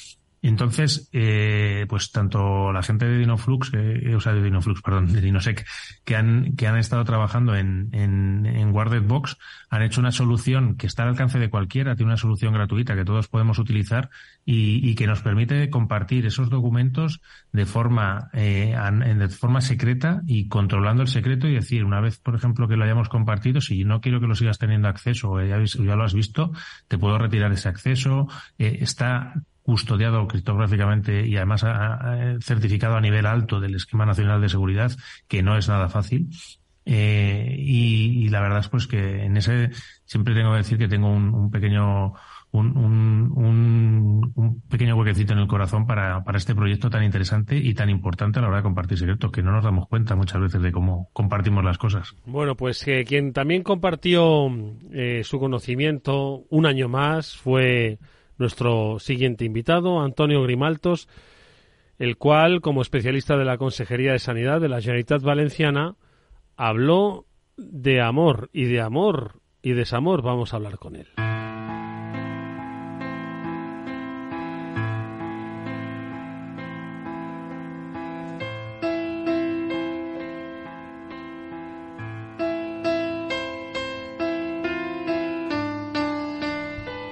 Entonces, 0.47 1.09
eh, 1.13 1.87
pues 1.89 2.13
tanto 2.13 2.71
la 2.71 2.83
gente 2.83 3.07
de 3.07 3.17
Dinoflux, 3.17 3.73
eh, 3.73 4.15
o 4.15 4.21
sea, 4.21 4.35
de 4.35 4.43
Dinoflux, 4.43 4.83
perdón, 4.83 5.11
de 5.11 5.23
Dinosec, 5.23 5.67
que 6.05 6.17
han, 6.17 6.55
que 6.55 6.67
han 6.67 6.77
estado 6.77 7.03
trabajando 7.05 7.57
en, 7.57 7.89
en, 7.93 8.45
en 8.45 8.71
Guarded 8.71 9.05
Box, 9.05 9.39
han 9.71 9.81
hecho 9.81 10.03
una 10.03 10.13
solución 10.13 10.77
que 10.77 10.87
está 10.87 11.05
al 11.05 11.09
alcance 11.09 11.39
de 11.39 11.49
cualquiera, 11.49 11.97
tiene 11.97 12.11
una 12.11 12.19
solución 12.19 12.53
gratuita 12.53 12.95
que 12.95 13.07
todos 13.07 13.29
podemos 13.29 13.59
utilizar 13.59 14.11
y, 14.45 14.87
y 14.87 14.95
que 14.97 15.07
nos 15.07 15.23
permite 15.23 15.71
compartir 15.71 16.27
esos 16.27 16.51
documentos 16.51 17.23
de 17.53 17.65
forma, 17.65 18.29
eh, 18.35 18.77
de 19.17 19.29
forma 19.31 19.63
secreta 19.63 20.21
y 20.27 20.49
controlando 20.49 21.03
el 21.03 21.09
secreto 21.09 21.49
y 21.49 21.55
decir, 21.55 21.87
una 21.87 22.01
vez, 22.01 22.19
por 22.19 22.35
ejemplo, 22.35 22.69
que 22.69 22.77
lo 22.77 22.85
hayamos 22.85 23.09
compartido, 23.09 23.63
si 23.63 23.85
no 23.85 24.03
quiero 24.03 24.21
que 24.21 24.27
lo 24.27 24.35
sigas 24.35 24.59
teniendo 24.59 24.89
acceso 24.89 25.31
o 25.31 25.43
ya, 25.43 25.59
ya 25.65 25.97
lo 25.97 26.05
has 26.05 26.13
visto, 26.13 26.53
te 26.87 26.99
puedo 26.99 27.17
retirar 27.17 27.51
ese 27.51 27.71
acceso. 27.71 28.29
Eh, 28.59 28.81
está 28.83 29.33
custodiado 29.65 30.29
criptográficamente 30.29 31.27
y 31.27 31.37
además 31.37 31.65
certificado 32.41 32.97
a 32.97 33.01
nivel 33.01 33.27
alto 33.27 33.61
del 33.61 33.75
esquema 33.75 34.05
nacional 34.05 34.41
de 34.41 34.51
seguridad, 34.51 34.93
que 35.27 35.43
no 35.43 35.57
es 35.57 35.69
nada 35.69 35.89
fácil. 35.89 36.29
Eh, 36.87 37.57
y, 37.59 38.27
y, 38.27 38.29
la 38.29 38.43
verdad 38.43 38.59
es 38.59 38.69
pues 38.69 38.87
que 38.87 39.25
en 39.25 39.39
ese 39.39 39.71
siempre 40.05 40.35
tengo 40.35 40.51
que 40.51 40.59
decir 40.59 40.77
que 40.77 40.87
tengo 40.87 41.09
un, 41.09 41.35
un 41.35 41.51
pequeño 41.51 42.13
un, 42.55 42.77
un, 42.77 44.33
un, 44.37 44.61
pequeño 44.69 44.95
huequecito 44.95 45.33
en 45.33 45.41
el 45.41 45.49
corazón 45.49 45.87
para, 45.87 46.23
para 46.23 46.39
este 46.39 46.55
proyecto 46.55 46.89
tan 46.89 47.03
interesante 47.03 47.57
y 47.57 47.75
tan 47.75 47.91
importante 47.91 48.39
a 48.39 48.43
la 48.43 48.49
hora 48.49 48.59
de 48.59 48.63
compartir 48.63 48.99
secretos, 48.99 49.33
que 49.33 49.43
no 49.43 49.51
nos 49.51 49.65
damos 49.65 49.89
cuenta 49.89 50.15
muchas 50.15 50.41
veces 50.41 50.63
de 50.63 50.71
cómo 50.71 51.09
compartimos 51.13 51.65
las 51.65 51.79
cosas. 51.79 52.15
Bueno, 52.27 52.55
pues 52.55 52.87
eh, 52.87 53.05
quien 53.05 53.33
también 53.33 53.65
compartió 53.65 54.49
eh, 54.93 55.23
su 55.25 55.41
conocimiento 55.41 56.45
un 56.49 56.67
año 56.67 56.89
más 56.89 57.37
fue 57.37 57.99
nuestro 58.39 58.99
siguiente 58.99 59.45
invitado, 59.45 60.01
Antonio 60.01 60.43
Grimaltos, 60.43 61.09
el 61.99 62.17
cual, 62.17 62.61
como 62.61 62.83
especialista 62.83 63.37
de 63.37 63.45
la 63.45 63.59
Consejería 63.59 64.13
de 64.13 64.19
Sanidad 64.19 64.61
de 64.61 64.69
la 64.69 64.81
Generalitat 64.81 65.23
Valenciana, 65.23 65.97
habló 66.57 67.27
de 67.57 68.01
amor 68.01 68.51
y 68.53 68.65
de 68.65 68.81
amor 68.81 69.41
y 69.63 69.73
desamor. 69.73 70.23
Vamos 70.23 70.53
a 70.53 70.57
hablar 70.57 70.79
con 70.79 70.97
él. 70.97 71.07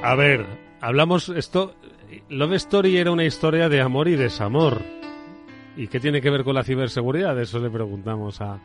A 0.04 0.16
ver, 0.16 0.61
hablamos 0.82 1.30
esto. 1.30 1.74
Love 2.28 2.52
Story 2.54 2.98
era 2.98 3.10
una 3.10 3.24
historia 3.24 3.70
de 3.70 3.80
amor 3.80 4.08
y 4.08 4.16
desamor. 4.16 4.82
¿Y 5.76 5.88
qué 5.88 5.98
tiene 5.98 6.20
que 6.20 6.28
ver 6.28 6.44
con 6.44 6.54
la 6.54 6.64
ciberseguridad? 6.64 7.38
Eso 7.40 7.58
le 7.58 7.70
preguntamos 7.70 8.42
a 8.42 8.60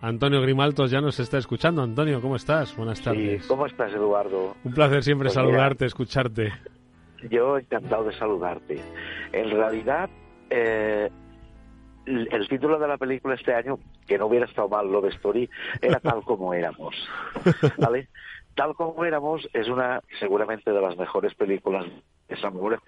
Antonio 0.00 0.40
Grimaltos. 0.42 0.90
Ya 0.90 1.00
nos 1.00 1.20
está 1.20 1.38
escuchando. 1.38 1.82
Antonio, 1.82 2.20
¿cómo 2.20 2.34
estás? 2.34 2.76
Buenas 2.76 3.00
tardes. 3.00 3.46
¿Cómo 3.46 3.66
estás, 3.66 3.92
Eduardo? 3.92 4.56
Un 4.64 4.72
placer 4.72 5.04
siempre 5.04 5.26
Pues 5.26 5.34
saludarte, 5.34 5.86
escucharte. 5.86 6.52
Yo 7.30 7.58
encantado 7.58 8.04
de 8.04 8.18
saludarte. 8.18 8.80
En 9.32 9.50
realidad, 9.50 10.10
eh, 10.50 11.08
el 12.06 12.28
el 12.32 12.48
título 12.48 12.78
de 12.78 12.88
la 12.88 12.96
película 12.96 13.34
este 13.34 13.54
año, 13.54 13.78
que 14.06 14.18
no 14.18 14.26
hubiera 14.26 14.46
estado 14.46 14.68
mal 14.68 14.90
Love 14.90 15.10
Story, 15.14 15.48
era 15.80 16.00
Tal 16.00 16.22
como 16.22 16.54
éramos. 16.54 16.94
¿Vale? 17.78 18.08
Tal 18.58 18.74
como 18.74 19.04
éramos 19.04 19.48
es 19.52 19.68
una, 19.68 20.02
seguramente, 20.18 20.72
de 20.72 20.80
las 20.80 20.96
mejores 20.96 21.32
películas 21.36 21.86
de 22.28 22.36
Samuel 22.38 22.80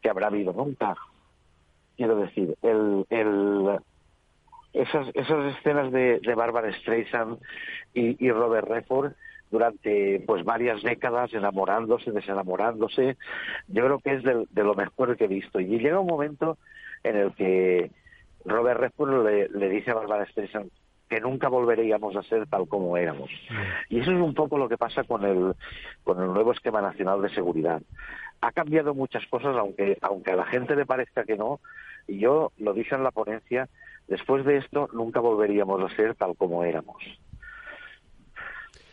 que 0.00 0.08
habrá 0.08 0.28
habido 0.28 0.54
nunca. 0.54 0.96
Quiero 1.98 2.16
decir, 2.16 2.56
el, 2.62 3.04
el, 3.10 3.78
esas, 4.72 5.08
esas 5.12 5.54
escenas 5.54 5.92
de, 5.92 6.18
de 6.20 6.34
Barbara 6.34 6.72
Streisand 6.78 7.36
y, 7.92 8.30
Robert 8.30 8.66
Redford 8.66 9.12
durante 9.50 10.24
pues 10.26 10.44
varias 10.44 10.82
décadas 10.82 11.34
enamorándose, 11.34 12.10
desenamorándose, 12.10 13.18
yo 13.68 13.84
creo 13.84 13.98
que 13.98 14.14
es 14.14 14.22
de, 14.22 14.64
lo 14.64 14.74
mejor 14.74 15.14
que 15.18 15.24
he 15.24 15.28
visto. 15.28 15.60
Y 15.60 15.78
llega 15.78 16.00
un 16.00 16.06
momento 16.06 16.56
en 17.04 17.16
el 17.16 17.34
que 17.34 17.90
Robert 18.46 18.80
Redford 18.80 19.26
le, 19.26 19.48
le 19.50 19.68
dice 19.68 19.90
a 19.90 19.94
Barbara 19.94 20.24
Streisand 20.24 20.70
que 21.12 21.20
nunca 21.20 21.48
volveríamos 21.50 22.16
a 22.16 22.22
ser 22.22 22.46
tal 22.46 22.66
como 22.66 22.96
éramos. 22.96 23.28
Y 23.90 24.00
eso 24.00 24.12
es 24.12 24.18
un 24.18 24.32
poco 24.32 24.56
lo 24.56 24.66
que 24.66 24.78
pasa 24.78 25.04
con 25.04 25.22
el, 25.26 25.54
con 26.04 26.18
el 26.22 26.32
nuevo 26.32 26.52
esquema 26.52 26.80
nacional 26.80 27.20
de 27.20 27.28
seguridad. 27.28 27.82
Ha 28.40 28.50
cambiado 28.52 28.94
muchas 28.94 29.26
cosas, 29.26 29.54
aunque, 29.58 29.98
aunque 30.00 30.30
a 30.30 30.36
la 30.36 30.46
gente 30.46 30.74
le 30.74 30.86
parezca 30.86 31.24
que 31.24 31.36
no, 31.36 31.60
y 32.08 32.18
yo 32.18 32.52
lo 32.56 32.72
dije 32.72 32.94
en 32.94 33.02
la 33.04 33.10
ponencia, 33.10 33.68
después 34.08 34.42
de 34.46 34.56
esto 34.56 34.88
nunca 34.94 35.20
volveríamos 35.20 35.82
a 35.82 35.94
ser 35.94 36.14
tal 36.14 36.34
como 36.34 36.64
éramos. 36.64 37.02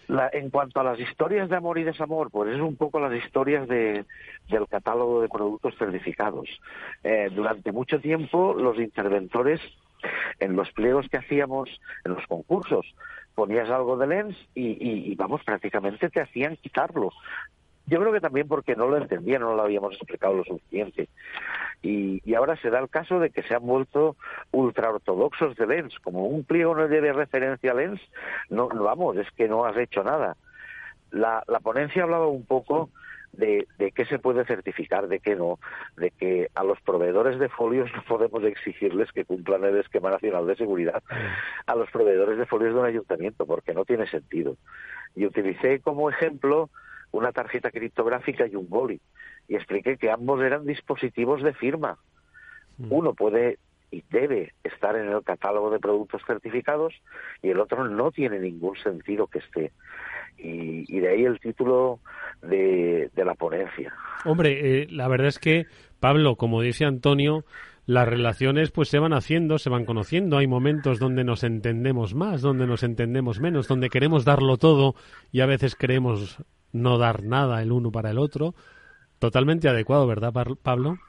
La- 0.08 0.30
en 0.34 0.50
cuanto 0.50 0.82
a 0.82 0.84
las 0.84 1.00
historias 1.00 1.48
de 1.50 1.56
amor 1.56 1.78
y 1.78 1.86
desamor, 1.86 2.32
pues 2.32 2.54
es 2.54 2.60
un 2.60 2.76
poco 2.76 3.00
las 3.00 3.14
historias 3.14 3.66
de, 3.70 4.06
del 4.50 4.68
catálogo 4.68 5.22
de 5.22 5.30
productos 5.30 5.74
certificados. 5.78 6.50
Eh, 7.02 7.30
durante 7.32 7.72
mucho 7.72 8.02
tiempo 8.02 8.54
los 8.56 8.78
interventores 8.78 9.62
en 10.40 10.56
los 10.56 10.72
pliegos 10.72 11.08
que 11.10 11.18
hacíamos 11.18 11.70
en 12.06 12.14
los 12.14 12.26
concursos 12.28 12.86
ponías 13.36 13.70
algo 13.70 13.98
de 13.98 14.08
lens 14.08 14.38
y, 14.54 15.12
y- 15.12 15.16
vamos, 15.16 15.44
prácticamente 15.44 16.10
te 16.10 16.20
hacían 16.22 16.58
quitarlo. 16.58 17.12
Yo 17.86 18.00
creo 18.00 18.12
que 18.12 18.20
también 18.20 18.48
porque 18.48 18.76
no 18.76 18.88
lo 18.88 18.98
entendían, 18.98 19.42
no 19.42 19.56
lo 19.56 19.62
habíamos 19.64 19.94
explicado 19.96 20.34
lo 20.36 20.44
suficiente. 20.44 21.08
Y, 21.82 22.22
y 22.30 22.36
ahora 22.36 22.56
se 22.58 22.70
da 22.70 22.80
el 22.80 22.90
caso 22.90 23.20
de 23.20 23.30
que 23.30 23.42
se 23.44 23.56
han 23.56 23.66
vuelto 23.66 24.16
ultra 24.52 24.90
ortodoxos 24.90 25.56
de 25.56 25.66
lens. 25.66 25.98
Como 26.00 26.26
un 26.28 26.44
pliego 26.44 26.76
no 26.76 26.88
lleve 26.88 27.14
referencia 27.14 27.72
a 27.72 27.76
lens, 27.76 28.02
no, 28.50 28.68
vamos, 28.68 29.18
es 29.18 29.32
que 29.32 29.48
no 29.48 29.66
has 29.66 29.78
hecho 29.78 30.04
nada. 30.04 30.36
La, 31.12 31.44
la 31.48 31.60
ponencia 31.62 32.04
hablaba 32.04 32.28
un 32.28 32.46
poco 32.46 32.90
de, 33.34 33.68
de 33.78 33.92
qué 33.92 34.06
se 34.06 34.20
puede 34.20 34.46
certificar, 34.46 35.08
de 35.08 35.20
qué 35.20 35.36
no, 35.36 35.60
de 35.98 36.12
que 36.12 36.50
a 36.56 36.64
los 36.64 36.80
proveedores 36.82 37.40
de 37.40 37.50
folios 37.50 37.90
no 37.96 38.04
podemos 38.04 38.44
exigirles 38.44 39.12
que 39.12 39.26
cumplan 39.26 39.64
el 39.64 39.78
esquema 39.78 40.10
nacional 40.10 40.48
de 40.48 40.56
seguridad 40.56 41.04
a 41.66 41.76
los 41.76 41.90
proveedores 41.92 42.38
de 42.38 42.46
folios 42.46 42.74
de 42.74 42.80
un 42.80 42.86
ayuntamiento, 42.86 43.46
porque 43.46 43.74
no 43.74 43.86
tiene 43.86 44.08
sentido. 44.08 44.58
Y 45.16 45.26
utilicé 45.26 45.80
como 45.80 46.10
ejemplo 46.10 46.70
una 47.12 47.32
tarjeta 47.32 47.72
criptográfica 47.72 48.48
y 48.48 48.56
un 48.56 48.70
boli, 48.70 49.02
y 49.48 49.56
expliqué 49.56 49.98
que 49.98 50.12
ambos 50.12 50.42
eran 50.42 50.66
dispositivos 50.66 51.42
de 51.42 51.54
firma. 51.54 51.98
Uno 52.90 53.14
puede 53.14 53.58
y 53.92 54.04
debe 54.10 54.54
estar 54.64 54.96
en 54.96 55.10
el 55.10 55.24
catálogo 55.24 55.70
de 55.72 55.80
productos 55.80 56.22
certificados 56.26 56.94
y 57.42 57.50
el 57.50 57.60
otro 57.60 57.88
no 57.88 58.12
tiene 58.12 58.40
ningún 58.40 58.76
sentido 58.78 59.28
que 59.28 59.40
esté. 59.40 59.72
Y, 60.38 61.00
de 61.00 61.10
ahí 61.10 61.26
el 61.26 61.40
título 61.40 62.00
de, 62.42 63.10
la 63.16 63.34
ponencia. 63.36 63.94
Hombre, 64.24 64.84
eh, 64.84 64.88
la 64.90 65.08
verdad 65.10 65.28
es 65.28 65.40
que, 65.40 65.66
Pablo, 66.00 66.38
como 66.38 66.62
dice 66.62 66.86
Antonio, 66.86 67.44
las 67.86 68.08
relaciones 68.08 68.72
pues 68.72 68.88
se 68.88 69.00
van 69.00 69.14
haciendo, 69.14 69.58
se 69.58 69.70
van 69.70 69.84
conociendo. 69.84 70.38
Hay 70.38 70.48
momentos 70.48 71.00
donde 71.00 71.24
nos 71.24 71.44
entendemos 71.44 72.14
más, 72.14 72.42
donde 72.42 72.68
nos 72.68 72.84
entendemos 72.84 73.40
menos, 73.40 73.68
donde 73.68 73.90
queremos 73.90 74.24
darlo 74.24 74.58
todo 74.58 74.96
y 75.32 75.42
a 75.42 75.46
veces 75.46 75.76
queremos 75.76 76.38
no 76.72 76.98
dar 76.98 77.24
nada 77.24 77.62
el 77.62 77.72
uno 77.72 77.92
para 77.92 78.12
el 78.12 78.20
otro. 78.20 78.54
Totalmente 79.18 79.68
adecuado, 79.68 80.08
¿verdad, 80.08 80.32
Pablo? 80.62 81.00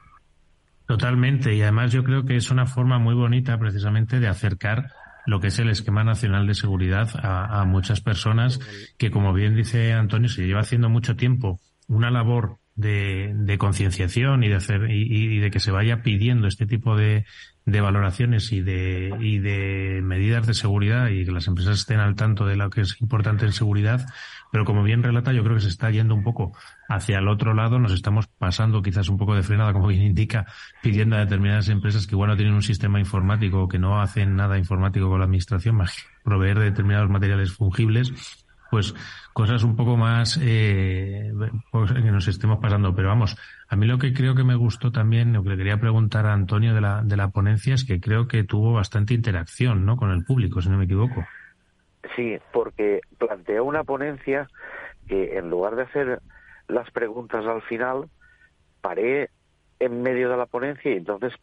Totalmente, 0.91 1.55
y 1.55 1.61
además 1.61 1.93
yo 1.93 2.03
creo 2.03 2.25
que 2.25 2.35
es 2.35 2.51
una 2.51 2.65
forma 2.65 2.99
muy 2.99 3.15
bonita 3.15 3.57
precisamente 3.57 4.19
de 4.19 4.27
acercar 4.27 4.91
lo 5.25 5.39
que 5.39 5.47
es 5.47 5.57
el 5.57 5.69
esquema 5.69 6.03
nacional 6.03 6.45
de 6.47 6.53
seguridad 6.53 7.09
a, 7.23 7.63
muchas 7.63 8.01
personas 8.01 8.59
que, 8.97 9.09
como 9.09 9.31
bien 9.31 9.55
dice 9.55 9.93
Antonio, 9.93 10.27
se 10.27 10.45
lleva 10.45 10.59
haciendo 10.59 10.89
mucho 10.89 11.15
tiempo 11.15 11.61
una 11.87 12.11
labor 12.11 12.57
de, 12.75 13.55
concienciación 13.57 14.43
y 14.43 14.49
de 14.49 14.55
hacer 14.55 14.91
y, 14.91 15.35
y 15.37 15.39
de 15.39 15.49
que 15.49 15.61
se 15.61 15.71
vaya 15.71 16.01
pidiendo 16.01 16.49
este 16.49 16.65
tipo 16.65 16.97
de, 16.97 17.23
de 17.65 17.81
valoraciones 17.81 18.51
y 18.51 18.61
de, 18.61 19.15
y 19.19 19.39
de 19.39 20.01
medidas 20.03 20.47
de 20.47 20.53
seguridad 20.53 21.09
y 21.09 21.25
que 21.25 21.31
las 21.31 21.47
empresas 21.47 21.79
estén 21.79 21.99
al 21.99 22.15
tanto 22.15 22.45
de 22.45 22.55
lo 22.55 22.69
que 22.69 22.81
es 22.81 22.99
importante 23.01 23.45
en 23.45 23.53
seguridad. 23.53 24.05
Pero 24.51 24.65
como 24.65 24.83
bien 24.83 25.01
relata, 25.01 25.31
yo 25.31 25.43
creo 25.43 25.55
que 25.55 25.61
se 25.61 25.69
está 25.69 25.89
yendo 25.91 26.13
un 26.13 26.23
poco 26.23 26.51
hacia 26.89 27.19
el 27.19 27.27
otro 27.27 27.53
lado, 27.53 27.79
nos 27.79 27.93
estamos 27.93 28.27
pasando 28.27 28.81
quizás 28.81 29.07
un 29.09 29.17
poco 29.17 29.33
de 29.33 29.43
frenada, 29.43 29.73
como 29.73 29.87
bien 29.87 30.01
indica, 30.01 30.45
pidiendo 30.81 31.15
a 31.15 31.19
determinadas 31.19 31.69
empresas 31.69 32.05
que 32.05 32.15
igual 32.15 32.29
no 32.29 32.35
tienen 32.35 32.53
un 32.53 32.61
sistema 32.61 32.99
informático 32.99 33.63
o 33.63 33.67
que 33.67 33.79
no 33.79 34.01
hacen 34.01 34.35
nada 34.35 34.57
informático 34.57 35.09
con 35.09 35.19
la 35.19 35.25
administración, 35.25 35.75
más 35.75 35.95
proveer 36.23 36.59
de 36.59 36.65
determinados 36.65 37.09
materiales 37.09 37.53
fungibles, 37.53 38.45
pues 38.71 38.95
cosas 39.33 39.63
un 39.63 39.75
poco 39.75 39.97
más 39.97 40.39
eh, 40.41 41.31
pues, 41.71 41.91
que 41.91 42.11
nos 42.11 42.27
estemos 42.27 42.59
pasando. 42.59 42.95
Pero 42.95 43.09
vamos, 43.09 43.37
a 43.67 43.75
mí 43.75 43.85
lo 43.85 43.99
que 43.99 44.13
creo 44.13 44.33
que 44.33 44.43
me 44.43 44.55
gustó 44.55 44.91
también, 44.91 45.33
lo 45.33 45.43
que 45.43 45.49
le 45.49 45.57
quería 45.57 45.79
preguntar 45.79 46.25
a 46.25 46.33
Antonio 46.33 46.73
de 46.73 46.81
la, 46.81 47.03
de 47.03 47.17
la 47.17 47.29
ponencia 47.29 47.75
es 47.75 47.83
que 47.83 47.99
creo 47.99 48.27
que 48.27 48.43
tuvo 48.43 48.73
bastante 48.73 49.13
interacción 49.13 49.85
¿no? 49.85 49.97
con 49.97 50.11
el 50.11 50.23
público, 50.23 50.61
si 50.61 50.69
no 50.69 50.77
me 50.77 50.85
equivoco. 50.85 51.25
Sí, 52.15 52.37
porque 52.51 53.01
planteó 53.17 53.63
una 53.65 53.83
ponencia 53.83 54.47
que 55.07 55.37
en 55.37 55.49
lugar 55.49 55.75
de 55.75 55.83
hacer 55.83 56.21
las 56.67 56.89
preguntas 56.91 57.45
al 57.45 57.61
final, 57.63 58.09
paré 58.81 59.29
en 59.79 60.01
medio 60.01 60.29
de 60.29 60.37
la 60.37 60.45
ponencia 60.45 60.91
y 60.91 60.97
entonces 60.97 61.33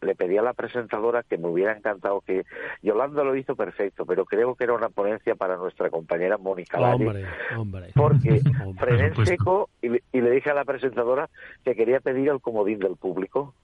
le 0.00 0.14
pedí 0.14 0.36
a 0.38 0.42
la 0.42 0.52
presentadora 0.52 1.24
que 1.24 1.38
me 1.38 1.48
hubiera 1.48 1.76
encantado 1.76 2.20
que 2.20 2.44
Yolanda 2.82 3.24
lo 3.24 3.34
hizo 3.34 3.56
perfecto, 3.56 4.06
pero 4.06 4.24
creo 4.26 4.54
que 4.54 4.62
era 4.64 4.74
una 4.74 4.90
ponencia 4.90 5.34
para 5.34 5.56
nuestra 5.56 5.90
compañera 5.90 6.38
Mónica 6.38 6.78
Hombre, 6.78 7.26
hombre. 7.56 7.90
porque 7.96 8.40
Hombre. 8.64 8.78
frené 8.86 9.02
en 9.06 9.10
supuesto. 9.10 9.24
seco 9.24 9.70
y 9.82 9.88
le, 9.88 10.02
y 10.12 10.20
le 10.20 10.30
dije 10.30 10.50
a 10.50 10.54
la 10.54 10.64
presentadora 10.64 11.28
que 11.64 11.74
quería 11.74 11.98
pedir 11.98 12.28
el 12.28 12.40
comodín 12.40 12.78
del 12.78 12.96
público 12.96 13.54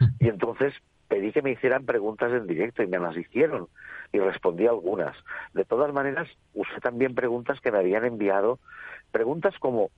y 0.18 0.28
entonces 0.28 0.74
pedí 1.08 1.30
que 1.30 1.42
me 1.42 1.52
hicieran 1.52 1.86
preguntas 1.86 2.32
en 2.32 2.48
directo 2.48 2.82
y 2.82 2.88
me 2.88 2.98
las 2.98 3.16
hicieron 3.16 3.68
y 4.12 4.18
respondí 4.18 4.66
algunas. 4.66 5.16
De 5.54 5.64
todas 5.64 5.92
maneras, 5.92 6.28
usé 6.54 6.80
también 6.80 7.14
preguntas 7.14 7.60
que 7.60 7.72
me 7.72 7.78
habían 7.78 8.04
enviado, 8.04 8.58
preguntas 9.10 9.54
como 9.58 9.90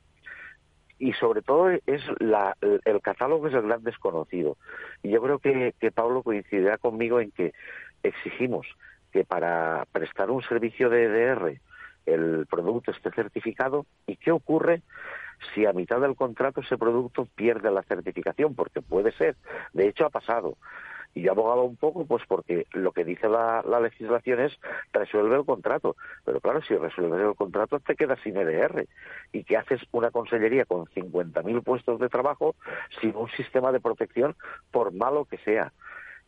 y 1.00 1.12
sobre 1.12 1.42
todo 1.42 1.70
es 1.70 2.02
la, 2.18 2.56
el, 2.60 3.00
catálogo 3.00 3.46
es 3.46 3.54
el 3.54 3.62
gran 3.62 3.84
desconocido. 3.84 4.56
Y 5.02 5.10
yo 5.10 5.22
creo 5.22 5.38
que, 5.38 5.74
que 5.78 5.92
Pablo 5.92 6.22
coincidirá 6.22 6.76
conmigo 6.76 7.20
en 7.20 7.30
que 7.30 7.52
exigimos 8.02 8.66
que 9.12 9.24
para 9.24 9.86
prestar 9.92 10.30
un 10.30 10.42
servicio 10.42 10.90
de 10.90 11.04
EDR 11.04 11.60
el 12.06 12.46
producto 12.46 12.90
esté 12.90 13.10
certificado 13.10 13.86
y 14.06 14.16
qué 14.16 14.32
ocurre 14.32 14.82
si 15.54 15.66
a 15.66 15.72
mitad 15.72 16.00
del 16.00 16.16
contrato 16.16 16.60
ese 16.60 16.76
producto 16.76 17.28
pierde 17.34 17.70
la 17.70 17.82
certificación, 17.82 18.54
porque 18.54 18.82
puede 18.82 19.12
ser, 19.12 19.36
de 19.72 19.88
hecho 19.88 20.06
ha 20.06 20.10
pasado. 20.10 20.56
Y 21.18 21.22
yo 21.22 21.32
abogaba 21.32 21.64
un 21.64 21.74
poco, 21.74 22.06
pues 22.06 22.22
porque 22.28 22.68
lo 22.74 22.92
que 22.92 23.04
dice 23.04 23.28
la, 23.28 23.64
la 23.68 23.80
legislación 23.80 24.38
es 24.38 24.56
resuelve 24.92 25.34
el 25.34 25.44
contrato. 25.44 25.96
Pero 26.24 26.40
claro, 26.40 26.62
si 26.62 26.76
resuelves 26.76 27.20
el 27.20 27.34
contrato 27.34 27.80
te 27.80 27.96
quedas 27.96 28.20
sin 28.22 28.36
EDR. 28.36 28.86
¿Y 29.32 29.42
qué 29.42 29.56
haces 29.56 29.80
una 29.90 30.12
consellería 30.12 30.64
con 30.64 30.84
50.000 30.86 31.64
puestos 31.64 31.98
de 31.98 32.08
trabajo 32.08 32.54
sin 33.00 33.16
un 33.16 33.28
sistema 33.30 33.72
de 33.72 33.80
protección, 33.80 34.36
por 34.70 34.92
malo 34.92 35.24
que 35.24 35.38
sea? 35.38 35.72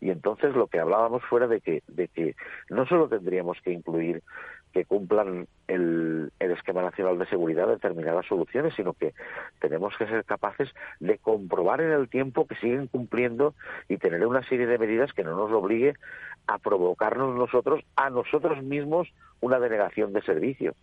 Y 0.01 0.11
entonces 0.11 0.57
lo 0.57 0.67
que 0.67 0.81
hablábamos 0.81 1.23
fuera 1.23 1.47
de 1.47 1.61
que, 1.61 1.85
de 1.87 2.09
que 2.09 2.35
no 2.69 2.85
solo 2.87 3.09
tendríamos 3.09 3.59
que 3.63 3.71
incluir 3.71 4.25
que 4.73 4.85
cumplan 4.85 5.47
el, 5.69 6.33
el 6.39 6.51
esquema 6.53 6.83
nacional 6.83 7.19
de 7.19 7.27
seguridad 7.27 7.69
determinadas 7.69 8.27
soluciones, 8.27 8.75
sino 8.75 8.93
que 8.93 9.15
tenemos 9.61 9.95
que 9.97 10.07
ser 10.07 10.25
capaces 10.25 10.69
de 11.01 11.19
comprobar 11.19 11.81
en 11.81 11.93
el 11.93 12.09
tiempo 12.09 12.47
que 12.47 12.57
siguen 12.57 12.87
cumpliendo 12.87 13.55
y 13.89 13.99
tener 13.99 14.27
una 14.27 14.43
serie 14.49 14.67
de 14.67 14.79
medidas 14.79 15.13
que 15.13 15.25
no 15.25 15.37
nos 15.37 15.51
obligue 15.53 15.95
a 16.47 16.59
provocarnos 16.59 17.37
nosotros, 17.37 17.83
a 17.97 18.11
nosotros 18.11 18.63
mismos, 18.63 19.09
una 19.41 19.59
denegación 19.59 20.13
de 20.13 20.23
servicio. 20.23 20.75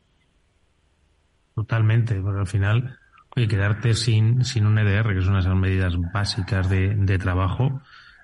Totalmente, 1.56 2.16
porque 2.22 2.40
al 2.40 2.48
final 2.48 2.98
y 3.38 3.48
quedarte 3.48 3.94
sin, 3.94 4.44
sin 4.44 4.66
un 4.66 4.80
EDR, 4.80 5.14
que 5.14 5.22
son 5.22 5.38
esas 5.38 5.56
medidas 5.56 5.96
básicas 6.12 6.70
de, 6.70 6.96
de 6.96 7.18
trabajo 7.20 7.82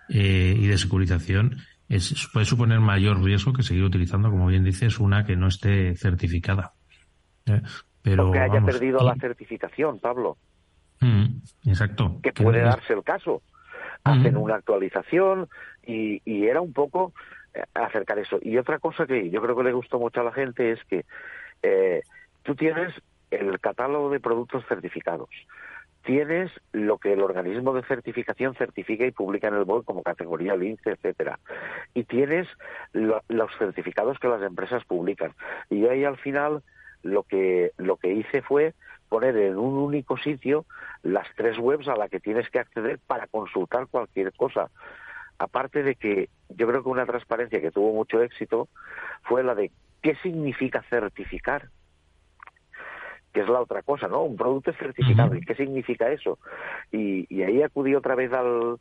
eh, 0.10 0.56
y 0.58 0.66
de 0.66 0.78
securización, 0.78 1.58
es, 1.96 2.30
puede 2.32 2.46
suponer 2.46 2.80
mayor 2.80 3.22
riesgo 3.24 3.54
que 3.54 3.64
seguir 3.64 3.84
utilizando, 3.84 4.30
como 4.30 4.48
bien 4.48 4.64
dices, 4.64 5.00
una 5.00 5.26
que 5.26 5.36
no 5.36 5.48
esté 5.48 5.96
certificada. 5.96 6.74
¿Eh? 7.46 7.62
Pero, 8.02 8.32
que 8.32 8.40
haya 8.40 8.62
perdido 8.62 9.00
la 9.00 9.16
certificación, 9.16 10.00
Pablo. 10.00 10.38
Mm, 11.00 11.26
exacto. 11.66 12.20
Que 12.22 12.34
puede 12.34 12.62
darse 12.62 12.94
el 12.94 13.04
caso. 13.04 13.42
Hacen 14.04 14.36
una 14.36 14.56
actualización 14.56 15.48
y, 15.86 16.22
y 16.26 16.46
era 16.48 16.60
un 16.60 16.74
poco 16.74 17.14
eh, 17.54 17.64
acercar 17.74 18.20
eso. 18.20 18.38
Y 18.42 18.58
otra 18.58 18.80
cosa 18.80 19.06
que 19.06 19.30
yo 19.30 19.42
creo 19.42 19.56
que 19.56 19.64
le 19.64 19.72
gustó 19.72 20.00
mucho 20.00 20.20
a 20.20 20.26
la 20.26 20.34
gente 20.34 20.72
es 20.72 20.84
que 20.86 21.06
eh, 21.62 22.02
tú 22.44 22.56
tienes 22.56 22.94
el 23.32 23.60
catálogo 23.62 24.10
de 24.10 24.20
productos 24.20 24.66
certificados. 24.68 25.30
Tienes 26.04 26.52
lo 26.74 26.98
que 26.98 27.14
el 27.14 27.22
organismo 27.22 27.74
de 27.74 27.84
certificación 27.84 28.56
certifica 28.56 29.06
y 29.06 29.12
publica 29.12 29.48
en 29.48 29.56
el 29.56 29.64
BOE 29.64 29.84
como 29.84 30.04
categoría 30.04 30.56
lince, 30.56 30.92
etcétera. 30.92 31.40
Y 31.94 32.04
tienes 32.04 32.48
los 32.94 33.58
certificados 33.58 34.20
que 34.20 34.28
las 34.28 34.42
empresas 34.42 34.84
publican. 34.86 35.34
Y 35.70 35.86
ahí 35.88 36.04
al 36.04 36.18
final 36.18 36.62
lo 37.04 37.24
que 37.24 37.72
lo 37.78 37.98
que 37.98 38.14
hice 38.14 38.42
fue 38.42 38.74
poner 39.10 39.38
en 39.38 39.58
un 39.58 39.76
único 39.76 40.18
sitio 40.18 40.66
las 41.04 41.28
tres 41.36 41.58
webs 41.60 41.88
a 41.88 41.96
las 41.96 42.10
que 42.10 42.20
tienes 42.20 42.50
que 42.50 42.60
acceder 42.60 43.00
para 43.06 43.28
consultar 43.28 43.88
cualquier 43.88 44.34
cosa. 44.34 44.72
Aparte 45.38 45.84
de 45.84 45.96
que 45.96 46.30
yo 46.50 46.68
creo 46.68 46.84
que 46.84 46.90
una 46.90 47.06
transparencia 47.06 47.62
que 47.62 47.72
tuvo 47.72 47.94
mucho 47.94 48.22
éxito 48.22 48.70
fue 49.24 49.44
la 49.44 49.56
de 49.56 49.72
qué 50.02 50.16
significa 50.16 50.82
certificar 50.90 51.70
que 53.34 53.42
es 53.42 53.50
la 53.50 53.62
otra 53.62 53.82
cosa, 53.82 54.08
¿no? 54.08 54.24
Un 54.24 54.38
producto 54.38 54.72
es 54.72 54.78
certificado. 54.78 55.36
¿Y 55.36 55.42
qué 55.42 55.56
significa 55.56 56.12
eso? 56.12 56.38
Y, 56.92 57.42
ahí 57.42 57.62
acudí 57.62 57.96
otra 57.96 58.16
vez 58.16 58.32
al, 58.32 58.78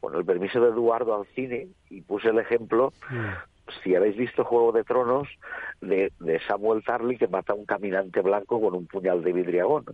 bueno, 0.00 0.18
el 0.18 0.24
permiso 0.24 0.60
de 0.60 0.70
Eduardo 0.70 1.14
al 1.14 1.26
cine 1.34 1.68
y 1.88 2.00
puse 2.00 2.28
el 2.28 2.38
ejemplo, 2.38 2.92
si 3.82 3.94
habéis 3.94 4.16
visto 4.16 4.44
Juego 4.44 4.72
de 4.72 4.84
Tronos, 4.84 5.28
de, 5.80 6.12
de, 6.18 6.40
Samuel 6.40 6.82
Tarly 6.84 7.16
que 7.16 7.28
mata 7.28 7.52
a 7.52 7.56
un 7.56 7.64
caminante 7.64 8.20
blanco 8.20 8.60
con 8.60 8.74
un 8.74 8.86
puñal 8.86 9.22
de 9.22 9.32
vidriagón. 9.32 9.84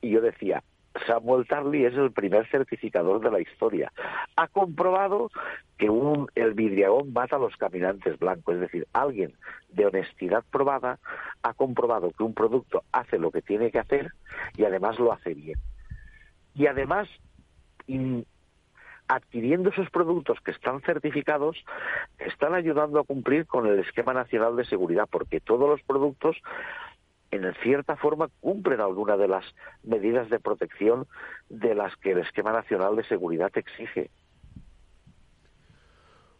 Y 0.00 0.10
yo 0.10 0.20
decía, 0.22 0.62
Samuel 1.06 1.46
Tarly 1.46 1.84
es 1.84 1.94
el 1.94 2.12
primer 2.12 2.48
certificador 2.48 3.20
de 3.20 3.30
la 3.30 3.40
historia. 3.40 3.92
Ha 4.36 4.48
comprobado 4.48 5.30
que 5.76 5.90
un, 5.90 6.28
el 6.34 6.54
vidriagón 6.54 7.12
mata 7.12 7.36
a 7.36 7.40
los 7.40 7.56
caminantes 7.56 8.18
blancos, 8.18 8.54
es 8.54 8.60
decir, 8.60 8.86
alguien 8.92 9.34
de 9.70 9.86
honestidad 9.86 10.44
probada 10.50 10.98
ha 11.42 11.52
comprobado 11.54 12.10
que 12.12 12.22
un 12.22 12.34
producto 12.34 12.84
hace 12.92 13.18
lo 13.18 13.30
que 13.30 13.42
tiene 13.42 13.70
que 13.70 13.80
hacer 13.80 14.12
y 14.56 14.64
además 14.64 14.98
lo 14.98 15.12
hace 15.12 15.34
bien. 15.34 15.58
Y 16.54 16.66
además, 16.68 17.08
adquiriendo 19.08 19.70
esos 19.70 19.90
productos 19.90 20.38
que 20.40 20.52
están 20.52 20.80
certificados, 20.82 21.56
están 22.18 22.54
ayudando 22.54 23.00
a 23.00 23.04
cumplir 23.04 23.46
con 23.46 23.66
el 23.66 23.80
esquema 23.80 24.14
nacional 24.14 24.54
de 24.56 24.64
seguridad, 24.64 25.08
porque 25.10 25.40
todos 25.40 25.68
los 25.68 25.82
productos 25.82 26.36
en 27.34 27.54
cierta 27.62 27.96
forma 27.96 28.28
cumplen 28.40 28.80
alguna 28.80 29.16
de 29.16 29.28
las 29.28 29.44
medidas 29.82 30.28
de 30.30 30.40
protección 30.40 31.06
de 31.48 31.74
las 31.74 31.94
que 31.96 32.12
el 32.12 32.18
esquema 32.18 32.52
nacional 32.52 32.96
de 32.96 33.04
seguridad 33.04 33.50
exige. 33.54 34.10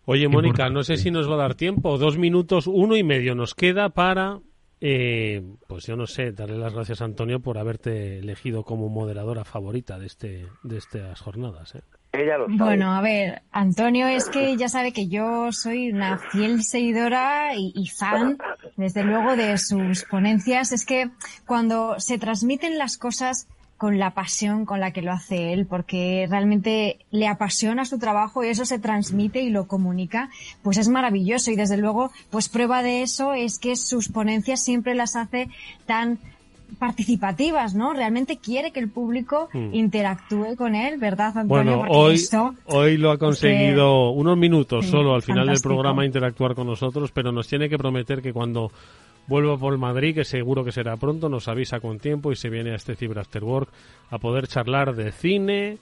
Oye, 0.07 0.29
Mónica, 0.29 0.69
no 0.69 0.83
sé 0.83 0.99
si 0.99 1.11
nos 1.11 1.31
va 1.31 1.35
a 1.35 1.39
dar 1.39 1.55
tiempo. 1.55 1.97
Dos 1.97 2.19
minutos, 2.19 2.67
uno 2.67 2.97
y 2.97 3.03
medio 3.03 3.35
nos 3.35 3.55
queda 3.55 3.89
para, 3.89 4.41
eh, 4.81 5.43
pues 5.67 5.87
yo 5.87 5.97
no 5.97 6.07
sé, 6.07 6.33
darle 6.33 6.59
las 6.59 6.75
gracias 6.75 7.01
a 7.01 7.07
Antonio 7.07 7.41
por 7.41 7.57
haberte 7.57 8.19
elegido 8.19 8.65
como 8.65 8.91
moderadora 8.91 9.45
favorita 9.45 9.99
de, 9.99 10.07
este, 10.07 10.47
de 10.63 10.77
estas 10.77 11.19
jornadas. 11.21 11.75
¿eh? 11.75 11.83
Bueno, 12.49 12.93
a 12.93 13.01
ver, 13.01 13.43
Antonio 13.53 14.07
es 14.07 14.29
que 14.29 14.57
ya 14.57 14.69
sabe 14.69 14.93
que 14.93 15.09
yo 15.09 15.53
soy 15.53 15.91
una 15.91 16.19
fiel 16.19 16.63
seguidora 16.63 17.55
y, 17.57 17.73
y, 17.75 17.89
fan, 17.89 18.39
desde 18.77 19.05
luego, 19.05 19.37
de 19.37 19.59
sus 19.59 20.05
ponencias. 20.05 20.73
Es 20.73 20.85
que 20.85 21.11
cuando 21.47 21.99
se 21.99 22.19
transmiten 22.19 22.79
las 22.79 22.99
cosas 22.99 23.49
con 23.77 23.99
la 23.99 24.15
pasión 24.15 24.65
con 24.65 24.81
la 24.81 24.93
que 24.93 25.03
lo 25.03 25.13
hace 25.13 25.53
él, 25.53 25.67
porque 25.67 26.27
realmente 26.31 26.99
le 27.11 27.27
apasiona 27.27 27.85
su 27.85 27.99
trabajo 27.99 28.45
y 28.45 28.49
eso 28.49 28.65
se 28.65 28.79
transmite 28.79 29.41
y 29.41 29.51
lo 29.51 29.67
comunica, 29.67 30.31
pues 30.63 30.79
es 30.79 30.89
maravilloso. 30.89 31.51
Y 31.51 31.57
desde 31.57 31.77
luego, 31.77 32.11
pues 32.31 32.49
prueba 32.49 32.83
de 32.83 33.03
eso 33.03 33.35
es 33.35 33.59
que 33.59 33.77
sus 33.77 34.09
ponencias 34.09 34.63
siempre 34.63 34.95
las 34.95 35.17
hace 35.17 35.49
tan 35.87 36.19
participativas, 36.79 37.75
¿no? 37.75 37.93
Realmente 37.93 38.39
quiere 38.39 38.73
que 38.73 38.81
el 38.81 38.91
público 38.91 39.49
hmm. 39.53 39.75
interactúe 39.75 40.57
con 40.57 40.75
él, 40.75 40.99
¿verdad, 40.99 41.37
Antonio? 41.37 41.79
Bueno, 41.79 41.95
hoy, 41.95 42.21
hoy 42.67 42.97
lo 42.97 43.11
ha 43.11 43.19
conseguido 43.19 44.11
unos 44.11 44.37
minutos 44.37 44.87
solo 44.87 45.15
al 45.15 45.23
final 45.23 45.47
del 45.47 45.61
programa 45.63 46.05
interactuar 46.05 46.55
con 46.55 46.67
nosotros, 46.67 47.11
pero 47.13 47.33
nos 47.33 47.49
tiene 47.49 47.69
que 47.69 47.79
prometer 47.79 48.23
que 48.23 48.33
cuando 48.33 48.71
vuelva 49.27 49.57
por 49.57 49.77
Madrid, 49.79 50.15
que 50.15 50.25
seguro 50.25 50.65
que 50.65 50.73
será 50.73 50.97
pronto, 50.97 51.29
nos 51.29 51.49
avisa 51.49 51.81
con 51.81 51.99
tiempo 51.99 52.33
y 52.33 52.37
se 52.37 52.51
viene 52.51 52.73
a 52.73 52.77
este 52.77 52.97
Cyber 52.97 53.21
After 53.21 53.45
Work 53.45 53.71
a 54.11 54.19
poder 54.19 54.47
charlar 54.47 54.95
de 54.95 55.13
cine, 55.13 55.79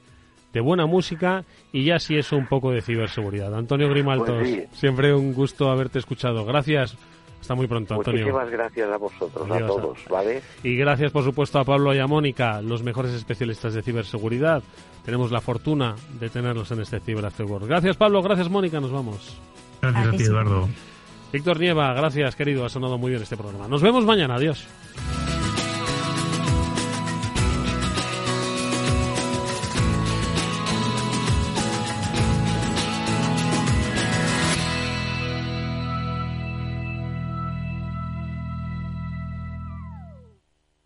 de 0.52 0.60
buena 0.60 0.86
música 0.86 1.44
y 1.72 1.84
ya 1.84 1.98
si 1.98 2.16
eso 2.16 2.36
un 2.36 2.46
poco 2.46 2.70
de 2.70 2.82
ciberseguridad. 2.82 3.54
Antonio 3.54 3.88
Grimaltos, 3.88 4.38
pues 4.38 4.68
siempre 4.72 5.14
un 5.14 5.32
gusto 5.32 5.70
haberte 5.70 5.98
escuchado. 5.98 6.44
Gracias. 6.44 6.96
Hasta 7.42 7.56
muy 7.56 7.66
pronto, 7.66 7.94
Antonio. 7.94 8.20
Muchísimas 8.20 8.50
gracias 8.50 8.88
a 8.88 8.96
vosotros, 8.96 9.50
a 9.50 9.58
todos, 9.66 9.98
¿vale? 10.08 10.42
Y 10.62 10.76
gracias, 10.76 11.10
por 11.10 11.24
supuesto, 11.24 11.58
a 11.58 11.64
Pablo 11.64 11.92
y 11.92 11.98
a 11.98 12.06
Mónica, 12.06 12.62
los 12.62 12.84
mejores 12.84 13.12
especialistas 13.14 13.74
de 13.74 13.82
ciberseguridad. 13.82 14.62
Tenemos 15.04 15.32
la 15.32 15.40
fortuna 15.40 15.96
de 16.20 16.28
tenerlos 16.28 16.70
en 16.70 16.82
este 16.82 17.00
Ciber 17.00 17.26
After 17.26 17.44
Work. 17.44 17.66
Gracias, 17.66 17.96
Pablo. 17.96 18.22
Gracias, 18.22 18.48
Mónica. 18.48 18.80
Nos 18.80 18.92
vamos. 18.92 19.40
Gracias 19.80 20.06
a 20.06 20.10
ti, 20.12 20.22
Eduardo. 20.22 20.68
Víctor 21.32 21.58
Nieva, 21.58 21.92
gracias, 21.94 22.36
querido. 22.36 22.64
Ha 22.64 22.68
sonado 22.68 22.96
muy 22.96 23.10
bien 23.10 23.22
este 23.22 23.36
programa. 23.36 23.66
Nos 23.66 23.82
vemos 23.82 24.04
mañana. 24.04 24.36
Adiós. 24.36 24.64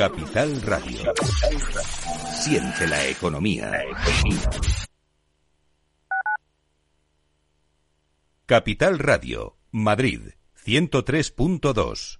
Capital 0.00 0.62
Radio. 0.62 1.12
Siente 2.32 2.88
la 2.88 3.06
economía. 3.06 3.70
Capital 8.46 8.98
Radio, 8.98 9.58
Madrid, 9.72 10.22
103.2. 10.64 12.19